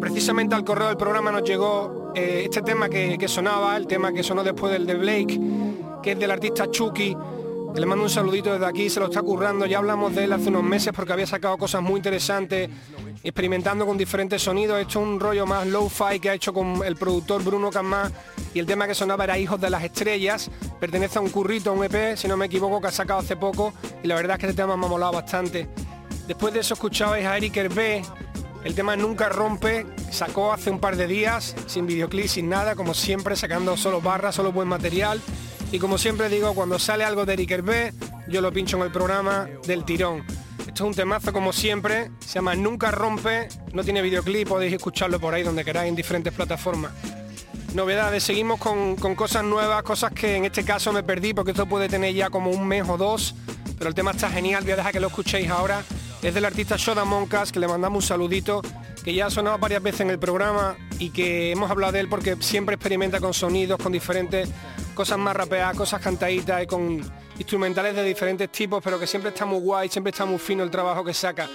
Precisamente 0.00 0.54
al 0.54 0.62
correo 0.62 0.86
del 0.86 0.96
programa 0.96 1.32
nos 1.32 1.42
llegó 1.42 2.12
eh, 2.14 2.42
este 2.44 2.62
tema 2.62 2.88
que, 2.88 3.18
que 3.18 3.26
sonaba, 3.26 3.76
el 3.76 3.88
tema 3.88 4.12
que 4.12 4.22
sonó 4.22 4.44
después 4.44 4.72
del 4.72 4.86
de 4.86 4.94
Blake, 4.94 5.40
que 6.00 6.12
es 6.12 6.18
del 6.20 6.30
artista 6.30 6.70
Chucky. 6.70 7.16
Le 7.74 7.84
mando 7.84 8.04
un 8.04 8.10
saludito 8.10 8.52
desde 8.52 8.66
aquí, 8.66 8.88
se 8.88 9.00
lo 9.00 9.06
está 9.06 9.20
currando. 9.20 9.66
Ya 9.66 9.78
hablamos 9.78 10.14
de 10.14 10.22
él 10.22 10.32
hace 10.32 10.50
unos 10.50 10.62
meses 10.62 10.92
porque 10.94 11.12
había 11.12 11.26
sacado 11.26 11.58
cosas 11.58 11.82
muy 11.82 11.96
interesantes, 11.96 12.70
experimentando 13.22 13.86
con 13.86 13.98
diferentes 13.98 14.42
sonidos. 14.42 14.80
Esto 14.80 15.00
es 15.00 15.06
un 15.06 15.20
rollo 15.20 15.46
más 15.46 15.66
low-fi 15.66 16.20
que 16.20 16.30
ha 16.30 16.34
hecho 16.34 16.52
con 16.52 16.82
el 16.84 16.96
productor 16.96 17.42
Bruno 17.42 17.70
Camás. 17.70 18.12
Y 18.54 18.58
el 18.58 18.66
tema 18.66 18.86
que 18.86 18.94
sonaba 18.94 19.24
era 19.24 19.38
Hijos 19.38 19.60
de 19.60 19.70
las 19.70 19.82
Estrellas. 19.84 20.50
Pertenece 20.80 21.18
a 21.18 21.22
un 21.22 21.30
currito, 21.30 21.70
a 21.70 21.72
un 21.72 21.84
EP, 21.84 22.16
si 22.16 22.28
no 22.28 22.36
me 22.36 22.46
equivoco, 22.46 22.80
que 22.80 22.88
ha 22.88 22.92
sacado 22.92 23.20
hace 23.20 23.36
poco. 23.36 23.72
Y 24.02 24.06
la 24.06 24.14
verdad 24.14 24.36
es 24.36 24.40
que 24.40 24.46
este 24.46 24.62
tema 24.62 24.76
me 24.76 24.86
ha 24.86 24.88
molado 24.88 25.12
bastante. 25.12 25.68
Después 26.26 26.52
de 26.54 26.60
eso 26.60 26.74
escuchabais 26.74 27.26
a 27.26 27.36
Eric 27.36 27.56
Hervé. 27.56 28.02
El 28.64 28.74
tema 28.74 28.96
Nunca 28.96 29.28
Rompe 29.28 29.86
sacó 30.10 30.52
hace 30.52 30.70
un 30.70 30.80
par 30.80 30.96
de 30.96 31.06
días, 31.06 31.54
sin 31.66 31.86
videoclip, 31.86 32.26
sin 32.26 32.48
nada, 32.48 32.74
como 32.74 32.92
siempre, 32.92 33.36
sacando 33.36 33.76
solo 33.76 34.00
barras, 34.00 34.34
solo 34.34 34.52
buen 34.52 34.68
material. 34.68 35.20
Y 35.70 35.78
como 35.78 35.98
siempre 35.98 36.28
digo, 36.30 36.54
cuando 36.54 36.78
sale 36.78 37.04
algo 37.04 37.26
de 37.26 37.34
Eric 37.34 37.50
Hervé, 37.50 37.92
yo 38.26 38.40
lo 38.40 38.50
pincho 38.52 38.78
en 38.78 38.84
el 38.84 38.90
programa 38.90 39.48
del 39.66 39.84
tirón. 39.84 40.24
Esto 40.60 40.72
es 40.72 40.80
un 40.80 40.94
temazo 40.94 41.32
como 41.32 41.52
siempre, 41.52 42.10
se 42.20 42.34
llama 42.34 42.54
Nunca 42.54 42.90
Rompe, 42.90 43.48
no 43.72 43.84
tiene 43.84 44.00
videoclip, 44.00 44.48
podéis 44.48 44.72
escucharlo 44.72 45.20
por 45.20 45.34
ahí 45.34 45.42
donde 45.42 45.64
queráis 45.64 45.90
en 45.90 45.96
diferentes 45.96 46.32
plataformas. 46.32 46.92
Novedades, 47.74 48.22
seguimos 48.22 48.58
con, 48.58 48.96
con 48.96 49.14
cosas 49.14 49.44
nuevas, 49.44 49.82
cosas 49.82 50.12
que 50.12 50.36
en 50.36 50.46
este 50.46 50.64
caso 50.64 50.90
me 50.92 51.02
perdí 51.02 51.34
porque 51.34 51.50
esto 51.50 51.66
puede 51.66 51.88
tener 51.88 52.14
ya 52.14 52.30
como 52.30 52.50
un 52.50 52.66
mes 52.66 52.88
o 52.88 52.96
dos, 52.96 53.34
pero 53.76 53.88
el 53.88 53.94
tema 53.94 54.12
está 54.12 54.30
genial, 54.30 54.62
voy 54.64 54.72
a 54.72 54.76
dejar 54.76 54.92
que 54.92 55.00
lo 55.00 55.08
escuchéis 55.08 55.50
ahora. 55.50 55.82
Es 56.22 56.34
del 56.34 56.46
artista 56.46 56.76
Shoda 56.76 57.04
Moncas, 57.04 57.52
que 57.52 57.60
le 57.60 57.68
mandamos 57.68 58.04
un 58.04 58.08
saludito, 58.08 58.62
que 59.04 59.14
ya 59.14 59.26
ha 59.26 59.30
sonado 59.30 59.58
varias 59.58 59.82
veces 59.82 60.02
en 60.02 60.10
el 60.10 60.18
programa 60.18 60.76
y 60.98 61.10
que 61.10 61.52
hemos 61.52 61.70
hablado 61.70 61.92
de 61.92 62.00
él 62.00 62.08
porque 62.08 62.36
siempre 62.40 62.74
experimenta 62.74 63.20
con 63.20 63.34
sonidos, 63.34 63.78
con 63.78 63.92
diferentes 63.92 64.48
cosas 64.94 65.18
más 65.18 65.36
rapeadas, 65.36 65.76
cosas 65.76 66.00
cantaditas 66.00 66.62
y 66.62 66.66
con 66.66 67.00
instrumentales 67.38 67.94
de 67.94 68.02
diferentes 68.02 68.50
tipos, 68.50 68.82
pero 68.82 68.98
que 68.98 69.06
siempre 69.06 69.30
está 69.30 69.44
muy 69.46 69.60
guay, 69.60 69.88
siempre 69.88 70.10
está 70.10 70.24
muy 70.24 70.38
fino 70.38 70.64
el 70.64 70.70
trabajo 70.70 71.04
que 71.04 71.14
saca. 71.14 71.48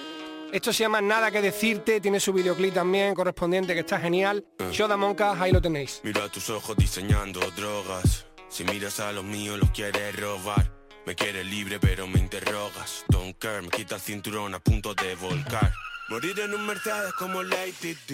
Esto 0.52 0.72
se 0.72 0.84
llama 0.84 1.02
Nada 1.02 1.32
que 1.32 1.41
decirte, 1.41 2.00
tiene 2.00 2.20
su 2.20 2.32
videoclip 2.32 2.76
también 2.76 3.16
correspondiente 3.16 3.74
que 3.74 3.80
está 3.80 4.00
genial. 4.00 4.46
Shoda 4.72 4.96
Moncas, 4.96 5.41
ahí 5.41 5.52
lo 5.52 5.60
tenéis. 5.60 6.00
Mira 6.04 6.30
tus 6.30 6.50
ojos 6.52 6.78
diseñando 6.78 7.39
drogas. 7.56 8.28
Si 8.50 8.64
miras 8.64 9.00
a 9.00 9.12
los 9.12 9.24
míos 9.24 9.60
los 9.60 9.72
quieres 9.72 10.16
robar. 10.16 10.72
Me 11.06 11.16
quieres 11.16 11.46
libre 11.46 11.80
pero 11.80 12.08
me 12.08 12.20
interrogas. 12.20 13.04
Don't 13.10 13.36
care, 13.38 13.62
me 13.62 13.70
quita 13.70 13.96
el 13.96 14.02
cinturón 14.02 14.54
a 14.54 14.60
punto 14.60 14.94
de 14.94 15.16
volcar. 15.16 15.74
Morir 16.14 16.39
en 16.41 16.53
un 16.53 16.68
Mercedes 16.68 17.11
como 17.14 17.41
Lady 17.41 17.97
Di. 18.07 18.14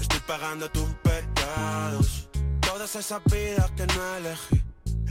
Estoy 0.00 0.18
pagando 0.26 0.68
tus 0.68 0.88
pecados. 0.94 2.28
Todas 2.60 2.96
esas 2.96 3.22
vidas 3.26 3.70
que 3.76 3.86
no 3.86 4.16
elegí. 4.16 4.64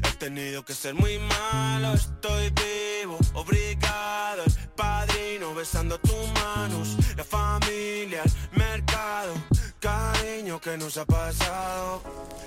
He 0.03 0.17
tenido 0.17 0.65
que 0.65 0.73
ser 0.73 0.95
muy 0.95 1.17
malo, 1.17 1.93
estoy 1.93 2.49
vivo, 2.49 3.17
obligado. 3.36 4.43
El 4.43 4.69
padrino 4.75 5.55
besando 5.55 5.97
tus 5.99 6.29
manos. 6.33 6.97
La 7.15 7.23
familia, 7.23 8.23
el 8.23 8.59
mercado. 8.59 9.33
Cariño 9.79 10.59
que 10.59 10.75
nos 10.75 10.97
ha 10.97 11.05
pasado. 11.05 12.03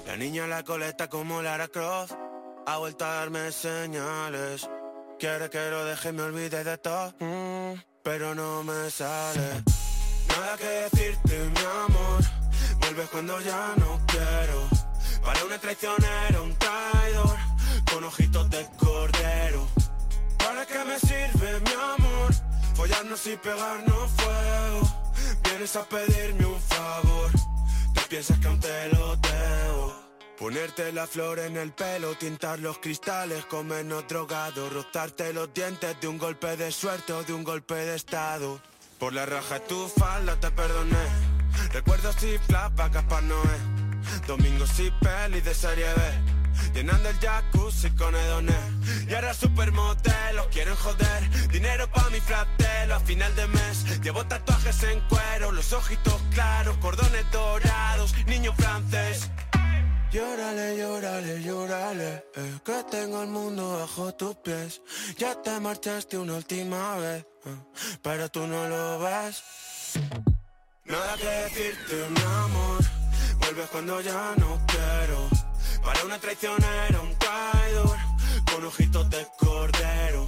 La 0.07 0.19
niña 0.19 0.47
la 0.47 0.65
coleta 0.65 1.09
como 1.09 1.41
Lara 1.41 1.69
Croft. 1.69 2.13
Ha 2.67 2.77
vuelto 2.77 3.07
a 3.07 3.15
darme 3.15 3.51
señales. 3.53 4.69
Quiere 5.19 5.51
que 5.51 5.71
lo 5.71 5.85
deje, 5.85 6.13
me 6.13 6.23
olvide 6.23 6.63
de 6.63 6.79
todo. 6.79 7.13
mm, 7.19 7.75
pero 8.05 8.35
no 8.35 8.63
me 8.63 8.89
sale. 8.91 9.65
Nada 10.29 10.57
que 10.57 10.67
decirte, 10.89 11.39
mi 11.39 11.61
amor. 11.87 12.21
Vuelves 12.81 13.09
cuando 13.11 13.41
ya 13.41 13.75
no 13.77 14.01
quiero. 14.07 14.69
Para 15.25 15.45
una 15.45 15.59
traicionera, 15.59 16.41
un 16.41 16.55
traidor. 16.57 17.37
Con 17.93 18.05
ojitos 18.05 18.49
de 18.51 18.67
cordero. 18.79 19.67
¿Para 20.39 20.65
qué 20.67 20.85
me 20.85 20.99
sirve, 21.01 21.61
mi 21.67 21.73
amor? 21.73 22.33
Follarnos 22.75 23.27
y 23.27 23.37
pegarnos 23.37 24.11
fuego. 24.13 24.81
Vienes 25.43 25.75
a 25.77 25.85
pedirme 25.85 26.47
un 26.47 26.61
favor. 26.61 27.31
Te 27.95 28.01
piensas 28.09 28.39
que 28.39 28.47
aún 28.47 28.61
te 28.61 28.89
lo 28.93 29.17
debo. 29.17 30.08
Ponerte 30.39 30.93
la 30.93 31.09
flor 31.09 31.41
en 31.41 31.57
el 31.57 31.73
pelo, 31.73 32.15
tintar 32.15 32.61
los 32.61 32.79
cristales, 32.79 33.45
comernos 33.47 34.07
drogados, 34.07 34.73
rozarte 34.73 35.33
los 35.33 35.53
dientes 35.53 36.01
de 36.01 36.07
un 36.07 36.17
golpe 36.17 36.57
de 36.57 36.71
suerte 36.71 37.13
o 37.13 37.25
de 37.25 37.33
un 37.33 37.43
golpe 37.43 37.75
de 37.75 37.97
estado. 37.97 38.61
Por 39.01 39.15
la 39.15 39.27
raja 39.27 39.59
de 39.59 39.67
tu 39.67 39.89
falda 39.89 40.39
te 40.39 40.49
perdoné. 40.53 41.07
Recuerdos 41.73 42.23
y 42.23 42.39
flash, 42.39 42.73
vacas 42.77 43.05
pa' 43.07 43.21
Noé. 43.21 43.59
Domingos 44.29 44.79
y 44.79 44.93
pelis 45.03 45.45
de 45.45 45.55
serie 45.55 45.87
B. 45.87 46.39
Llenando 46.73 47.09
el 47.09 47.19
jacuzzi 47.19 47.91
con 47.91 48.15
edones 48.15 48.57
Y 49.09 49.15
ahora 49.15 49.33
supermodelos 49.33 50.49
quieren 50.51 50.75
joder 50.75 51.49
Dinero 51.49 51.89
pa' 51.89 52.11
mi 52.11 52.21
fratelo 52.21 52.97
a 52.97 53.01
final 53.01 53.35
de 53.37 53.47
mes 53.47 54.01
Llevo 54.03 54.27
tatuajes 54.27 54.83
en 54.83 55.01
cuero 55.09 55.53
Los 55.53 55.73
ojitos 55.73 56.21
claros, 56.33 56.77
cordones 56.79 57.25
dorados 57.31 58.13
Niño 58.27 58.53
francés 58.55 59.31
Llórale, 60.11 60.79
llórale, 60.79 61.43
llórale 61.43 62.25
eh, 62.35 62.59
Que 62.65 62.83
tengo 62.91 63.23
el 63.23 63.29
mundo 63.29 63.79
bajo 63.79 64.15
tus 64.15 64.37
pies. 64.37 64.81
Ya 65.19 65.35
te 65.43 65.61
marchaste 65.61 66.17
una 66.17 66.37
última 66.37 66.97
vez 66.97 67.27
eh, 67.45 67.57
Pero 68.01 68.31
tú 68.31 68.47
no 68.47 68.67
lo 68.69 68.99
ves. 69.01 69.43
Nada 70.87 71.15
que 71.17 71.27
decirte, 71.27 72.09
mi 72.09 72.23
amor 72.23 72.79
Vuelves 73.39 73.69
cuando 73.69 74.01
ya 74.01 74.35
no 74.39 74.59
quiero. 74.67 75.29
Para 75.85 76.05
una 76.05 76.19
traicionera, 76.19 77.01
un 77.03 77.15
traidor 77.19 77.99
Con 78.51 78.65
ojitos 78.65 79.11
de 79.11 79.27
cordero. 79.39 80.27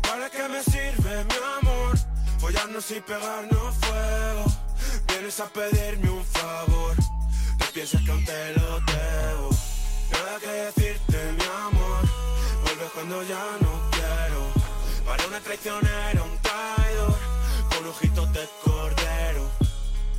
¿Para 0.00 0.30
qué 0.30 0.48
me 0.48 0.62
sirve, 0.62 1.24
mi 1.24 1.36
amor? 1.60 1.98
Follarnos 2.38 2.90
y 2.90 3.00
pegarnos 3.02 3.74
fuego. 3.76 4.44
Vienes 5.06 5.38
a 5.38 5.46
pedirme 5.48 6.08
un 6.08 6.24
favor 6.24 6.96
piensas 7.72 8.02
que 8.02 8.10
aún 8.10 8.24
te 8.24 8.54
lo 8.54 8.80
debo. 8.80 9.50
Nada 10.10 10.38
que 10.40 10.46
decirte, 10.46 11.32
mi 11.38 11.44
amor. 11.66 12.02
Vuelves 12.64 12.90
cuando 12.92 13.22
ya 13.22 13.44
no 13.60 13.90
quiero. 13.90 14.42
Para 15.06 15.26
una 15.26 15.40
traicionera, 15.40 16.22
un 16.22 16.38
traidor 16.38 17.18
Con 17.70 17.86
ojitos 17.86 18.32
de 18.32 18.48
cordero. 18.64 19.50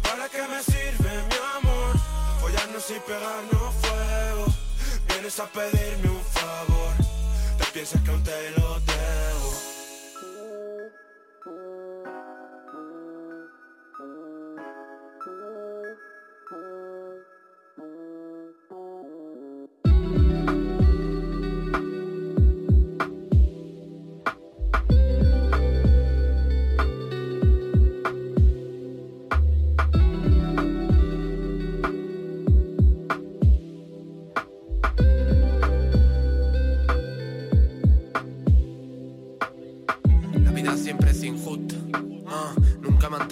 ¿Para 0.01 0.27
qué 0.29 0.41
me 0.47 0.63
sirve, 0.63 1.11
mi 1.29 1.37
amor? 1.57 1.95
Follarnos 2.41 2.89
y 2.89 2.99
pegarnos 2.99 3.73
fuego. 3.81 4.45
Vienes 5.07 5.39
a 5.39 5.45
pedirme 5.47 6.09
un 6.09 6.23
favor. 6.23 6.93
Te 7.57 7.65
piensas 7.71 8.01
que 8.01 8.09
aún 8.09 8.23
te 8.23 8.51
lo 8.51 8.79
debo 8.79 9.13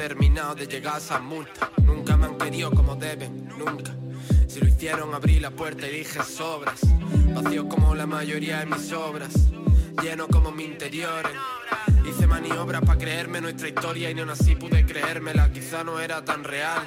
terminado 0.08 0.56
de 0.56 0.66
llegar 0.66 0.96
a 0.96 0.98
esa 0.98 1.20
multa. 1.20 1.70
Nunca 1.84 2.18
me 2.18 2.26
han 2.26 2.36
querido 2.36 2.72
como 2.72 2.96
deben, 2.96 3.48
nunca. 3.56 3.92
Si 4.48 4.60
lo 4.60 4.68
hicieron 4.68 5.14
abrí 5.14 5.40
la 5.40 5.52
puerta 5.52 5.88
y 5.88 6.00
dije 6.00 6.24
sobras. 6.24 6.80
Vacío 7.36 7.70
como 7.70 7.94
la 7.94 8.08
mayoría 8.08 8.62
de 8.62 8.66
mis 8.66 8.92
obras. 8.94 9.32
Lleno 10.02 10.28
como 10.28 10.52
mi 10.52 10.64
interior. 10.64 11.24
Hice 12.04 12.26
maniobras 12.26 12.82
para 12.82 12.98
creerme 12.98 13.42
nuestra 13.42 13.68
historia 13.68 14.10
y 14.10 14.16
no 14.16 14.32
así 14.32 14.56
pude 14.56 14.88
creérmela. 14.88 15.52
Quizá 15.54 15.84
no 15.84 16.00
era 16.00 16.26
tan 16.26 16.44
real. 16.46 16.82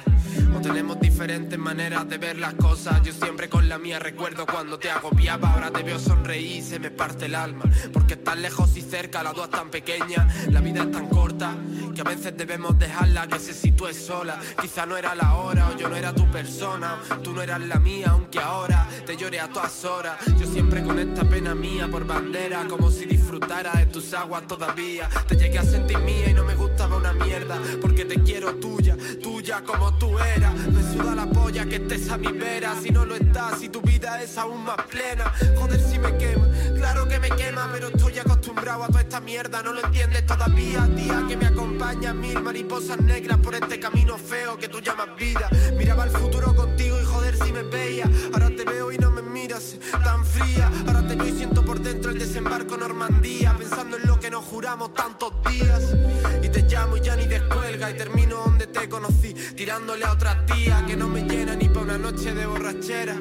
O 0.55 0.61
tenemos 0.61 0.97
diferentes 1.01 1.59
maneras 1.59 2.07
de 2.07 2.17
ver 2.17 2.37
las 2.37 2.53
cosas. 2.53 3.01
Yo 3.03 3.11
siempre 3.11 3.49
con 3.49 3.67
la 3.67 3.77
mía 3.77 3.99
recuerdo 3.99 4.45
cuando 4.45 4.79
te 4.79 4.89
agobiaba. 4.89 5.53
Ahora 5.53 5.69
te 5.69 5.83
veo 5.83 5.99
sonreír 5.99 6.63
se 6.63 6.79
me 6.79 6.91
parte 6.91 7.25
el 7.25 7.35
alma. 7.35 7.65
Porque 7.91 8.13
estás 8.13 8.37
lejos 8.37 8.75
y 8.77 8.81
cerca, 8.81 9.21
la 9.21 9.33
duda 9.33 9.49
tan 9.49 9.69
pequeña. 9.69 10.27
La 10.49 10.61
vida 10.61 10.83
es 10.83 10.91
tan 10.91 11.09
corta 11.09 11.55
que 11.93 12.01
a 12.01 12.03
veces 12.05 12.37
debemos 12.37 12.77
dejarla 12.79 13.27
que 13.27 13.39
se 13.39 13.53
sitúe 13.53 13.93
sola. 13.93 14.39
Quizá 14.61 14.85
no 14.85 14.95
era 14.95 15.13
la 15.13 15.35
hora 15.35 15.69
o 15.69 15.77
yo 15.77 15.89
no 15.89 15.95
era 15.97 16.13
tu 16.13 16.29
persona. 16.31 16.99
Tú 17.21 17.33
no 17.33 17.41
eras 17.41 17.59
la 17.59 17.79
mía, 17.79 18.07
aunque 18.11 18.39
ahora 18.39 18.87
te 19.05 19.17
lloré 19.17 19.41
a 19.41 19.49
todas 19.49 19.83
horas. 19.83 20.17
Yo 20.39 20.45
siempre 20.45 20.83
con 20.83 20.97
esta 20.99 21.23
pena 21.25 21.53
mía 21.53 21.89
por 21.91 22.05
bandera, 22.07 22.65
como 22.69 22.89
si 22.91 23.05
disfrutara 23.05 23.73
de 23.73 23.87
tus 23.87 24.13
aguas 24.13 24.47
todavía. 24.47 25.09
Te 25.27 25.35
llegué 25.35 25.59
a 25.59 25.63
sentir 25.63 25.97
mía 25.99 26.29
y 26.29 26.33
no 26.33 26.45
me 26.45 26.55
gustaba 26.55 26.95
una 26.95 27.11
mierda. 27.11 27.59
Porque 27.81 28.05
te 28.05 28.21
quiero 28.21 28.55
tuya, 28.55 28.95
tuya 29.21 29.61
como 29.63 29.97
tú 29.97 30.17
eras. 30.17 30.44
Me 30.51 30.81
suda 30.81 31.15
la 31.15 31.25
polla 31.25 31.65
que 31.65 31.75
estés 31.75 32.09
a 32.09 32.17
mi 32.17 32.31
vera. 32.31 32.75
Si 32.81 32.89
no 32.89 33.05
lo 33.05 33.15
estás, 33.15 33.59
si 33.59 33.69
tu 33.69 33.81
vida 33.81 34.21
es 34.21 34.37
aún 34.37 34.63
más 34.63 34.81
plena. 34.83 35.31
Joder, 35.57 35.79
si 35.79 35.99
me 35.99 36.15
quema, 36.17 36.47
claro 36.75 37.07
que 37.07 37.19
me 37.19 37.29
quema, 37.29 37.69
pero 37.71 37.87
estoy 37.87 38.19
acostumbrado 38.19 38.83
a 38.83 38.87
toda 38.87 39.01
esta 39.01 39.19
mierda. 39.19 39.61
No 39.61 39.73
lo 39.73 39.85
entiendes 39.85 40.25
todavía, 40.25 40.87
tía, 40.95 41.23
que 41.27 41.37
me 41.37 41.45
acompaña 41.45 42.13
mil 42.13 42.41
mariposas 42.41 42.99
negras 43.01 43.37
por 43.39 43.55
este 43.55 43.79
camino 43.79 44.17
feo 44.17 44.57
que 44.57 44.67
tú 44.67 44.79
llamas 44.81 45.15
vida. 45.17 45.49
Miraba 45.77 46.05
el 46.05 46.11
futuro 46.11 46.55
contigo 46.55 46.99
si 47.35 47.51
me 47.51 47.63
veía. 47.63 48.09
Ahora 48.33 48.49
te 48.49 48.63
veo 48.63 48.91
y 48.91 48.97
no 48.97 49.11
me 49.11 49.21
miras 49.21 49.75
tan 50.03 50.25
fría. 50.25 50.71
Ahora 50.87 51.07
te 51.07 51.15
veo 51.15 51.27
y 51.27 51.31
siento 51.31 51.63
por 51.63 51.79
dentro 51.79 52.11
el 52.11 52.19
desembarco 52.19 52.77
Normandía. 52.77 53.55
Pensando 53.57 53.97
en 53.97 54.07
lo 54.07 54.19
que 54.19 54.29
nos 54.29 54.45
juramos 54.45 54.93
tantos 54.93 55.33
días. 55.49 55.95
Y 56.41 56.49
te 56.49 56.63
llamo 56.63 56.97
y 56.97 57.01
ya 57.01 57.15
ni 57.15 57.25
descuelga. 57.25 57.91
Y 57.91 57.97
termino 57.97 58.37
donde 58.37 58.67
te 58.67 58.87
conocí. 58.89 59.33
Tirándole 59.33 60.05
a 60.05 60.11
otra 60.11 60.45
tía 60.45 60.83
que 60.85 60.95
no 60.95 61.07
me 61.07 61.21
llena 61.21 61.55
ni 61.55 61.69
para 61.69 61.81
una 61.81 61.97
noche 61.97 62.33
de 62.33 62.45
borrachera. 62.45 63.15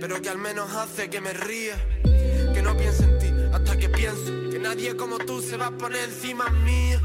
Pero 0.00 0.20
que 0.22 0.28
al 0.28 0.38
menos 0.38 0.70
hace 0.72 1.10
que 1.10 1.20
me 1.20 1.32
ría. 1.32 1.76
Que 2.54 2.62
no 2.62 2.76
piense 2.76 3.04
en 3.04 3.18
ti 3.18 3.28
hasta 3.52 3.78
que 3.78 3.88
pienso 3.88 4.50
que 4.50 4.58
nadie 4.58 4.96
como 4.96 5.18
tú 5.18 5.40
se 5.40 5.56
va 5.56 5.66
a 5.66 5.70
poner 5.70 6.04
encima 6.04 6.50
mía 6.50 7.00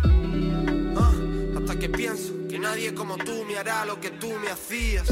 hasta 1.64 1.80
que 1.80 1.90
pienso 1.90 2.34
que 2.50 2.60
nadie 2.60 2.94
como 2.94 3.16
tú 3.18 3.46
me 3.46 3.58
hará 3.58 3.86
lo 3.86 4.00
que 4.00 4.10
tú 4.12 4.32
me 4.32 4.50
hacías. 4.50 5.08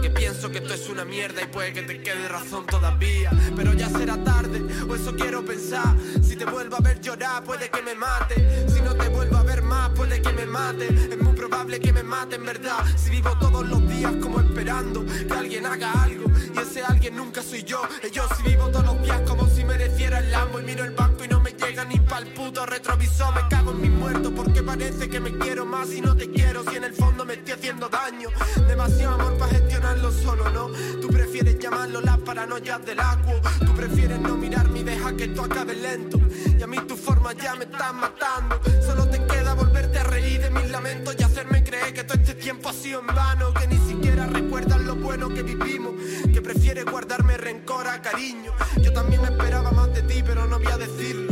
Que 0.00 0.10
pienso 0.10 0.50
que 0.50 0.58
esto 0.58 0.72
es 0.72 0.88
una 0.88 1.04
mierda 1.04 1.42
y 1.42 1.46
puede 1.46 1.72
que 1.74 1.82
te 1.82 2.00
quede 2.00 2.26
razón 2.26 2.64
todavía. 2.66 3.30
Pero 3.54 3.74
ya 3.74 3.88
será 3.90 4.22
tarde, 4.24 4.62
o 4.88 4.94
eso 4.94 5.14
quiero 5.14 5.44
pensar. 5.44 5.94
Si 6.22 6.36
te 6.36 6.44
vuelvo 6.46 6.76
a 6.76 6.80
ver 6.80 7.00
llorar, 7.00 7.44
puede 7.44 7.68
que 7.68 7.82
me 7.82 7.94
mate. 7.94 8.66
Si 8.68 8.80
no 8.80 8.94
te 8.94 9.08
vuelvo 9.08 9.36
a 9.36 9.42
ver 9.42 9.62
más, 9.62 9.90
puede 9.90 10.22
que 10.22 10.32
me 10.32 10.46
mate. 10.46 10.86
Es 10.86 11.20
muy 11.20 11.34
probable 11.34 11.80
que 11.80 11.92
me 11.92 12.02
mate 12.02 12.36
en 12.36 12.46
verdad. 12.46 12.78
Si 12.96 13.10
vivo 13.10 13.36
todos 13.38 13.66
los 13.68 13.86
días 13.88 14.12
como 14.22 14.40
esperando 14.40 15.04
que 15.04 15.34
alguien 15.34 15.66
haga 15.66 15.92
algo. 16.02 16.30
Y 16.54 16.58
ese 16.58 16.82
alguien 16.82 17.16
nunca 17.16 17.42
soy 17.42 17.62
yo. 17.64 17.82
Y 18.02 18.10
yo 18.10 18.26
si 18.36 18.42
vivo 18.42 18.68
todos 18.68 18.86
los 18.86 19.02
días 19.02 19.20
como 19.26 19.48
si 19.48 19.64
mereciera 19.64 20.20
el 20.20 20.30
lambo. 20.30 20.60
Y 20.60 20.62
miro 20.62 20.84
el 20.84 20.92
banco 20.92 21.24
y 21.24 21.28
no 21.28 21.39
llega 21.60 21.84
ni 21.84 21.98
pa'l 22.00 22.26
puto 22.32 22.66
retrovisor. 22.66 23.34
Me 23.34 23.48
cago 23.48 23.72
en 23.72 23.80
mi 23.80 23.90
muerto 23.90 24.32
porque 24.34 24.62
parece 24.62 25.08
que 25.08 25.20
me 25.20 25.36
quiero 25.38 25.64
más 25.64 25.90
y 25.92 26.00
no 26.00 26.16
te 26.16 26.30
quiero. 26.30 26.64
Si 26.68 26.76
en 26.76 26.84
el 26.84 26.94
fondo 26.94 27.24
me 27.24 27.34
estoy 27.34 27.54
haciendo 27.54 27.88
daño. 27.88 28.28
Demasiado 28.66 29.14
amor 29.14 29.36
para 29.38 29.52
gestionarlo 29.52 30.10
solo, 30.12 30.50
¿no? 30.50 30.68
Tú 31.00 31.08
prefieres 31.08 31.58
llamarlo 31.58 32.00
las 32.00 32.18
paranoias 32.18 32.84
del 32.84 33.00
agua. 33.00 33.40
Tú 33.64 33.74
prefieres 33.74 34.20
no 34.20 34.36
mirarme 34.36 34.80
y 34.80 34.84
dejar 34.84 35.16
que 35.16 35.24
esto 35.24 35.44
acabe 35.44 35.74
lento. 35.74 36.18
Y 36.58 36.62
a 36.62 36.66
mí 36.66 36.78
tu 36.88 36.96
forma 36.96 37.32
ya 37.32 37.54
me 37.54 37.64
están 37.64 37.96
matando. 37.96 38.60
Solo 38.84 39.08
te 39.08 39.24
queda 39.26 39.54
volverte 39.54 39.98
a 39.98 40.04
reír 40.04 40.40
de 40.40 40.50
mis 40.50 40.70
lamentos 40.70 41.14
y 41.18 41.22
hacerme 41.22 41.62
creer 41.62 41.92
que 41.92 42.04
todo 42.04 42.18
este 42.18 42.34
tiempo 42.34 42.68
ha 42.68 42.72
sido 42.72 43.00
en 43.00 43.06
vano. 43.06 43.52
Que 43.54 43.66
ni 43.66 43.78
siquiera 43.78 44.26
recuerdas 44.26 44.80
lo 44.80 44.96
bueno 44.96 45.28
que 45.28 45.42
vivimos. 45.42 45.94
Que 46.32 46.40
prefieres 46.40 46.84
guardarme 46.84 47.36
rencor 47.36 47.86
a 47.86 48.00
cariño. 48.00 48.52
Yo 48.82 48.92
también 48.92 49.22
esperaba 49.24 49.70
más 49.72 49.92
de 49.94 50.02
ti, 50.02 50.22
pero 50.24 50.46
no 50.46 50.58
voy 50.58 50.72
a 50.72 50.78
decirlo. 50.78 51.30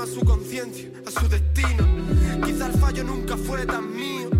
A 0.00 0.06
su 0.06 0.20
conciencia, 0.20 0.88
a 1.04 1.10
su 1.10 1.28
destino. 1.28 1.84
Quizá 2.44 2.66
el 2.66 2.72
fallo 2.74 3.02
nunca 3.02 3.36
fue 3.36 3.66
tan 3.66 3.92
mío. 3.96 4.30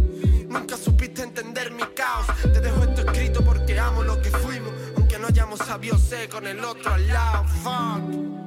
Nunca 0.48 0.76
supiste 0.76 1.22
entender 1.22 1.72
mi 1.72 1.82
caos. 1.96 2.26
Te 2.42 2.60
dejo 2.60 2.84
esto 2.84 3.00
escrito 3.00 3.44
porque 3.44 3.76
amo 3.76 4.04
lo 4.04 4.22
que 4.22 4.30
fuimos. 4.30 4.70
Aunque 4.96 5.18
no 5.18 5.26
hayamos 5.26 5.58
sabido 5.58 5.98
ser 5.98 6.28
con 6.28 6.46
el 6.46 6.64
otro 6.64 6.94
al 6.94 7.08
lado. 7.08 7.44
Fuck. 7.64 8.38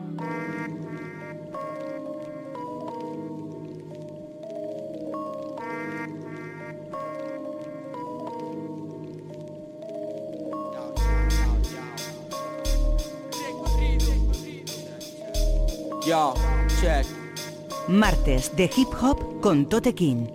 Yo. 16.05 16.60
Martes 17.87 18.55
de 18.55 18.63
hip 18.75 18.87
hop 18.99 19.39
con 19.39 19.69
Tote 19.69 19.93
King 19.93 20.27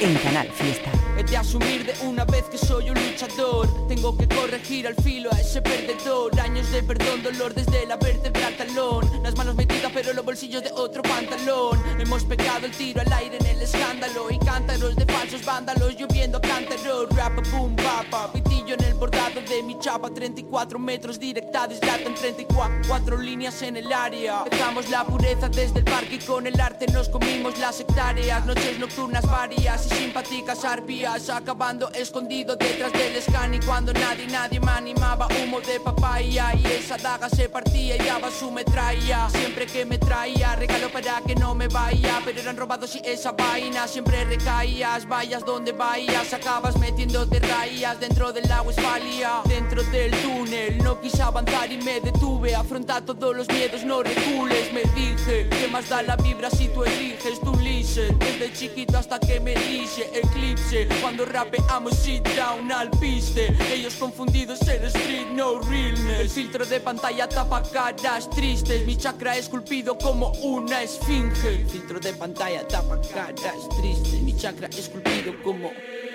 en 0.00 0.14
Canal 0.22 0.48
Fiesta. 0.48 1.09
He 1.20 1.22
de 1.22 1.36
asumir 1.36 1.84
de 1.84 1.92
una 2.06 2.24
vez 2.24 2.44
que 2.44 2.56
soy 2.56 2.88
un 2.88 2.94
luchador. 2.94 3.68
Tengo 3.88 4.16
que 4.16 4.26
corregir 4.26 4.86
al 4.86 4.94
filo 4.94 5.28
a 5.30 5.38
ese 5.38 5.60
perdedor. 5.60 6.40
Años 6.40 6.72
de 6.72 6.82
perdón, 6.82 7.22
dolor 7.22 7.52
desde 7.52 7.84
la 7.84 7.96
vértebra 7.96 8.46
al 8.46 8.56
talón. 8.56 9.22
Las 9.22 9.36
manos 9.36 9.54
metidas 9.54 9.92
pero 9.92 10.14
los 10.14 10.24
bolsillos 10.24 10.62
de 10.62 10.72
otro 10.72 11.02
pantalón. 11.02 11.78
Hemos 11.98 12.24
pegado 12.24 12.64
el 12.64 12.72
tiro 12.72 13.02
al 13.02 13.12
aire 13.12 13.36
en 13.38 13.44
el 13.44 13.60
escándalo. 13.60 14.30
Y 14.30 14.38
cántaros 14.38 14.96
de 14.96 15.04
falsos 15.04 15.44
vándalos 15.44 15.94
lloviendo 15.98 16.40
cántaros 16.40 17.10
Rap 17.14 17.46
boom 17.50 17.76
papa, 17.76 18.32
pitillo 18.32 18.72
en 18.72 18.84
el 18.84 18.94
bordado 18.94 19.42
de 19.42 19.62
mi 19.62 19.78
chapa. 19.78 20.08
34 20.08 20.78
metros 20.78 21.20
directa 21.20 21.66
deslatan 21.66 22.14
34 22.14 22.80
Cuatro 22.88 23.18
líneas 23.18 23.60
en 23.60 23.76
el 23.76 23.92
área. 23.92 24.44
Dejamos 24.50 24.88
la 24.88 25.04
pureza 25.04 25.50
desde 25.50 25.80
el 25.80 25.84
parque 25.84 26.14
y 26.14 26.18
con 26.18 26.46
el 26.46 26.58
arte 26.58 26.86
nos 26.86 27.10
comimos 27.10 27.58
las 27.58 27.78
hectáreas. 27.78 28.46
Noches 28.46 28.78
nocturnas 28.78 29.30
varias 29.30 29.84
y 29.84 29.96
simpáticas 29.96 30.64
arpías 30.64 31.09
Acabando 31.10 31.90
escondido 31.90 32.54
detrás 32.54 32.92
del 32.92 33.20
scan 33.20 33.52
Y 33.52 33.58
cuando 33.58 33.92
nadie, 33.92 34.28
nadie 34.28 34.60
me 34.60 34.70
animaba 34.70 35.26
Humo 35.26 35.60
de 35.60 35.80
papaya 35.80 36.54
y 36.54 36.64
esa 36.66 36.96
daga 36.98 37.28
se 37.28 37.48
partía 37.48 37.96
Y 37.96 38.06
daba 38.06 38.30
su 38.30 38.48
metralla 38.52 39.28
Siempre 39.28 39.66
que 39.66 39.84
me 39.84 39.98
traía 39.98 40.54
regalo 40.54 40.88
para 40.88 41.20
que 41.22 41.34
no 41.34 41.52
me 41.52 41.66
vaya 41.66 42.22
Pero 42.24 42.40
eran 42.40 42.56
robados 42.56 42.94
y 42.94 43.02
esa 43.04 43.32
vaina 43.32 43.88
Siempre 43.88 44.24
recaías, 44.24 45.06
vayas 45.08 45.44
donde 45.44 45.72
vayas 45.72 46.32
Acabas 46.32 46.78
metiéndote 46.78 47.40
raías 47.40 47.98
dentro 47.98 48.32
del 48.32 48.50
agua 48.50 48.72
esfalía 48.72 49.42
Dentro 49.46 49.82
del 49.82 50.12
túnel 50.22 50.78
no 50.78 51.00
quise 51.00 51.22
avanzar 51.22 51.72
y 51.72 51.78
me 51.78 52.00
detuve 52.00 52.54
Afronta 52.54 53.00
todos 53.04 53.36
los 53.36 53.48
miedos, 53.48 53.82
no 53.82 54.04
recules 54.04 54.72
Me 54.72 54.82
dije, 54.94 55.48
¿qué 55.50 55.68
más 55.72 55.88
da 55.88 56.02
la 56.02 56.14
vibra 56.14 56.48
si 56.50 56.68
tú 56.68 56.84
eliges? 56.84 57.40
Tu 57.40 57.52
listen, 57.56 58.16
desde 58.20 58.52
chiquito 58.52 58.96
hasta 58.96 59.18
que 59.18 59.40
me 59.40 59.54
elige 59.54 60.08
Eclipse, 60.14 60.88
cuando 61.00 61.24
rapeamos 61.24 61.94
sit 61.96 62.26
down 62.36 62.70
al 62.70 62.90
piste. 62.90 63.54
Ellos 63.72 63.94
confundidos 63.94 64.60
el 64.68 64.84
street, 64.84 65.28
no 65.32 65.58
realness. 65.60 66.20
El 66.20 66.28
filtro 66.28 66.64
de 66.64 66.80
pantalla 66.80 67.28
tapa 67.28 67.62
caras 67.62 68.28
tristes. 68.30 68.86
Mi 68.86 68.96
chakra 68.96 69.36
esculpido 69.36 69.96
como 69.96 70.32
una 70.42 70.82
esfinge. 70.82 71.48
El 71.48 71.66
filtro 71.66 72.00
de 72.00 72.12
pantalla 72.12 72.66
tapa 72.66 73.00
caras 73.12 73.68
tristes. 73.80 74.20
Mi 74.22 74.36
chakra 74.36 74.68
esculpido 74.68 75.34
como... 75.42 75.70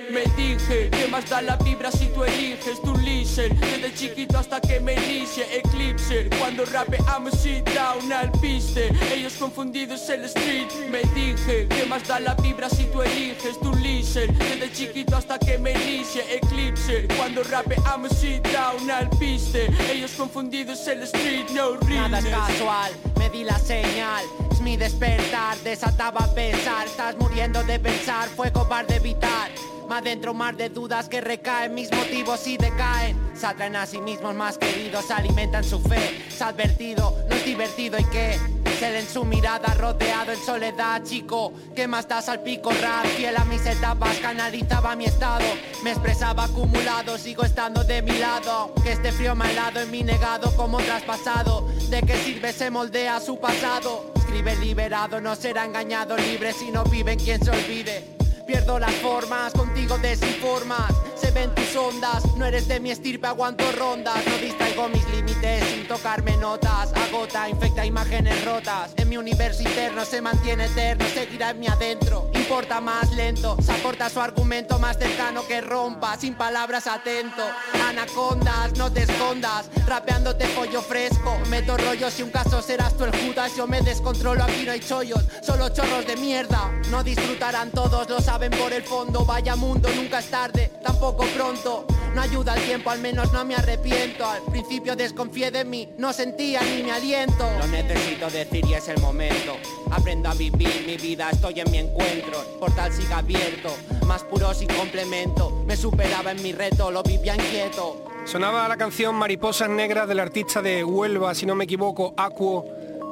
Me 0.10 0.24
dije, 0.36 0.90
¿qué 0.92 1.08
más 1.10 1.28
da 1.30 1.42
la 1.42 1.56
vibra 1.58 1.92
si 1.92 2.08
tú 2.08 2.24
eliges 2.24 2.82
tu 2.82 2.96
listen? 2.98 3.60
Desde 3.60 3.94
chiquito 3.94 4.38
hasta 4.38 4.62
que 4.62 4.80
me 4.80 4.94
inicie 4.94 5.46
Eclipse 5.58 6.30
Cuando 6.40 6.64
rapeamos 6.66 7.34
sit 7.42 7.68
down 7.74 8.12
al 8.12 8.32
piste. 8.34 8.92
Ellos 9.14 9.34
confundidos 9.34 10.08
el 10.10 10.26
street. 10.26 10.68
Me 10.92 11.02
dije, 11.14 11.68
¿qué 11.68 11.86
más 11.88 12.08
da 12.08 12.20
la 12.20 12.36
vibra 12.36 12.70
si 12.70 12.86
tú 12.86 13.02
eliges 13.02 13.60
tu 13.60 13.74
listen? 13.76 14.38
Desde 14.38 14.72
chiquito 14.72 15.16
hasta 15.16 15.40
que 15.40 15.58
me 15.58 15.72
inicie 15.72 16.24
Eclipse 16.36 17.08
Cuando 17.18 17.44
rapeamos 17.44 18.12
sit 18.12 18.44
down 18.50 18.90
al 18.92 19.10
piste. 19.18 19.68
Ellos 19.92 20.12
confundidos 20.12 20.88
el 20.88 21.04
street, 21.04 21.50
no 21.52 21.76
Nada 21.76 21.88
realness 21.88 22.26
casual, 22.26 22.92
me 23.18 23.30
di 23.30 23.44
la 23.44 23.58
señal. 23.58 24.24
Es 24.52 24.62
mi 24.62 24.78
despertar, 24.78 25.58
desataba 25.64 26.26
a 26.26 26.34
pensar 26.34 26.86
Estás 26.86 27.16
muriendo 27.18 27.64
de 27.64 27.80
pensar, 27.80 28.30
fue 28.30 28.52
cobarde 28.52 28.96
evitar 28.96 29.52
más 29.88 30.04
dentro 30.04 30.34
mar 30.34 30.56
de 30.56 30.70
dudas 30.70 31.10
que 31.10 31.22
recaen 31.22 31.74
Mis 31.74 31.92
motivos 31.92 32.46
y 32.48 32.58
decaen 32.58 33.18
Se 33.36 33.46
atraen 33.46 33.76
a 33.76 33.86
sí 33.86 34.00
mismos 34.00 34.36
más 34.36 34.58
queridos 34.58 35.12
Alimentan 35.12 35.64
su 35.64 35.80
fe 35.80 36.22
Se 36.30 36.44
ha 36.44 36.48
advertido, 36.48 37.16
no 37.30 37.36
es 37.36 37.46
divertido 37.46 38.00
y 38.00 38.04
qué 38.06 38.40
pincel 38.76 38.96
en 38.96 39.08
su 39.08 39.24
mirada, 39.24 39.74
rodeado 39.76 40.34
en 40.34 40.40
soledad, 40.40 41.02
chico. 41.04 41.54
¿Qué 41.76 41.88
más 41.88 42.08
das 42.08 42.28
al 42.28 42.42
pico 42.42 42.72
rap? 42.72 43.06
Fiel 43.06 43.38
a 43.38 43.46
mis 43.46 43.66
etapas, 43.66 44.18
canalizaba 44.18 44.96
mi 44.96 45.06
estado. 45.06 45.46
Me 45.84 45.92
expresaba 45.92 46.46
acumulado, 46.46 47.18
sigo 47.18 47.44
estando 47.44 47.84
de 47.84 48.02
mi 48.02 48.18
lado. 48.18 48.74
Que 48.84 48.92
este 48.94 49.12
frío 49.12 49.36
me 49.36 49.46
en 49.76 49.92
mi 49.92 50.04
negado 50.04 50.54
como 50.58 50.78
traspasado. 50.80 51.68
¿De 51.90 52.02
qué 52.02 52.18
sirve 52.18 52.52
se 52.52 52.70
moldea 52.70 53.20
su 53.20 53.40
pasado? 53.40 54.12
Escribe 54.16 54.56
liberado, 54.58 55.22
no 55.22 55.36
será 55.36 55.66
engañado, 55.66 56.18
libre 56.18 56.52
si 56.52 56.72
no 56.72 56.84
vive 56.84 57.14
en 57.14 57.20
quien 57.20 57.44
se 57.44 57.52
olvide. 57.52 58.25
Pierdo 58.46 58.78
las 58.78 58.94
formas, 58.96 59.54
contigo 59.54 59.98
desinformas. 59.98 60.94
Se 61.16 61.32
ven 61.32 61.54
tus 61.56 61.76
ondas, 61.76 62.24
no 62.36 62.46
eres 62.46 62.68
de 62.68 62.80
mi 62.80 62.92
estirpe, 62.92 63.28
aguanto 63.28 63.64
rondas. 63.72 64.18
No 64.28 64.38
distraigo 64.38 64.88
mis 64.90 65.08
límites 65.10 65.64
sin 65.64 65.88
tocarme 65.88 66.38
notas. 66.38 66.94
Agota, 66.94 67.50
infecta 67.50 67.86
imágenes 67.86 68.46
rotas. 68.46 68.94
En 68.98 69.10
mi 69.10 69.18
universo 69.18 69.64
interno 69.64 70.06
se 70.06 70.22
mantiene 70.22 70.66
eterno 70.66 71.06
Seguirá 71.14 71.52
en 71.52 71.60
mi 71.60 71.68
adentro, 71.68 72.30
importa 72.34 72.82
más 72.82 73.12
lento 73.14 73.58
Se 73.62 73.72
aporta 73.72 74.10
su 74.10 74.20
argumento 74.20 74.80
más 74.80 74.98
cercano 74.98 75.46
que 75.48 75.62
rompa 75.62 76.18
Sin 76.18 76.36
palabras 76.36 76.88
atento. 76.88 77.44
Anacondas, 77.88 78.78
no 78.78 78.92
te 78.92 79.04
escondas 79.04 79.70
Rapeándote 79.88 80.48
pollo 80.50 80.82
fresco. 80.82 81.38
Meto 81.50 81.78
rollos 81.78 82.20
y 82.20 82.24
un 82.24 82.32
caso 82.32 82.62
serás 82.62 82.96
tú 82.98 83.06
el 83.06 83.12
Judas. 83.12 83.56
Yo 83.56 83.68
me 83.68 83.82
descontrolo, 83.82 84.44
aquí 84.44 84.64
no 84.66 84.72
hay 84.72 84.80
chollos 84.80 85.24
Solo 85.42 85.70
chorros 85.70 86.06
de 86.06 86.16
mierda. 86.18 86.72
No 86.90 87.04
disfrutarán 87.04 87.72
todos 87.72 88.10
los 88.10 88.28
saben 88.36 88.52
por 88.60 88.74
el 88.74 88.84
fondo, 88.84 89.24
vaya 89.24 89.56
mundo, 89.56 89.88
nunca 89.96 90.20
es 90.20 90.30
tarde, 90.30 90.70
tampoco 90.84 91.24
pronto. 91.28 91.86
No 92.14 92.22
ayuda 92.22 92.54
el 92.56 92.64
tiempo, 92.66 92.90
al 92.90 93.00
menos 93.00 93.32
no 93.32 93.46
me 93.46 93.56
arrepiento. 93.56 94.26
Al 94.26 94.42
principio 94.52 94.94
desconfié 94.94 95.52
de 95.52 95.64
mí, 95.64 95.88
no 95.98 96.12
sentía 96.12 96.60
ni 96.62 96.84
mi 96.84 96.90
aliento. 96.90 97.50
Lo 97.60 97.68
necesito 97.68 98.30
decir 98.30 98.66
y 98.66 98.74
es 98.74 98.90
el 98.90 99.00
momento. 99.00 99.56
Aprendo 99.90 100.28
a 100.28 100.34
vivir 100.34 100.84
mi 100.86 100.98
vida, 100.98 101.30
estoy 101.30 101.62
en 101.62 101.72
mi 101.72 101.78
encuentro. 101.78 102.42
El 102.42 102.60
portal 102.60 102.92
sigue 102.92 103.14
abierto, 103.14 103.70
más 104.06 104.24
puro 104.24 104.54
sin 104.54 104.68
complemento. 104.68 105.64
Me 105.66 105.78
superaba 105.78 106.32
en 106.32 106.44
mi 106.44 106.52
reto, 106.52 106.92
lo 106.92 107.04
vivía 107.04 107.36
inquieto. 107.36 108.04
Sonaba 108.26 108.68
la 108.68 108.76
canción 108.76 109.16
Mariposas 109.16 109.70
Negras 109.70 110.10
del 110.10 110.20
artista 110.20 110.62
de 110.62 110.84
Huelva, 110.84 111.34
si 111.36 111.46
no 111.46 111.56
me 111.56 111.64
equivoco, 111.64 112.14
Acuo, 112.18 112.66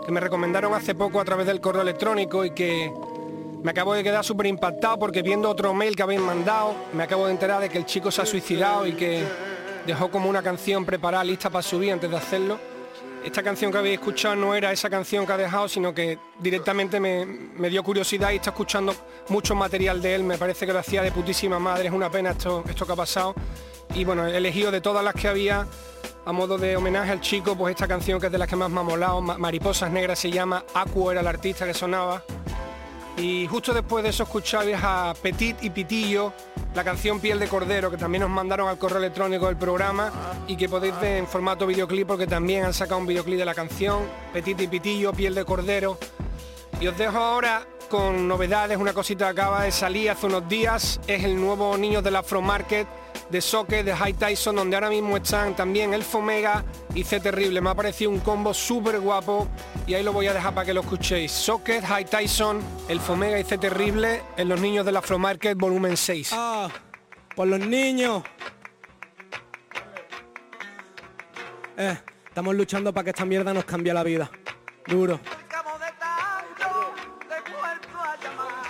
que 0.05 0.11
me 0.11 0.19
recomendaron 0.19 0.73
hace 0.73 0.95
poco 0.95 1.21
a 1.21 1.23
través 1.23 1.47
del 1.47 1.61
correo 1.61 1.83
electrónico 1.83 2.43
y 2.43 2.51
que 2.51 2.91
me 3.63 3.71
acabo 3.71 3.93
de 3.93 4.03
quedar 4.03 4.23
súper 4.25 4.47
impactado 4.47 4.99
porque 4.99 5.21
viendo 5.21 5.49
otro 5.49 5.73
mail 5.73 5.95
que 5.95 6.03
habéis 6.03 6.19
mandado, 6.19 6.75
me 6.91 7.03
acabo 7.03 7.25
de 7.27 7.31
enterar 7.31 7.61
de 7.61 7.69
que 7.69 7.77
el 7.77 7.85
chico 7.85 8.11
se 8.11 8.21
ha 8.21 8.25
suicidado 8.25 8.85
y 8.85 8.91
que 8.91 9.23
dejó 9.87 10.11
como 10.11 10.29
una 10.29 10.43
canción 10.43 10.85
preparada, 10.85 11.23
lista 11.23 11.49
para 11.49 11.63
subir 11.63 11.93
antes 11.93 12.11
de 12.11 12.17
hacerlo. 12.17 12.59
Esta 13.23 13.41
canción 13.41 13.71
que 13.71 13.77
habéis 13.77 13.99
escuchado 13.99 14.35
no 14.35 14.53
era 14.53 14.73
esa 14.73 14.89
canción 14.89 15.25
que 15.25 15.31
ha 15.31 15.37
dejado, 15.37 15.69
sino 15.69 15.93
que 15.93 16.19
directamente 16.39 16.99
me, 16.99 17.69
dio 17.69 17.81
curiosidad 17.81 18.31
y 18.31 18.35
está 18.35 18.49
escuchando 18.49 18.93
mucho 19.29 19.55
material 19.55 20.01
de 20.01 20.15
él. 20.15 20.23
Me 20.25 20.37
parece 20.37 20.65
que 20.65 20.73
lo 20.73 20.79
hacía 20.79 21.01
de 21.01 21.13
putísima 21.13 21.57
madre, 21.57 21.87
es 21.87 21.93
una 21.93 22.11
pena 22.11 22.31
esto, 22.31 22.65
esto 22.67 22.85
que 22.85 22.91
ha 22.91 22.97
pasado. 22.97 23.33
Y 23.95 24.03
bueno, 24.03 24.27
he 24.27 24.35
elegido 24.35 24.71
de 24.71 24.81
todas 24.81 25.05
las 25.05 25.13
que 25.13 25.29
había, 25.29 25.65
a 26.25 26.31
modo 26.33 26.57
de 26.57 26.75
homenaje 26.75 27.11
al 27.11 27.21
chico, 27.21 27.55
pues 27.55 27.75
esta 27.75 27.87
canción 27.87 28.19
que 28.19 28.25
es 28.25 28.31
de 28.31 28.39
las 28.39 28.49
que 28.49 28.57
más 28.57 28.69
me 28.69 28.81
ha 28.81 28.83
molado, 28.83 29.21
Mariposas 29.21 29.89
Negras 29.89 30.19
se 30.19 30.29
llama, 30.29 30.65
Acu 30.73 31.09
era 31.09 31.21
el 31.21 31.27
artista 31.27 31.65
que 31.65 31.73
sonaba. 31.73 32.25
Y 33.17 33.47
justo 33.47 33.73
después 33.73 34.03
de 34.03 34.09
eso 34.09 34.23
escucháis 34.23 34.75
a 34.81 35.13
Petit 35.21 35.55
y 35.61 35.69
Pitillo, 35.69 36.33
la 36.73 36.83
canción 36.83 37.19
Piel 37.19 37.39
de 37.39 37.47
Cordero, 37.47 37.91
que 37.91 37.97
también 37.97 38.21
nos 38.21 38.29
mandaron 38.31 38.67
al 38.67 38.79
correo 38.79 38.97
electrónico 38.97 39.45
del 39.45 39.55
programa 39.55 40.11
y 40.47 40.57
que 40.57 40.67
podéis 40.67 40.99
ver 40.99 41.17
en 41.17 41.27
formato 41.27 41.67
videoclip 41.67 42.07
porque 42.07 42.25
también 42.25 42.65
han 42.65 42.73
sacado 42.73 42.99
un 42.99 43.05
videoclip 43.05 43.37
de 43.37 43.45
la 43.45 43.53
canción, 43.53 44.01
Petit 44.33 44.59
y 44.61 44.67
Pitillo, 44.67 45.13
Piel 45.13 45.35
de 45.35 45.45
Cordero. 45.45 45.99
Y 46.79 46.87
os 46.87 46.97
dejo 46.97 47.17
ahora 47.17 47.65
con 47.89 48.27
novedades, 48.27 48.77
una 48.77 48.93
cosita 48.93 49.25
que 49.25 49.41
acaba 49.41 49.63
de 49.63 49.71
salir 49.71 50.09
hace 50.09 50.25
unos 50.25 50.47
días, 50.49 50.99
es 51.07 51.23
el 51.23 51.35
nuevo 51.39 51.77
Niño 51.77 52.01
del 52.01 52.15
Afro 52.15 52.41
Market 52.41 52.87
de 53.29 53.41
Socket, 53.41 53.85
de 53.85 53.95
High 53.95 54.13
Tyson, 54.13 54.55
donde 54.55 54.75
ahora 54.75 54.89
mismo 54.89 55.17
están 55.17 55.55
también 55.55 55.93
el 55.93 56.03
Fomega 56.03 56.63
y 56.93 57.03
C 57.03 57.19
Terrible. 57.19 57.61
Me 57.61 57.69
ha 57.69 57.75
parecido 57.75 58.11
un 58.11 58.19
combo 58.19 58.53
súper 58.53 58.99
guapo 58.99 59.47
y 59.87 59.93
ahí 59.93 60.03
lo 60.03 60.13
voy 60.13 60.27
a 60.27 60.33
dejar 60.33 60.53
para 60.53 60.65
que 60.65 60.73
lo 60.73 60.81
escuchéis. 60.81 61.31
Socket, 61.31 61.83
High 61.83 62.05
Tyson, 62.05 62.61
el 62.87 62.99
Fomega 62.99 63.39
y 63.39 63.43
C 63.43 63.57
Terrible 63.57 64.21
en 64.37 64.49
Los 64.49 64.61
Niños 64.61 64.85
del 64.85 64.97
Afro 64.97 65.17
Market, 65.17 65.57
volumen 65.57 65.97
6. 65.97 66.29
Ah, 66.33 66.69
por 67.35 67.47
los 67.47 67.59
niños. 67.59 68.23
Eh, 71.77 71.97
estamos 72.27 72.55
luchando 72.55 72.93
para 72.93 73.05
que 73.05 73.09
esta 73.09 73.25
mierda 73.25 73.53
nos 73.53 73.65
cambie 73.65 73.93
la 73.93 74.03
vida. 74.03 74.29
Duro. 74.85 75.19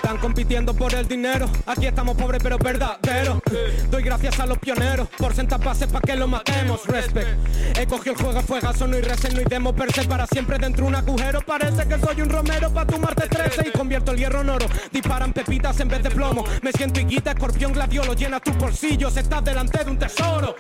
Están 0.03 0.17
compitiendo 0.17 0.73
por 0.73 0.93
el 0.95 1.07
dinero, 1.07 1.49
aquí 1.65 1.85
estamos 1.85 2.17
pobres 2.17 2.43
pero 2.43 2.57
verdaderos. 2.57 3.41
Doy 3.89 4.03
gracias 4.03 4.39
a 4.39 4.45
los 4.45 4.57
pioneros 4.57 5.07
por 5.17 5.33
sentar 5.33 5.63
bases 5.63 5.87
para 5.87 6.01
que 6.01 6.15
lo 6.15 6.27
matemos. 6.27 6.85
Respect. 6.87 7.77
He 7.77 7.85
cogido 7.85 8.15
el 8.15 8.21
juego 8.21 8.41
fuegazo, 8.41 8.87
no 8.87 8.97
y 8.97 9.01
resen, 9.01 9.35
no 9.35 9.41
y 9.41 9.45
demo 9.45 9.73
per 9.73 9.91
se 9.91 10.03
para 10.03 10.25
siempre 10.27 10.57
dentro 10.57 10.85
un 10.85 10.95
agujero. 10.95 11.41
Parece 11.41 11.87
que 11.87 11.99
soy 11.99 12.21
un 12.21 12.29
romero 12.29 12.71
para 12.71 12.87
tu 12.87 12.99
Marte 12.99 13.27
13 13.27 13.69
y 13.69 13.71
convierto 13.71 14.11
el 14.11 14.17
hierro 14.17 14.41
en 14.41 14.49
oro. 14.49 14.65
Disparan 14.91 15.33
pepitas 15.33 15.79
en 15.79 15.87
vez 15.87 16.03
de 16.03 16.09
plomo. 16.09 16.43
Me 16.61 16.71
siento 16.71 16.99
higuita, 16.99 17.31
escorpión 17.31 17.73
gladiolo, 17.73 18.13
llena 18.13 18.39
tus 18.39 18.57
bolsillos, 18.57 19.15
estás 19.17 19.43
delante 19.43 19.83
de 19.83 19.91
un 19.91 19.97
tesoro. 19.97 20.55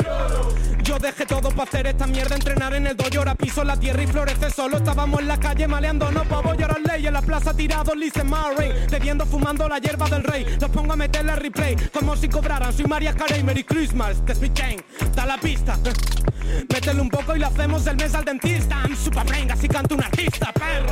Yo 0.83 0.99
dejé 0.99 1.25
todo 1.25 1.49
para 1.49 1.63
hacer 1.63 1.87
esta 1.87 2.07
mierda, 2.07 2.35
entrenar 2.35 2.73
en 2.73 2.87
el 2.87 2.95
dojo, 2.95 3.17
ahora 3.17 3.35
piso 3.35 3.63
la 3.63 3.77
tierra 3.77 4.03
y 4.03 4.07
florece 4.07 4.49
solo. 4.49 4.77
Estábamos 4.77 5.19
en 5.21 5.27
la 5.27 5.39
calle 5.39 5.67
maleando, 5.67 6.11
no 6.11 6.23
pavo, 6.23 6.53
llorar 6.53 6.81
ley 6.81 7.07
en 7.07 7.13
la 7.13 7.21
plaza 7.21 7.53
tirado, 7.53 7.95
Lise 7.95 8.23
Murray, 8.23 8.71
bebiendo 8.89 9.25
fumando 9.25 9.67
la 9.67 9.79
hierba 9.79 10.09
del 10.09 10.23
rey. 10.23 10.45
Los 10.59 10.69
pongo 10.69 10.93
a 10.93 10.95
meterle 10.95 11.35
replay, 11.35 11.75
como 11.91 12.15
si 12.15 12.27
cobraran. 12.27 12.73
Soy 12.83 12.89
María 12.89 13.13
Carey, 13.13 13.41
Merry 13.43 13.63
Christmas, 13.63 14.21
que 14.25 14.33
es 14.33 14.41
mi 14.41 14.51
chain. 14.51 14.83
Da 15.15 15.25
la 15.25 15.37
pista. 15.37 15.79
Métele 16.69 16.99
un 16.99 17.09
poco 17.09 17.33
y 17.33 17.39
lo 17.39 17.47
hacemos 17.47 17.85
del 17.85 17.95
mes 17.95 18.13
al 18.13 18.25
dentista. 18.25 18.81
I'm 18.83 18.93
super 18.93 19.25
brain, 19.25 19.49
así 19.49 19.69
canto 19.69 19.95
un 19.95 20.03
artista, 20.03 20.51
perro. 20.51 20.91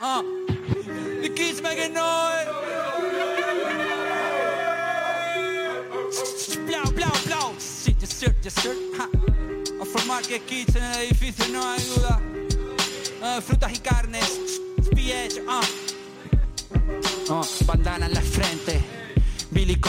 Ah, 0.00 0.22
the 1.22 1.32
kids 1.36 1.62
making 1.62 1.94
noise. 1.94 2.48
Blau, 6.66 6.90
blau, 6.96 7.12
blau. 7.26 7.54
Sí, 7.58 7.94
yes 8.00 8.10
sir, 8.10 8.34
yes 8.42 8.54
sir. 8.54 8.74
A 9.80 9.84
formar 9.84 10.22
que 10.22 10.40
kids 10.40 10.74
en 10.74 10.82
el 10.82 10.98
edificio 11.02 11.46
no 11.52 11.62
hay 11.62 11.84
duda. 11.84 12.20
Ah, 13.22 13.40
frutas 13.44 13.72
y 13.72 13.78
carnes. 13.78 14.60
PH, 14.94 15.42
ah. 15.48 15.60
Ah, 17.30 17.42
bandana 17.66 18.06
en 18.06 18.14
la 18.14 18.20
frente. 18.20 19.07
Billy 19.58 19.80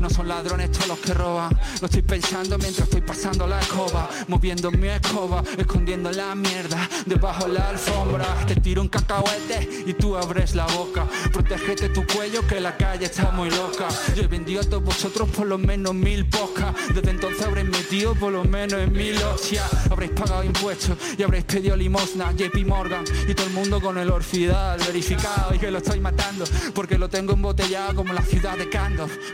no 0.00 0.08
son 0.08 0.26
ladrones 0.26 0.72
todos 0.72 0.88
los 0.88 0.98
que 1.00 1.12
roban. 1.12 1.54
Lo 1.82 1.86
estoy 1.86 2.00
pensando 2.00 2.56
mientras 2.56 2.88
estoy 2.88 3.02
pasando 3.02 3.46
la 3.46 3.60
escoba, 3.60 4.08
moviendo 4.26 4.70
mi 4.70 4.88
escoba, 4.88 5.44
escondiendo 5.58 6.10
la 6.10 6.34
mierda 6.34 6.88
debajo 7.04 7.44
de 7.44 7.52
la 7.52 7.68
alfombra. 7.68 8.24
Te 8.46 8.56
tiro 8.56 8.80
un 8.80 8.88
cacahuete 8.88 9.84
y 9.86 9.92
tú 9.92 10.16
abres 10.16 10.54
la 10.54 10.64
boca. 10.66 11.06
Protégete 11.30 11.90
tu 11.90 12.06
cuello 12.06 12.46
que 12.46 12.58
la 12.58 12.74
calle 12.74 13.04
está 13.04 13.30
muy 13.32 13.50
loca. 13.50 13.86
Yo 14.16 14.22
he 14.22 14.28
vendido 14.28 14.62
a 14.62 14.64
todos 14.64 14.82
vosotros 14.82 15.28
por 15.28 15.46
lo 15.46 15.58
menos 15.58 15.92
mil 15.92 16.26
pocas. 16.26 16.74
Desde 16.94 17.10
entonces 17.10 17.44
habréis 17.44 17.68
metido 17.68 18.14
por 18.14 18.32
lo 18.32 18.44
menos 18.44 18.80
en 18.80 18.92
mil 18.92 19.22
hostias. 19.22 19.70
Habréis 19.90 20.12
pagado 20.12 20.42
impuestos 20.42 20.96
y 21.18 21.22
habréis 21.22 21.44
pedido 21.44 21.76
limosna. 21.76 22.32
JP 22.32 22.66
Morgan 22.66 23.04
y 23.28 23.34
todo 23.34 23.46
el 23.46 23.52
mundo 23.52 23.78
con 23.78 23.98
el 23.98 24.10
orfidal 24.10 24.78
verificado 24.78 25.54
y 25.54 25.58
que 25.58 25.70
lo 25.70 25.78
estoy 25.78 26.00
matando 26.00 26.46
porque 26.74 26.96
lo 26.96 27.10
tengo 27.10 27.34
embotellado 27.34 27.96
como 27.96 28.14
la 28.14 28.22
ciudad 28.22 28.56
de 28.56 28.70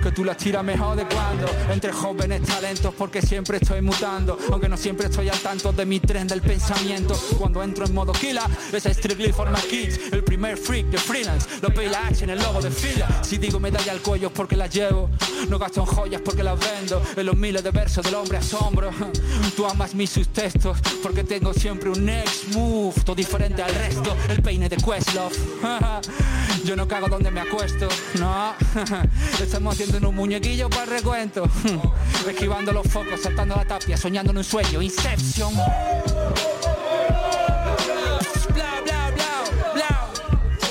Que 0.03 0.13
tú 0.13 0.25
las 0.25 0.37
tiras 0.37 0.65
mejor 0.65 0.97
de 0.97 1.07
cuando. 1.07 1.47
Entre 1.73 1.93
jóvenes 1.93 2.43
talentos 2.43 2.95
porque 2.97 3.23
siempre 3.23 3.59
estoy 3.59 3.81
mutando. 3.81 4.39
Aunque 4.51 4.69
no 4.69 4.77
siempre 4.77 5.07
estoy 5.07 5.29
al 5.29 5.39
tanto 5.39 5.73
de 5.73 5.87
mi 5.87 6.01
tren 6.01 6.27
del 6.27 6.41
pensamiento. 6.41 7.15
Cuando 7.39 7.63
entro 7.63 7.87
en 7.87 7.95
modo 7.95 8.13
killer 8.13 8.43
es 8.73 8.85
strictly 8.85 9.33
for 9.33 9.51
my 9.51 9.61
kids. 9.69 9.99
El 10.13 10.25
primer 10.25 10.57
freak 10.57 10.87
de 10.87 10.99
freelance 10.99 11.49
lo 11.63 11.73
pay 11.73 11.87
action 11.87 12.31
el 12.31 12.39
logo 12.39 12.61
de 12.61 12.71
fila 12.71 13.09
si 13.23 13.39
digo 13.39 13.59
medalla 13.59 13.93
al 13.93 14.01
cuello 14.01 14.31
porque 14.33 14.57
la 14.57 14.67
llevo. 14.67 15.11
No 15.49 15.59
gasto 15.59 15.81
en 15.81 15.87
joyas 15.87 16.23
porque 16.25 16.43
las 16.43 16.59
vendo. 16.59 17.03
En 17.17 17.27
los 17.27 17.37
miles 17.37 17.63
de 17.63 17.71
versos 17.71 18.05
del 18.05 18.15
hombre 18.15 18.39
asombro. 18.39 18.91
Tú 19.57 19.67
amas 19.67 19.95
mis 19.95 20.11
sustextos 20.11 20.79
porque 21.03 21.25
tengo 21.25 21.53
siempre 21.53 21.91
un 21.91 22.05
next 22.05 22.55
move 22.55 22.95
todo 23.05 23.17
diferente 23.17 23.63
al 23.63 23.75
resto. 23.75 24.17
El 24.29 24.43
peine 24.43 24.69
de 24.69 24.77
Questlove. 24.77 25.35
Yo 26.65 26.77
no 26.77 26.87
cago 26.87 27.09
donde 27.09 27.31
me 27.31 27.41
acuesto 27.41 27.89
no 28.19 28.55
Estamos 29.59 29.75
haciendo 29.75 30.09
un 30.11 30.15
muñequillo 30.15 30.71
para 30.71 30.85
el 30.85 30.91
recuento. 30.91 31.43
Esquivando 32.29 32.71
los 32.71 32.87
focos, 32.87 33.21
saltando 33.21 33.57
la 33.57 33.65
tapia, 33.65 33.97
soñando 33.97 34.31
en 34.31 34.39
un 34.39 34.45
sueño. 34.45 34.81
Inception. 34.81 35.53
Bla. 38.55 40.11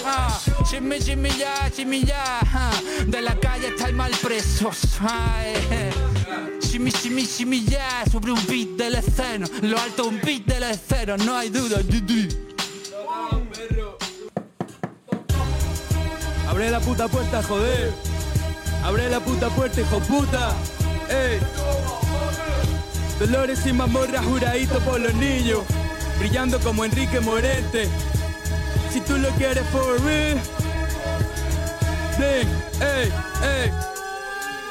Ah, 0.06 0.40
shimmy 0.72 1.00
ya, 1.38 1.70
shimmy 1.76 2.06
ya. 2.06 2.40
De 3.06 3.22
la 3.22 3.38
calle 3.38 3.68
está 3.68 3.90
el 3.90 3.94
mal 3.94 4.12
presos. 4.22 4.78
Ya. 7.66 8.06
Sobre 8.10 8.32
un 8.32 8.48
beat 8.48 8.70
del 8.78 8.96
esceno. 8.96 9.48
Lo 9.64 9.78
alto 9.82 10.06
un 10.06 10.22
beat 10.22 10.46
del 10.46 10.64
esceno, 10.64 11.18
no 11.18 11.36
hay 11.36 11.50
duda. 11.50 11.82
Abre 16.48 16.72
la 16.72 16.80
puta 16.80 17.10
puerta, 17.10 17.44
joder. 17.44 18.07
Abre 18.88 19.10
la 19.10 19.20
puta 19.20 19.50
puerta, 19.50 19.82
hijo 19.82 20.00
puta. 20.00 20.56
Ey. 21.10 21.42
Dolores 23.20 23.66
y 23.66 23.74
mamorra 23.74 24.24
juradito 24.24 24.80
por 24.80 25.02
los 25.02 25.14
niños. 25.16 25.60
Brillando 26.20 26.58
como 26.62 26.86
Enrique 26.86 27.20
Morente. 27.20 27.90
Si 28.90 29.02
tú 29.02 29.18
lo 29.18 29.28
quieres 29.32 29.66
for 29.74 30.02
real. 30.06 30.40
Ven, 32.18 32.48
ey, 32.80 33.12
ey. 33.44 33.97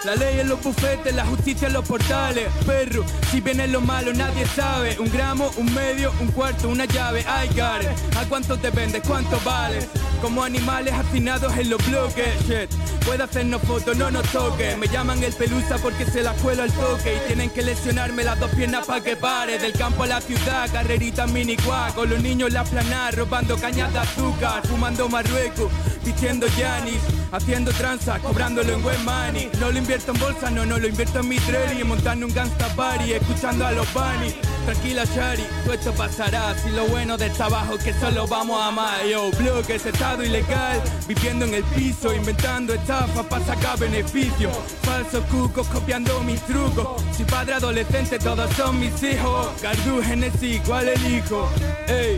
La 0.07 0.15
ley 0.15 0.39
en 0.39 0.49
los 0.49 0.63
bufetes, 0.63 1.13
la 1.17 1.27
justicia 1.27 1.67
en 1.67 1.75
los 1.75 1.85
portales. 1.85 2.49
Perro, 2.65 3.05
si 3.33 3.41
viene 3.41 3.67
lo 3.67 3.81
malo 3.81 4.13
nadie 4.15 4.47
sabe. 4.47 4.97
Un 5.01 5.11
gramo, 5.11 5.51
un 5.57 5.75
medio, 5.75 6.13
un 6.21 6.29
cuarto, 6.29 6.69
una 6.69 6.85
llave. 6.85 7.25
Ay, 7.27 7.49
care. 7.49 7.89
¿A 8.17 8.25
cuánto 8.29 8.57
te 8.57 8.71
vendes? 8.71 9.03
¿Cuánto 9.05 9.41
vale? 9.45 9.81
Como 10.23 10.45
animales 10.45 10.95
hacinados 10.95 11.59
en 11.59 11.71
los 11.71 11.85
bloques. 11.85 12.41
Shit. 12.47 12.73
Puede 13.05 13.25
hacernos 13.25 13.61
fotos, 13.63 13.97
no 13.97 14.09
nos 14.13 14.31
toque. 14.31 14.77
Me 14.77 14.87
llaman 14.87 15.25
el 15.25 15.33
pelusa 15.33 15.77
porque 15.79 16.07
se 16.07 16.23
la 16.23 16.35
cuelo 16.35 16.63
al 16.63 16.73
toque. 16.73 17.17
Y 17.17 17.27
tienen 17.27 17.51
que 17.51 17.63
lesionarme 17.63 18.23
las 18.23 18.39
dos 18.39 18.51
piernas 18.53 18.87
para 18.87 19.01
que 19.03 19.17
pare. 19.17 19.59
Del 19.59 19.73
campo 19.73 20.05
a 20.05 20.07
la 20.07 20.21
ciudad, 20.21 20.71
carrerita 20.71 21.27
mini 21.27 21.57
cuá. 21.57 21.91
Con 21.93 22.11
los 22.11 22.23
niños 22.23 22.53
la 22.53 22.63
planar, 22.63 23.17
robando 23.17 23.59
cañas 23.59 23.93
de 23.93 23.99
azúcar. 23.99 24.65
Fumando 24.69 25.09
Marruecos, 25.09 25.73
vistiendo 26.05 26.47
Yanis. 26.57 27.01
Haciendo 27.33 27.73
tranza, 27.73 28.21
cobrándolo 28.21 28.73
en 28.73 28.83
buen 28.83 29.05
money. 29.05 29.51
No 29.59 29.73
lo 29.73 29.79
en 30.05 30.21
bolsa, 30.21 30.51
no, 30.51 30.67
no 30.67 30.79
lo 30.79 30.89
invierto 30.89 31.21
en 31.21 31.29
mi 31.29 31.37
trail. 31.39 31.81
Y 31.81 31.85
montando 31.85 32.27
un 32.27 32.35
gangsta 32.35 32.69
party, 32.77 33.15
escuchando 33.15 33.67
a 33.67 33.73
los 33.73 33.93
bunny. 33.95 34.35
Tranquila, 34.65 35.05
Shari, 35.05 35.45
todo 35.65 35.75
esto 35.75 35.93
pasará. 35.95 36.55
Si 36.59 36.71
lo 36.71 36.87
bueno 36.87 37.17
del 37.17 37.33
trabajo 37.33 37.79
que 37.79 37.93
solo 37.95 38.27
vamos 38.27 38.61
a 38.61 38.69
amar. 38.69 39.07
Yo, 39.07 39.31
bloques, 39.33 39.87
estado 39.87 40.23
ilegal. 40.23 40.83
Viviendo 41.09 41.47
en 41.47 41.55
el 41.55 41.65
piso, 41.65 42.15
inventando 42.15 42.75
estafas 42.75 43.25
para 43.27 43.45
sacar 43.45 43.79
beneficio. 43.79 44.51
Falsos 44.83 45.25
cucos 45.27 45.67
copiando 45.69 46.23
mis 46.23 46.41
trucos. 46.43 47.03
Si 47.17 47.25
padre 47.25 47.55
adolescente, 47.55 48.19
todos 48.19 48.53
son 48.55 48.79
mis 48.79 49.03
hijos. 49.03 49.49
Gardú, 49.63 50.03
Genesis, 50.03 50.61
¿cuál 50.67 50.89
elijo? 50.89 51.49
Ey. 51.89 52.17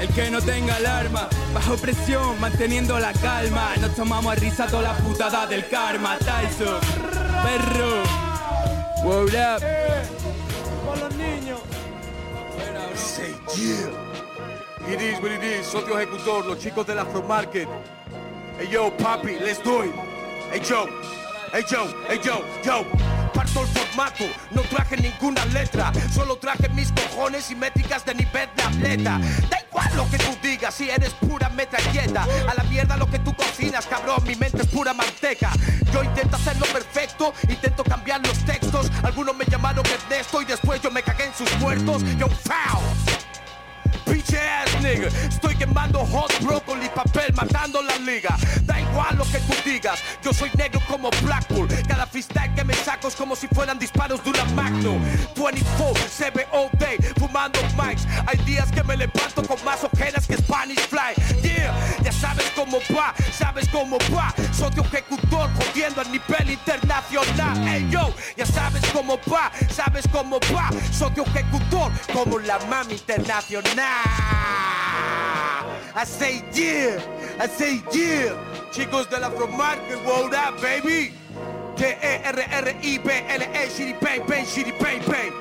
El 0.00 0.08
que 0.08 0.30
no 0.30 0.40
tenga 0.42 0.76
alarma, 0.76 1.28
bajo 1.54 1.76
presión, 1.76 2.38
manteniendo 2.38 2.98
la 2.98 3.12
calma. 3.14 3.74
Nos 3.80 3.94
tomamos 3.94 4.32
a 4.32 4.34
risa 4.34 4.66
toda 4.66 4.82
la 4.82 4.96
putada 4.98 5.46
del 5.46 5.66
karma. 5.68 6.18
Tyson, 6.18 6.80
perro, 7.42 8.02
wow 9.02 9.24
up. 9.24 9.62
Con 10.86 11.00
los 11.00 11.14
niños. 11.16 11.60
Say 12.94 13.34
yeah. 13.56 14.92
It 14.92 15.00
is 15.00 15.20
what 15.20 15.32
it 15.32 15.42
is, 15.42 15.66
socio 15.66 15.98
ejecutor, 15.98 16.44
los 16.44 16.58
chicos 16.58 16.86
del 16.86 16.98
Afro 16.98 17.22
Market. 17.22 17.68
Hey 18.58 18.68
yo, 18.70 18.90
papi, 18.90 19.38
let's 19.40 19.62
do 19.62 19.82
it. 19.82 19.94
Hey 20.52 20.60
yo, 20.60 20.86
hey 21.52 21.64
yo, 21.68 21.86
hey 22.08 22.20
yo, 22.22 22.44
yo. 22.62 23.15
Parto 23.36 23.60
el 23.60 23.68
formato, 23.68 24.24
no 24.50 24.62
traje 24.62 24.96
ninguna 24.96 25.44
letra, 25.44 25.92
solo 26.10 26.36
traje 26.36 26.70
mis 26.70 26.90
cojones 26.90 27.50
y 27.50 27.54
métricas 27.54 28.02
de 28.06 28.14
nivel 28.14 28.48
de 28.56 28.62
atleta. 28.62 29.20
Da 29.50 29.58
igual 29.68 29.94
lo 29.94 30.08
que 30.08 30.16
tú 30.16 30.34
digas, 30.42 30.72
si 30.72 30.88
eres 30.88 31.12
pura 31.12 31.50
metralleta. 31.50 32.26
A 32.48 32.54
la 32.54 32.62
mierda 32.62 32.96
lo 32.96 33.06
que 33.10 33.18
tú 33.18 33.34
cocinas, 33.36 33.84
cabrón, 33.84 34.24
mi 34.26 34.36
mente 34.36 34.62
es 34.62 34.68
pura 34.68 34.94
manteca. 34.94 35.52
Yo 35.92 36.02
intento 36.02 36.36
hacerlo 36.36 36.64
perfecto, 36.72 37.34
intento 37.46 37.84
cambiar 37.84 38.26
los 38.26 38.38
textos. 38.46 38.90
Algunos 39.02 39.36
me 39.36 39.44
llamaron 39.44 39.84
Ernesto 39.84 40.40
y 40.40 40.46
después 40.46 40.80
yo 40.80 40.90
me 40.90 41.02
cagué 41.02 41.26
en 41.26 41.34
sus 41.34 41.54
muertos. 41.58 42.02
Yo, 42.16 42.28
foul. 42.28 42.82
Bitch 44.06 44.34
ass 44.34 44.80
nigga, 44.82 45.08
estoy 45.28 45.54
quemando 45.56 45.98
hot 46.06 46.32
broccoli, 46.42 46.88
papel, 46.94 47.32
matando 47.34 47.82
la 47.82 47.98
liga. 47.98 48.36
Da 48.62 48.80
igual 48.80 49.16
lo 49.16 49.24
que 49.24 49.38
tú 49.40 49.54
digas, 49.64 49.98
yo 50.22 50.32
soy 50.32 50.50
negro 50.56 50.80
como 50.88 51.10
Blackpool. 51.22 51.68
Cada 51.88 52.06
freestyle 52.06 52.54
que 52.54 52.64
me 52.64 52.74
saco 52.74 53.08
es 53.08 53.16
como 53.16 53.34
si 53.34 53.48
fueran 53.48 53.78
disparos 53.78 54.22
de 54.22 54.30
una 54.30 54.44
Magnum. 54.54 55.02
24, 55.34 56.04
7 56.08 56.46
all 56.52 56.70
day, 56.78 56.96
fumando 57.18 57.60
mics. 57.76 58.06
Hay 58.26 58.38
días 58.44 58.70
que 58.70 58.82
me 58.84 58.96
levanto 58.96 59.42
con 59.42 59.62
más 59.64 59.82
ojeras 59.84 60.26
que 60.26 60.36
Spanish 60.36 60.80
Fly. 60.88 61.14
Yeah, 61.42 61.74
ya 62.02 62.12
sabes 62.12 62.46
cómo 62.54 62.78
va, 62.96 63.14
sabes 63.32 63.68
cómo 63.68 63.98
va. 64.14 64.32
Socio 64.52 64.82
ejecutor, 64.84 65.50
jodiendo 65.54 66.00
a 66.00 66.04
nivel 66.04 66.50
internacional. 66.50 67.56
Hey 67.66 67.86
yo, 67.90 68.14
ya 68.36 68.46
sabes 68.46 68.82
cómo 68.92 69.18
va, 69.32 69.50
sabes 69.70 70.06
cómo 70.12 70.38
va. 70.54 70.70
Socio 70.92 71.24
ejecutor, 71.24 71.92
como 72.12 72.38
la 72.38 72.58
mami 72.70 72.94
internacional. 72.94 73.95
I 75.94 76.04
say 76.04 76.44
yeah, 76.52 77.00
I 77.40 77.46
say 77.48 77.82
yeah. 77.92 78.34
Chicos 78.70 79.08
de 79.08 79.18
la 79.18 79.30
From 79.30 79.56
Market, 79.56 79.98
what 80.04 80.34
up, 80.34 80.60
baby? 80.60 81.12
T-E-R-R-I-B-L-E, 81.76 83.68
shitty 83.68 84.00
bang, 84.00 84.26
bang, 84.26 84.44
shitty 84.44 84.78
bang, 84.78 85.00
bang. 85.06 85.32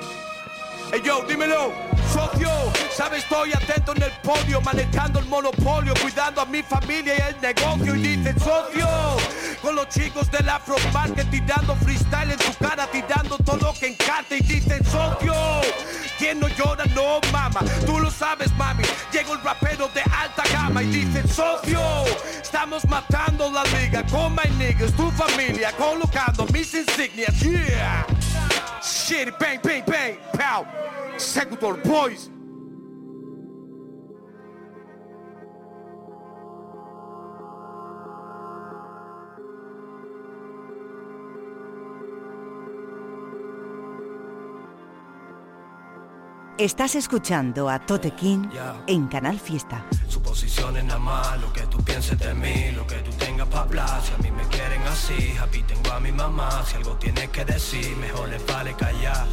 Hey 0.92 1.02
yo, 1.04 1.24
dímelo, 1.24 1.74
socio, 2.14 2.50
sabes, 2.92 3.24
estoy 3.24 3.52
atento 3.54 3.94
en 3.96 4.04
el 4.04 4.12
podio, 4.24 4.62
manejando 4.62 5.20
el 5.20 5.26
monopolio, 5.26 5.94
cuidando 6.02 6.42
a 6.42 6.46
mi 6.46 6.62
familia 6.64 7.16
y 7.18 7.22
el 7.34 7.42
negocio. 7.42 7.96
Y 7.96 8.16
dicen, 8.16 8.40
socio, 8.40 8.88
con 9.62 9.76
los 9.76 9.90
chicos 9.90 10.30
del 10.32 10.48
Afro 10.48 10.76
Market, 10.94 11.30
tirando 11.30 11.76
freestyle 11.76 12.32
en 12.32 12.38
tu 12.38 12.54
cara, 12.64 12.88
tirando 12.88 13.38
todo 13.40 13.58
lo 13.58 13.74
que 13.74 13.88
encanta. 13.88 14.36
Y 14.36 14.42
dicen, 14.42 14.84
socio, 14.86 15.34
quien 16.18 16.40
no 16.40 16.48
llora 16.50 16.86
no 16.96 17.20
mama, 17.32 17.62
tú 17.86 18.00
lo 18.00 18.10
sabes, 18.10 18.52
mami. 18.58 18.84
Llegó 19.12 19.34
el 19.34 19.42
rapero 19.42 19.88
de 19.90 20.02
alta 20.02 20.44
gama 20.52 20.84
y 20.84 20.88
dicen, 20.88 21.28
socio, 21.28 21.80
estamos 22.42 22.88
matando 22.88 23.52
la 23.52 23.64
liga 23.80 24.06
con 24.08 24.34
my 24.34 24.50
niggas, 24.58 24.92
tu 24.94 25.10
familia, 25.12 25.72
colocando 25.74 26.46
mis 26.48 26.74
insignias, 26.74 27.40
yeah. 27.42 28.06
Shit, 28.82 29.38
bang, 29.40 29.60
bang, 29.64 29.84
bang, 29.86 30.18
pow. 30.34 30.66
Secutor 31.18 31.82
Boys. 31.84 32.30
Estás 46.58 46.96
escuchando 46.96 47.70
a 47.70 47.80
Tote 47.80 48.12
King 48.12 48.48
en 48.88 49.08
Canal 49.08 49.38
Fiesta. 49.38 49.86
Su 50.08 50.22
posición 50.22 50.78
es 50.78 50.86
nada 50.86 51.00
más 51.00 51.38
lo 51.42 51.52
que 51.52 51.64
tú 51.68 51.84
pienses 51.84 52.18
de 52.18 52.34
mí, 52.34 52.72
lo 52.74 52.88
que 52.88 52.96
tú 53.00 53.12
tengas 53.12 53.46
para 53.50 53.64
hablar. 53.64 54.02
Si 54.02 54.14
a 54.14 54.18
mí 54.20 54.32
me 54.32 54.44
quieren 54.48 54.82
así, 54.84 55.36
happy 55.38 55.64
tengo 55.64 55.92
a 55.92 56.00
mi 56.00 56.14
mamá. 56.14 56.64
Si 56.66 56.78
algo 56.78 56.94
tienes 56.94 57.28
que 57.32 57.44
decir, 57.44 57.98
mejor 57.98 58.30
les 58.30 58.46
vale 58.46 58.74
callar. 58.74 59.26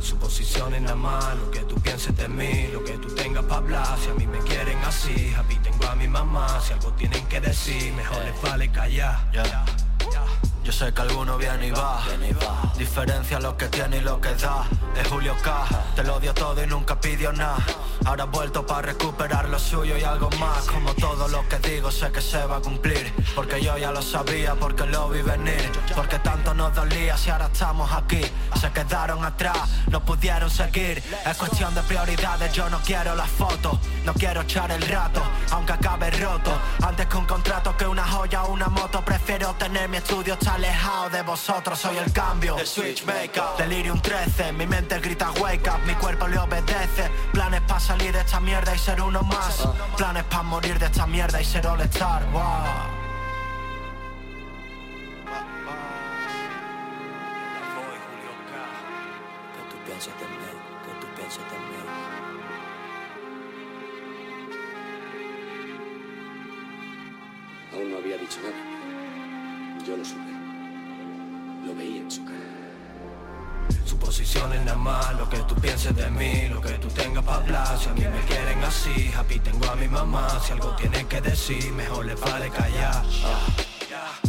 Su 0.00 0.16
posición 0.18 0.72
es 0.74 0.82
nada 0.82 0.94
más 0.94 1.36
lo 1.36 1.50
que 1.50 1.60
tú 1.64 1.74
pienses 1.80 2.16
de 2.16 2.28
mí, 2.28 2.68
lo 2.72 2.84
que 2.84 2.92
tú 2.92 3.12
tengas 3.16 3.42
para 3.46 3.56
hablar. 3.56 3.98
Si 3.98 4.08
a 4.08 4.14
mí 4.14 4.28
me 4.28 4.38
quieren 4.38 4.78
así, 4.84 5.34
happy 5.36 5.56
tengo 5.56 5.84
a 5.84 5.96
mi 5.96 6.06
mamá. 6.06 6.60
Si 6.60 6.74
algo 6.74 6.92
tienen 6.92 7.26
que 7.26 7.40
decir, 7.40 7.92
mejor 7.94 8.24
les 8.24 8.40
vale 8.40 8.70
callar. 8.70 9.18
Yo 10.62 10.72
sé 10.72 10.94
que 10.94 11.02
alguno 11.02 11.36
viene 11.38 11.66
y 11.66 11.70
va. 11.72 12.04
Diferencia 12.78 13.40
lo 13.40 13.56
que 13.56 13.66
tiene 13.66 13.96
y 13.96 14.00
lo 14.02 14.20
que 14.20 14.32
da. 14.34 14.64
Es 14.98 15.06
Julio 15.06 15.36
K. 15.42 15.64
Te 15.94 16.02
lo 16.02 16.18
dio 16.18 16.34
todo 16.34 16.62
y 16.62 16.66
nunca 16.66 17.00
pidió 17.00 17.32
nada. 17.32 17.64
Ahora 18.04 18.24
ha 18.24 18.26
vuelto 18.26 18.66
para 18.66 18.82
recuperar 18.82 19.48
lo 19.48 19.58
suyo 19.58 19.96
y 19.96 20.02
algo 20.02 20.28
más. 20.40 20.66
Como 20.66 20.92
todo 20.94 21.28
lo 21.28 21.46
que 21.48 21.58
digo 21.58 21.90
sé 21.90 22.10
que 22.10 22.20
se 22.20 22.44
va 22.46 22.56
a 22.56 22.60
cumplir. 22.60 23.12
Porque 23.36 23.60
yo 23.60 23.78
ya 23.78 23.92
lo 23.92 24.02
sabía, 24.02 24.54
porque 24.56 24.86
lo 24.86 25.08
vi 25.08 25.22
venir. 25.22 25.70
Porque 25.94 26.18
tanto 26.18 26.52
nos 26.52 26.74
dolía 26.74 27.16
si 27.16 27.30
ahora 27.30 27.46
estamos 27.46 27.90
aquí. 27.92 28.22
Se 28.60 28.72
quedaron 28.72 29.24
atrás, 29.24 29.68
no 29.88 30.04
pudieron 30.04 30.50
seguir. 30.50 31.02
Es 31.24 31.36
cuestión 31.36 31.72
de 31.76 31.82
prioridades, 31.82 32.52
yo 32.52 32.68
no 32.68 32.80
quiero 32.80 33.14
las 33.14 33.30
fotos. 33.30 33.78
No 34.04 34.14
quiero 34.14 34.40
echar 34.40 34.70
el 34.72 34.82
rato, 34.82 35.22
aunque 35.52 35.74
acabe 35.74 36.10
roto. 36.10 36.50
Antes 36.82 37.06
que 37.06 37.16
un 37.16 37.26
contrato 37.26 37.76
que 37.76 37.86
una 37.86 38.06
joya 38.06 38.44
o 38.44 38.52
una 38.52 38.68
moto, 38.68 39.04
prefiero 39.04 39.54
tener 39.54 39.88
mi 39.88 39.98
estudio 39.98 40.34
está 40.34 40.54
alejado 40.54 41.10
de 41.10 41.22
vosotros. 41.22 41.78
Soy 41.78 41.98
el 41.98 42.12
cambio, 42.12 42.56
el 42.58 42.66
switchmaker. 42.66 43.44
Delirium 43.58 44.00
13, 44.00 44.52
mi 44.52 44.66
mente 44.66 44.87
grita 44.96 45.30
wake 45.40 45.68
up, 45.68 45.80
mi 45.86 45.94
cuerpo 45.94 46.26
le 46.26 46.38
obedece. 46.38 47.10
Planes 47.32 47.60
para 47.62 47.80
salir 47.80 48.12
de 48.12 48.20
esta 48.20 48.40
mierda 48.40 48.74
y 48.74 48.78
ser 48.78 49.00
uno 49.00 49.22
más. 49.22 49.68
Planes 49.96 50.24
para 50.24 50.42
morir 50.42 50.78
de 50.78 50.86
esta 50.86 51.06
mierda 51.06 51.40
y 51.40 51.44
ser 51.44 51.66
all 51.66 51.80
star. 51.82 52.24
Wow. 52.32 52.97
Así, 78.88 79.10
happy 79.16 79.38
tengo 79.40 79.70
a 79.70 79.76
mi 79.76 79.88
mamá. 79.88 80.40
Si 80.44 80.52
algo 80.52 80.74
tienes 80.76 81.04
que 81.04 81.20
decir, 81.20 81.72
mejor 81.72 82.06
le 82.06 82.14
vale 82.14 82.50
callar. 82.50 83.04
Ah. 83.24 83.46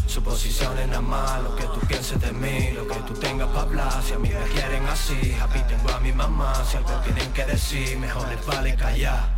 Su 0.07 0.24
posición 0.24 0.78
es 0.80 0.88
nada 0.88 1.01
más 1.01 1.43
lo 1.43 1.55
que 1.55 1.64
tú 1.64 1.80
pienses 1.88 2.20
de 2.20 2.32
mí, 2.32 2.72
lo 2.72 2.88
que 2.88 2.99
tú 3.01 3.14
tengas 3.14 3.47
para 3.49 3.62
hablar. 3.62 4.03
Si 4.03 4.14
a 4.14 4.20
mí 4.20 4.30
me 4.30 4.51
quieren 4.51 4.86
así, 4.88 5.36
happy 5.39 5.60
tengo 5.68 5.89
a 5.89 5.99
mi 5.99 6.12
mamá. 6.12 6.53
Si 6.66 6.78
algo 6.78 6.93
tienen 7.03 7.32
que 7.34 7.45
decir, 7.45 7.97
mejor 7.97 8.28
les 8.28 8.45
vale 8.45 8.76
callar. 8.76 9.30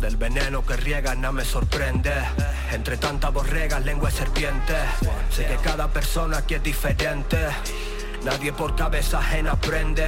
Del 0.00 0.16
veneno 0.16 0.64
que 0.64 0.76
riega 0.76 1.14
nada 1.14 1.32
me 1.32 1.44
sorprende 1.46 2.12
Entre 2.72 2.98
tantas 2.98 3.32
borregas, 3.32 3.82
lengua 3.86 4.10
de 4.10 4.16
serpiente 4.16 4.74
Sé 5.30 5.46
que 5.46 5.56
cada 5.56 5.88
persona 5.88 6.38
aquí 6.38 6.54
es 6.54 6.62
diferente 6.62 7.38
Nadie 8.22 8.52
por 8.52 8.76
cabeza 8.76 9.20
ajena 9.20 9.52
aprende 9.52 10.06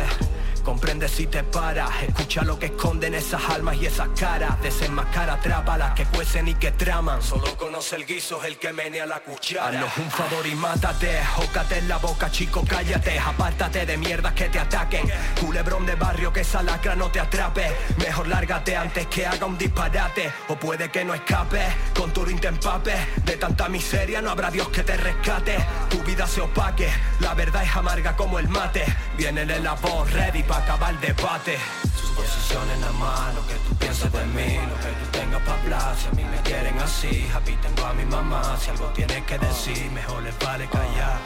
Comprende 0.67 1.09
si 1.09 1.29
te 1.29 1.45
paras, 1.45 1.91
escucha 2.03 2.43
lo 2.43 2.59
que 2.59 2.67
esconden 2.67 3.15
esas 3.15 3.41
almas 3.51 3.77
y 3.77 3.87
esas 3.87 4.09
caras. 4.19 4.61
Desenmascara, 4.61 5.39
las 5.79 5.95
que 5.95 6.05
cuecen 6.07 6.49
y 6.49 6.55
que 6.55 6.73
traman. 6.73 7.23
Solo 7.23 7.57
conoce 7.57 7.95
el 7.95 8.05
guiso, 8.05 8.43
el 8.43 8.59
que 8.59 8.73
menea 8.73 9.07
la 9.07 9.21
cuchara. 9.21 9.69
Haznos 9.69 9.97
un 9.97 10.11
favor 10.11 10.45
y 10.45 10.57
mátate, 10.57 11.25
jócate 11.37 11.79
en 11.79 11.89
la 11.89 11.99
boca 11.99 12.33
chico, 12.33 12.65
cállate. 12.69 13.17
Apártate 13.17 13.87
de 13.87 13.97
mierdas 13.97 14.33
que 14.33 14.49
te 14.49 14.59
ataquen. 14.59 15.09
Culebrón 15.41 15.87
de 15.87 15.95
barrio 15.95 16.33
que 16.33 16.41
esa 16.41 16.65
lacra 16.65 16.97
no 16.97 17.13
te 17.13 17.21
atrape. 17.21 17.71
Mejor 17.99 18.27
lárgate 18.27 18.75
antes 18.77 19.07
que 19.07 19.25
haga 19.25 19.47
un 19.47 19.57
disparate. 19.57 20.33
O 20.49 20.57
puede 20.57 20.91
que 20.91 21.05
no 21.05 21.15
escape, 21.15 21.63
con 21.97 22.13
tu 22.13 22.25
te 22.25 22.49
empapes 22.49 23.25
De 23.25 23.37
tanta 23.37 23.69
miseria 23.69 24.21
no 24.21 24.31
habrá 24.31 24.51
Dios 24.51 24.69
que 24.71 24.83
te 24.83 24.97
rescate. 24.97 25.65
Tu 25.89 26.03
vida 26.03 26.27
se 26.27 26.41
opaque, 26.41 26.91
la 27.21 27.35
verdad 27.35 27.63
es 27.63 27.77
amarga 27.77 28.17
como 28.17 28.41
el 28.41 28.49
mate. 28.49 28.85
Viene 29.17 29.43
en 29.43 29.63
la 29.63 29.75
voz 29.75 30.13
ready 30.13 30.43
pa' 30.43 30.56
acabar 30.57 30.95
el 30.95 31.01
debate. 31.01 31.59
Su 32.01 32.15
posición 32.15 32.71
es 32.71 32.79
nada 32.79 32.93
más 32.93 33.35
lo 33.35 33.47
que 33.47 33.55
tú 33.55 33.75
pienses 33.77 34.11
de 34.13 34.25
mí 34.27 34.57
Lo 34.57 34.77
que 34.81 34.91
tú 35.01 35.07
tengas 35.13 35.43
para 35.43 35.61
hablar. 35.61 35.97
Si 35.97 36.09
a 36.09 36.11
mí 36.13 36.25
me 36.25 36.41
quieren 36.43 36.79
así 36.79 37.29
Happy 37.35 37.57
tengo 37.57 37.87
a 37.87 37.93
mi 37.93 38.05
mamá. 38.05 38.57
Si 38.61 38.71
algo 38.71 38.87
tienes 38.95 39.23
que 39.25 39.39
decir 39.39 39.91
Mejor 39.93 40.23
les 40.23 40.39
vale 40.39 40.67
callar. 40.69 41.19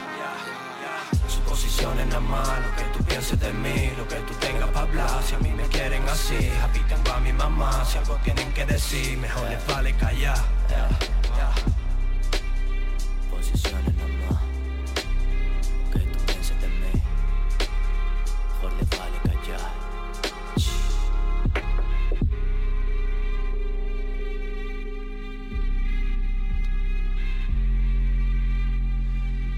Su 1.28 1.40
posición 1.40 1.98
es 2.00 2.06
nada 2.06 2.20
más 2.20 2.48
lo 2.60 2.76
que 2.76 2.84
tú 2.96 3.04
pienses 3.04 3.38
de 3.38 3.52
mí 3.52 3.92
Lo 3.96 4.06
que 4.08 4.16
tú 4.16 4.34
tengas 4.34 4.68
para 4.70 4.86
hablar. 4.86 5.22
Si 5.26 5.34
a 5.34 5.38
mí 5.38 5.50
me 5.50 5.64
quieren 5.64 6.08
así 6.08 6.50
Happy 6.62 6.80
tengo 6.80 7.12
a 7.12 7.20
mi 7.20 7.32
mamá. 7.32 7.84
Si 7.84 7.98
algo 7.98 8.16
tienen 8.24 8.52
que 8.52 8.64
decir 8.66 9.18
Mejor 9.18 9.48
les 9.48 9.66
vale 9.66 9.92
callar. 9.94 10.38
Posiciones 13.30 13.99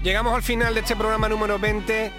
Llegamos 0.03 0.35
al 0.35 0.43
final 0.43 0.73
de 0.73 0.81
este 0.81 0.97
programa 0.97 1.29
número 1.29 1.57
20. 1.57 2.11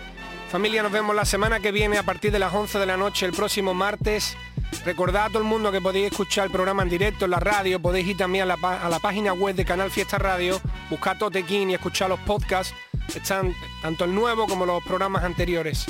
Familia, 0.50 0.82
nos 0.82 0.90
vemos 0.90 1.14
la 1.14 1.26
semana 1.26 1.60
que 1.60 1.70
viene 1.70 1.98
a 1.98 2.02
partir 2.02 2.32
de 2.32 2.38
las 2.38 2.54
11 2.54 2.78
de 2.78 2.86
la 2.86 2.96
noche, 2.96 3.26
el 3.26 3.32
próximo 3.32 3.74
martes. 3.74 4.38
Recordad 4.86 5.26
a 5.26 5.28
todo 5.28 5.40
el 5.40 5.44
mundo 5.44 5.70
que 5.70 5.82
podéis 5.82 6.10
escuchar 6.10 6.46
el 6.46 6.50
programa 6.50 6.82
en 6.82 6.88
directo 6.88 7.26
en 7.26 7.32
la 7.32 7.40
radio, 7.40 7.80
podéis 7.80 8.08
ir 8.08 8.16
también 8.16 8.44
a 8.50 8.56
la, 8.56 8.78
a 8.82 8.88
la 8.88 8.98
página 9.00 9.34
web 9.34 9.54
de 9.54 9.66
Canal 9.66 9.90
Fiesta 9.90 10.16
Radio, 10.16 10.62
buscar 10.88 11.18
Totequín 11.18 11.70
y 11.70 11.74
escuchar 11.74 12.08
los 12.08 12.20
podcasts. 12.20 12.74
Están 13.14 13.54
tanto 13.82 14.06
el 14.06 14.14
nuevo 14.14 14.46
como 14.46 14.64
los 14.64 14.82
programas 14.82 15.22
anteriores. 15.22 15.84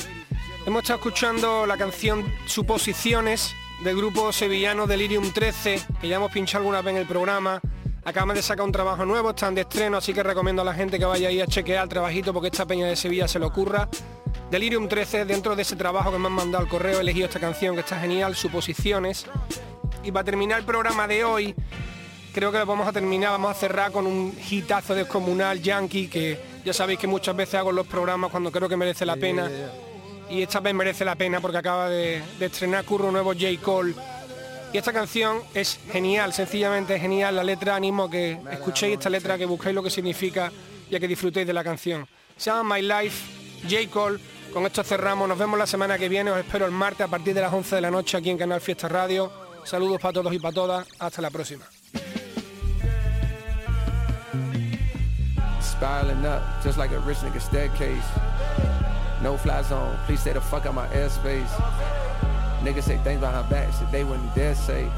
Hemos 0.67 0.83
estado 0.83 0.99
escuchando 0.99 1.65
la 1.65 1.77
canción 1.77 2.25
Suposiciones 2.47 3.55
del 3.85 3.97
grupo 3.97 4.33
sevillano 4.33 4.89
Delirium 4.89 5.31
13, 5.31 5.81
que 6.01 6.09
ya 6.09 6.17
hemos 6.17 6.33
pinchado 6.33 6.63
alguna 6.63 6.83
vez 6.83 6.95
en 6.95 7.01
el 7.03 7.07
programa. 7.07 7.61
Acaban 8.07 8.35
de 8.35 8.43
sacar 8.43 8.67
un 8.67 8.73
trabajo 8.73 9.07
nuevo, 9.07 9.31
están 9.31 9.55
de 9.55 9.63
estreno, 9.63 9.97
así 9.97 10.13
que 10.13 10.23
recomiendo 10.23 10.61
a 10.61 10.65
la 10.65 10.75
gente 10.75 10.99
que 10.99 11.07
vaya 11.07 11.29
ahí 11.29 11.41
a 11.41 11.47
chequear 11.47 11.85
el 11.85 11.89
trabajito 11.89 12.35
porque 12.35 12.49
esta 12.49 12.67
peña 12.67 12.87
de 12.87 12.97
Sevilla 12.97 13.27
se 13.27 13.39
le 13.39 13.47
ocurra. 13.47 13.89
Delirium 14.51 14.89
13, 14.89 15.25
dentro 15.25 15.57
de 15.57 15.63
ese 15.63 15.75
trabajo 15.75 16.13
que 16.13 16.19
me 16.19 16.27
han 16.27 16.33
mandado 16.33 16.63
al 16.63 16.69
correo, 16.69 16.99
he 16.99 17.01
elegido 17.01 17.27
esta 17.27 17.41
canción 17.41 17.75
que 17.75 17.81
está 17.81 17.99
genial, 17.99 18.37
Suposiciones. 18.37 19.25
Y 20.03 20.13
para 20.13 20.23
terminar 20.23 20.59
el 20.59 20.67
programa 20.67 21.09
de 21.09 21.25
hoy, 21.25 21.55
creo 22.35 22.53
que 22.53 22.59
lo 22.59 22.67
vamos 22.67 22.87
a 22.87 22.93
terminar, 22.93 23.31
vamos 23.31 23.51
a 23.51 23.55
cerrar 23.55 23.91
con 23.91 24.07
un 24.07 24.37
hitazo 24.51 24.95
descomunal 24.95 25.63
yankee 25.63 26.09
que 26.09 26.39
ya 26.63 26.75
sabéis 26.75 26.99
que 26.99 27.07
muchas 27.07 27.35
veces 27.35 27.55
hago 27.55 27.71
en 27.71 27.77
los 27.77 27.87
programas 27.87 28.31
cuando 28.31 28.53
creo 28.53 28.69
que 28.69 28.77
merece 28.77 29.07
la 29.07 29.17
pena. 29.17 29.51
Y 30.29 30.43
esta 30.43 30.61
vez 30.61 30.75
merece 30.75 31.07
la 31.07 31.15
pena 31.15 31.41
porque 31.41 31.57
acaba 31.57 31.89
de, 31.89 32.23
de 32.39 32.47
estrenar 32.47 32.85
curro 32.85 33.11
nuevo 33.11 33.33
J. 33.33 33.47
Cole. 33.63 33.95
Y 34.75 34.79
esta 34.79 34.93
canción 34.93 35.41
es 35.55 35.79
genial, 35.93 36.33
sencillamente 36.33 36.99
genial. 36.99 37.37
La 37.37 37.45
letra 37.45 37.77
animo 37.77 38.03
a 38.03 38.11
que 38.11 38.41
escuchéis 38.51 38.95
esta 38.95 39.09
letra, 39.09 39.39
que 39.39 39.47
busquéis 39.47 39.73
lo 39.73 39.85
que 39.85 39.89
significa 39.89 40.51
y 40.91 40.97
a 40.97 40.99
que 40.99 41.07
disfrutéis 41.07 41.47
de 41.47 41.53
la 41.53 41.63
canción. 41.63 42.09
Se 42.37 42.51
llama 42.51 42.75
My 42.75 42.83
Life, 42.83 43.25
J. 43.71 43.89
Cole. 43.89 44.19
Con 44.53 44.67
esto 44.67 44.83
cerramos, 44.83 45.29
nos 45.29 45.39
vemos 45.39 45.57
la 45.61 45.69
semana 45.69 45.97
que 45.97 46.09
viene, 46.09 46.33
os 46.33 46.39
espero 46.39 46.67
el 46.67 46.73
martes 46.73 47.03
a 47.03 47.09
partir 47.09 47.35
de 47.35 47.43
las 47.43 47.53
11 47.53 47.77
de 47.77 47.81
la 47.83 47.91
noche 47.93 48.17
aquí 48.17 48.31
en 48.31 48.37
Canal 48.37 48.61
Fiesta 48.61 48.89
Radio. 48.89 49.31
Saludos 49.63 50.01
para 50.01 50.13
todos 50.13 50.35
y 50.35 50.41
para 50.41 50.53
todas, 50.53 50.89
hasta 50.99 51.23
la 51.23 51.31
próxima. 51.31 51.67
Spiraling 55.63 56.27
up, 56.27 56.43
just 56.65 56.79
like 56.79 56.93
a 56.93 56.99
rich 56.99 57.19
nigga 57.19 57.41
staircase. 57.41 58.03
No 59.23 59.37
fly 59.39 59.63
zone, 59.63 59.97
please 60.07 60.21
stay 60.21 60.33
the 60.33 60.41
fuck 60.41 60.67
out 60.67 60.75
my 60.75 60.89
airspace. 60.89 61.47
Niggas 62.65 62.85
say 62.85 62.97
things 62.97 63.21
behind 63.21 63.47
backs 63.51 63.79
that 63.79 63.93
they 63.93 64.05
wouldn't 64.05 64.35
dare 64.35 64.55
say. 64.55 64.89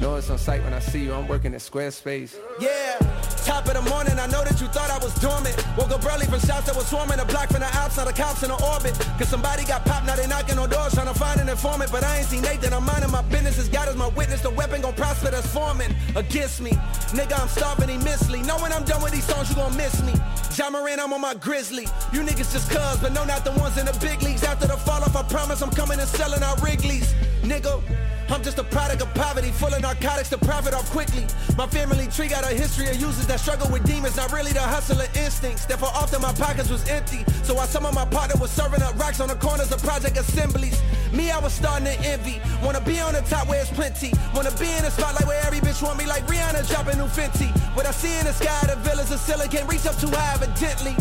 Know 0.00 0.14
it's 0.14 0.30
on 0.30 0.38
sight 0.38 0.62
when 0.62 0.72
I 0.72 0.78
see 0.78 1.02
you, 1.02 1.12
I'm 1.12 1.26
working 1.26 1.54
at 1.54 1.60
Squarespace. 1.60 2.36
Yeah, 2.60 2.98
top 3.44 3.66
of 3.66 3.74
the 3.74 3.82
morning, 3.90 4.16
I 4.16 4.26
know 4.28 4.44
that 4.44 4.60
you 4.60 4.68
thought 4.68 4.90
I 4.90 4.98
was 4.98 5.12
dormant. 5.18 5.56
Woke 5.76 5.90
up 5.90 6.06
early 6.06 6.24
from 6.26 6.38
shots 6.38 6.66
that 6.66 6.76
was 6.76 6.86
swarming, 6.86 7.18
a 7.18 7.24
block 7.24 7.50
from 7.50 7.60
the 7.60 7.70
outside, 7.76 8.06
the 8.06 8.12
cops 8.12 8.44
in 8.44 8.50
the 8.50 8.62
orbit. 8.62 8.94
Cause 9.18 9.28
somebody 9.28 9.64
got 9.64 9.84
popped, 9.84 10.06
now 10.06 10.14
they 10.14 10.28
knocking 10.28 10.56
on 10.56 10.70
doors 10.70 10.94
trying 10.94 11.12
to 11.12 11.18
find 11.18 11.40
an 11.40 11.48
informant. 11.48 11.90
But 11.90 12.04
I 12.04 12.18
ain't 12.18 12.26
seen 12.26 12.42
Nathan, 12.42 12.72
I'm 12.72 12.84
minding 12.84 13.10
my 13.10 13.22
business. 13.22 13.58
As 13.58 13.68
God 13.68 13.88
is 13.88 13.96
my 13.96 14.06
witness, 14.08 14.40
the 14.40 14.50
weapon 14.50 14.82
gon' 14.82 14.94
prosper 14.94 15.32
that's 15.32 15.52
forming 15.52 15.92
against 16.14 16.60
me. 16.60 16.70
Nigga, 17.10 17.40
I'm 17.40 17.48
starving 17.48 17.90
immensely. 17.90 18.40
Know 18.42 18.58
when 18.58 18.72
I'm 18.72 18.84
done 18.84 19.02
with 19.02 19.12
these 19.12 19.26
songs, 19.26 19.50
you 19.50 19.56
gon' 19.56 19.76
miss 19.76 20.00
me. 20.04 20.14
John 20.54 20.74
Moran, 20.74 21.00
I'm 21.00 21.12
on 21.12 21.20
my 21.20 21.34
grizzly. 21.34 21.86
You 22.12 22.20
niggas 22.22 22.52
just 22.52 22.70
cuz, 22.70 22.98
but 23.02 23.12
no, 23.12 23.24
not 23.24 23.44
the 23.44 23.52
ones 23.58 23.76
in 23.78 23.86
the 23.86 23.98
big 24.00 24.22
leagues. 24.22 24.44
After 24.44 24.68
the 24.68 24.76
fall 24.76 25.02
off, 25.02 25.16
I 25.16 25.24
promise 25.24 25.60
I'm 25.60 25.70
coming 25.70 25.98
and 25.98 26.08
selling 26.08 26.42
out 26.42 26.62
Wrigley's. 26.62 27.14
Nigga, 27.42 27.82
I'm 28.30 28.42
just 28.42 28.58
a 28.58 28.64
product 28.64 29.02
of 29.02 29.12
poverty, 29.14 29.50
full 29.50 29.72
of 29.72 29.80
narcotics 29.80 30.28
to 30.30 30.38
profit 30.38 30.74
off 30.74 30.90
quickly. 30.90 31.26
My 31.56 31.66
family 31.66 32.06
tree 32.08 32.28
got 32.28 32.44
a 32.44 32.54
history 32.54 32.88
of 32.88 32.96
users 33.00 33.26
that 33.26 33.40
struggle 33.40 33.70
with 33.70 33.84
demons, 33.84 34.16
not 34.16 34.32
really 34.32 34.52
the 34.52 34.60
hustler 34.60 35.06
instincts. 35.14 35.64
Therefore, 35.64 35.88
often 35.94 36.20
my 36.20 36.32
pockets 36.32 36.70
was 36.70 36.86
empty. 36.88 37.24
So 37.42 37.54
while 37.54 37.66
some 37.66 37.86
of 37.86 37.94
my 37.94 38.04
partner 38.04 38.38
was 38.40 38.50
serving 38.50 38.82
up 38.82 38.98
racks 38.98 39.20
on 39.20 39.28
the 39.28 39.34
corners 39.36 39.72
of 39.72 39.82
project 39.82 40.18
assemblies, 40.18 40.80
me, 41.12 41.30
I 41.30 41.38
was 41.38 41.52
starting 41.52 41.86
to 41.86 41.98
envy. 42.06 42.40
Wanna 42.62 42.82
be 42.82 43.00
on 43.00 43.14
the 43.14 43.22
top 43.22 43.48
where 43.48 43.60
it's 43.60 43.70
plenty. 43.70 44.12
Wanna 44.34 44.52
be 44.58 44.70
in 44.70 44.84
the 44.84 44.90
spotlight 44.90 45.26
where 45.26 45.40
every 45.46 45.60
bitch 45.60 45.82
want 45.82 45.98
me 45.98 46.06
like 46.06 46.26
Rihanna 46.26 46.68
dropping 46.68 46.98
new 46.98 47.06
Fenty. 47.06 47.48
What 47.74 47.86
I 47.86 47.92
see 47.92 48.14
in 48.18 48.26
the 48.26 48.32
sky, 48.32 48.60
the 48.66 48.76
villas 48.76 49.10
of 49.10 49.18
can't 49.50 49.68
reach 49.70 49.86
up 49.86 49.98
too 49.98 50.10
high 50.10 50.34
evidently. 50.34 50.94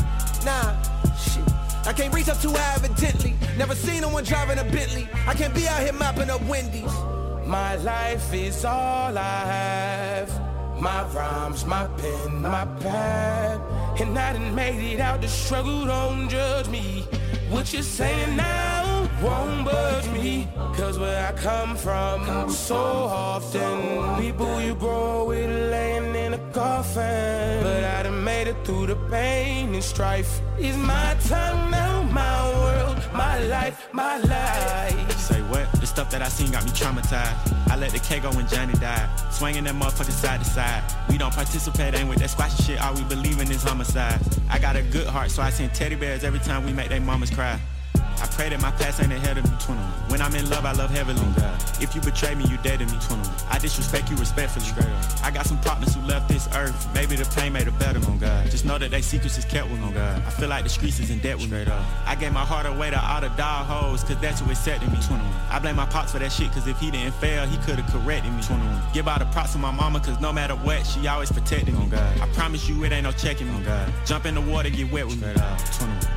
Nah, 0.46 0.82
shit. 1.16 1.44
I 1.86 1.94
can't 1.94 2.14
reach 2.14 2.30
up 2.30 2.40
too 2.42 2.54
high 2.54 2.76
evidently. 2.76 3.36
Never 3.58 3.76
seen 3.76 4.02
no 4.02 4.10
one 4.10 4.24
driving 4.24 4.60
a 4.60 4.64
Bentley. 4.64 5.10
I 5.28 5.34
can't 5.34 5.54
be 5.54 5.68
out 5.68 5.82
here 5.82 5.94
mopping 5.94 6.30
up 6.30 6.42
Wendy's. 6.44 7.17
My 7.48 7.76
life 7.78 8.34
is 8.34 8.66
all 8.66 9.18
I 9.18 9.46
have. 9.46 10.82
My 10.82 11.04
rhymes, 11.14 11.66
my 11.66 11.88
pen, 11.98 12.42
my 12.42 12.66
pad. 12.82 13.62
And 14.02 14.20
I 14.20 14.34
done 14.34 14.54
made 14.54 14.94
it 14.94 15.00
out 15.00 15.22
the 15.22 15.30
struggle, 15.30 15.86
don't 15.86 16.28
judge 16.28 16.68
me. 16.68 17.08
What 17.50 17.72
you're 17.72 17.84
saying 17.84 18.36
now 18.36 19.10
won't 19.24 19.64
budge 19.64 20.10
me. 20.10 20.50
Cause 20.76 21.00
where 21.00 21.26
I 21.26 21.32
come 21.38 21.78
from, 21.78 22.50
so 22.50 22.76
often, 22.76 24.22
people 24.22 24.62
you 24.62 24.76
grow 24.76 25.26
with 25.30 25.50
laying 25.72 26.16
in 26.16 26.34
a 26.34 26.52
coffin. 26.52 27.64
But 27.64 27.86
I 27.86 28.04
done 28.04 28.26
made 28.26 28.48
it 28.50 28.58
through 28.66 28.88
the 28.88 28.98
pain 29.10 29.74
and 29.74 29.84
strife. 29.84 30.42
It's 30.60 30.78
my 30.78 31.16
time 31.30 31.72
now, 31.72 32.04
my 32.04 32.50
world, 32.60 32.98
my 33.14 33.40
life, 33.46 33.88
my 33.94 34.18
life. 34.18 35.18
Say 35.18 35.42
what? 35.44 35.77
Stuff 35.98 36.12
that 36.12 36.22
I 36.22 36.30
seen 36.30 36.52
got 36.52 36.64
me 36.64 36.70
traumatized. 36.70 37.72
I 37.72 37.76
let 37.76 37.90
the 37.90 37.98
K 37.98 38.20
go 38.20 38.30
when 38.30 38.48
Johnny 38.48 38.74
died. 38.74 39.10
Swinging 39.32 39.64
that 39.64 39.74
motherfucker 39.74 40.12
side 40.12 40.40
to 40.42 40.46
side. 40.46 40.84
We 41.10 41.18
don't 41.18 41.34
participate, 41.34 41.96
ain't 41.96 42.08
with 42.08 42.20
that 42.20 42.30
squashy 42.30 42.62
shit. 42.62 42.80
All 42.80 42.94
we 42.94 43.04
believe 43.06 43.42
in 43.42 43.50
is 43.50 43.64
homicide. 43.64 44.22
I 44.48 44.60
got 44.60 44.76
a 44.76 44.84
good 44.84 45.08
heart, 45.08 45.32
so 45.32 45.42
I 45.42 45.50
send 45.50 45.74
teddy 45.74 45.96
bears 45.96 46.24
every 46.24 46.38
time 46.38 46.64
we 46.64 46.72
make 46.72 46.90
they 46.90 47.00
mamas 47.00 47.32
cry. 47.32 47.60
I 48.22 48.28
pray 48.28 48.50
that 48.50 48.62
my 48.62 48.72
past 48.72 49.02
ain't 49.02 49.12
ahead 49.12 49.38
of 49.38 49.44
me. 49.50 49.56
21. 49.60 49.84
When 50.10 50.22
I'm 50.22 50.34
in 50.36 50.50
love, 50.50 50.66
I 50.66 50.72
love 50.72 50.90
heavily. 50.90 51.20
Oh 51.22 51.34
God. 51.38 51.54
If 51.82 51.94
you 51.94 52.02
betray 52.02 52.34
me, 52.36 52.46
you 52.46 52.58
dead 52.58 52.80
to 52.80 52.86
me. 52.86 52.98
21. 53.02 53.30
I 53.50 53.60
disrespect 53.60 54.10
you 54.10 54.16
respectfully. 54.18 54.66
Straight 54.66 54.88
up. 54.88 55.24
I 55.24 55.32
got 55.32 55.46
some 55.46 55.60
partners 55.62 55.94
who 55.94 56.02
left 56.02 56.28
this 56.28 56.48
earth. 56.56 56.88
Maybe 56.94 57.16
the 57.16 57.26
pain 57.36 57.54
made 57.54 57.68
it 57.68 57.78
better. 57.78 58.00
Oh 58.04 58.18
God. 58.20 58.50
Just 58.50 58.66
know 58.66 58.78
that 58.78 58.92
they 58.92 59.02
secrets 59.02 59.38
is 59.38 59.46
kept 59.46 59.70
with 59.70 59.80
me. 59.80 59.88
Oh 59.90 59.94
God. 59.94 60.22
I 60.26 60.30
feel 60.32 60.50
like 60.50 60.64
the 60.64 60.70
streets 60.70 61.00
is 61.00 61.10
in 61.12 61.20
debt 61.20 61.36
with 61.38 61.48
Straight 61.48 61.68
me. 61.68 61.74
Up. 61.74 61.86
I 62.06 62.16
gave 62.16 62.34
my 62.34 62.46
heart 62.46 62.66
away 62.66 62.90
to 62.90 63.00
all 63.00 63.22
the 63.22 63.30
dog 63.30 63.66
hoes, 63.68 64.04
cause 64.04 64.20
that's 64.20 64.40
who 64.40 64.50
accepted 64.50 64.92
me. 64.92 64.98
21. 65.06 65.22
I 65.50 65.60
blame 65.60 65.76
my 65.76 65.86
pops 65.86 66.12
for 66.12 66.20
that 66.20 66.32
shit, 66.32 66.52
cause 66.52 66.68
if 66.68 66.80
he 66.80 66.92
didn't 66.92 67.14
fail, 67.16 67.46
he 67.46 67.58
could've 67.66 67.86
corrected 67.88 68.34
me. 68.34 68.42
21. 68.42 68.82
Give 68.94 69.08
all 69.08 69.20
the 69.20 69.26
props 69.26 69.54
to 69.54 69.60
my 69.60 69.72
mama, 69.72 70.00
cause 70.00 70.20
no 70.20 70.34
matter 70.34 70.56
what, 70.56 70.86
she 70.86 71.08
always 71.08 71.32
protected 71.32 71.74
me. 71.74 71.82
Oh 71.84 71.90
God. 71.90 72.22
I 72.22 72.28
promise 72.34 72.68
you 72.68 72.84
it 72.84 72.92
ain't 72.92 73.04
no 73.04 73.12
checking 73.12 73.48
me. 73.48 73.60
Oh 73.60 73.66
God. 73.66 73.94
Jump 74.06 74.26
in 74.26 74.36
the 74.36 74.42
water, 74.42 74.70
get 74.70 74.92
wet 74.92 75.06
with 75.06 75.18
Straight 75.18 75.36
me. 75.36 75.42
Up. 75.42 75.60
21. 75.78 76.17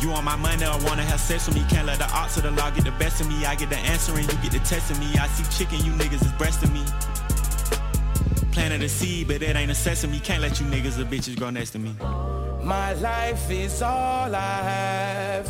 21. 0.00 0.02
You 0.02 0.10
want 0.10 0.24
my 0.24 0.36
money 0.36 0.64
or 0.64 0.78
wanna 0.86 1.02
have 1.02 1.20
sex 1.20 1.46
with 1.46 1.56
me? 1.56 1.64
Can't 1.68 1.86
let 1.86 1.98
the 1.98 2.10
odds 2.12 2.36
of 2.36 2.42
the 2.42 2.50
law 2.50 2.70
get 2.70 2.84
the 2.84 2.92
best 2.92 3.20
of 3.20 3.28
me. 3.28 3.44
I 3.44 3.54
get 3.54 3.70
the 3.70 3.78
answer 3.78 4.12
and 4.16 4.22
you 4.22 4.38
get 4.42 4.52
the 4.52 4.58
test 4.60 4.90
of 4.90 4.98
me. 4.98 5.06
I 5.18 5.26
see 5.28 5.44
chicken, 5.58 5.84
you 5.84 5.92
niggas 5.92 6.22
is 6.24 6.32
breasting 6.32 6.72
me. 6.72 6.84
Planted 8.52 8.82
a 8.82 8.88
seed, 8.88 9.28
but 9.28 9.42
it 9.42 9.56
ain't 9.56 9.70
a 9.70 9.74
sesame. 9.74 10.20
Can't 10.20 10.42
let 10.42 10.60
you 10.60 10.66
niggas 10.66 10.98
or 10.98 11.04
bitches 11.04 11.36
grow 11.36 11.50
next 11.50 11.70
to 11.70 11.78
me. 11.78 11.94
My 12.62 12.94
life 12.94 13.50
is 13.50 13.82
all 13.82 14.34
I 14.34 14.62
have. 14.62 15.46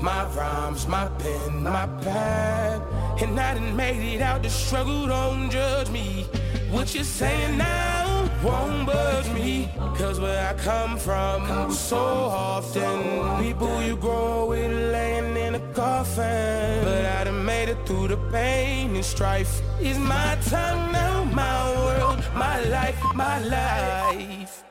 My 0.00 0.24
rhymes, 0.34 0.86
my 0.86 1.08
pen, 1.18 1.62
my 1.62 1.86
pad. 2.02 2.82
And 3.22 3.38
I 3.38 3.54
done 3.54 3.76
made 3.76 4.14
it 4.14 4.20
out 4.20 4.42
the 4.42 4.50
struggle, 4.50 5.06
don't 5.06 5.50
judge 5.50 5.90
me. 5.90 6.26
What 6.70 6.94
you 6.94 7.04
saying 7.04 7.56
now 7.56 8.13
won't 8.44 8.86
budge 8.86 9.30
me. 9.30 9.68
Cause 9.96 10.20
where 10.20 10.46
I 10.48 10.54
come 10.54 10.98
from, 10.98 11.72
so 11.72 11.96
often, 11.96 13.42
people 13.42 13.82
you 13.82 13.96
grow 13.96 14.46
with 14.46 14.70
laying 14.92 15.36
in 15.36 15.54
a 15.54 15.72
coffin. 15.72 16.84
But 16.84 17.04
I 17.06 17.24
done 17.24 17.44
made 17.44 17.68
it 17.68 17.78
through 17.86 18.08
the 18.08 18.18
pain 18.30 18.94
and 18.94 19.04
strife. 19.04 19.62
Is 19.80 19.98
my 19.98 20.36
time 20.46 20.92
now, 20.92 21.24
my 21.24 21.70
world, 21.76 22.24
my 22.34 22.60
life, 22.64 23.00
my 23.14 23.38
life. 23.40 24.63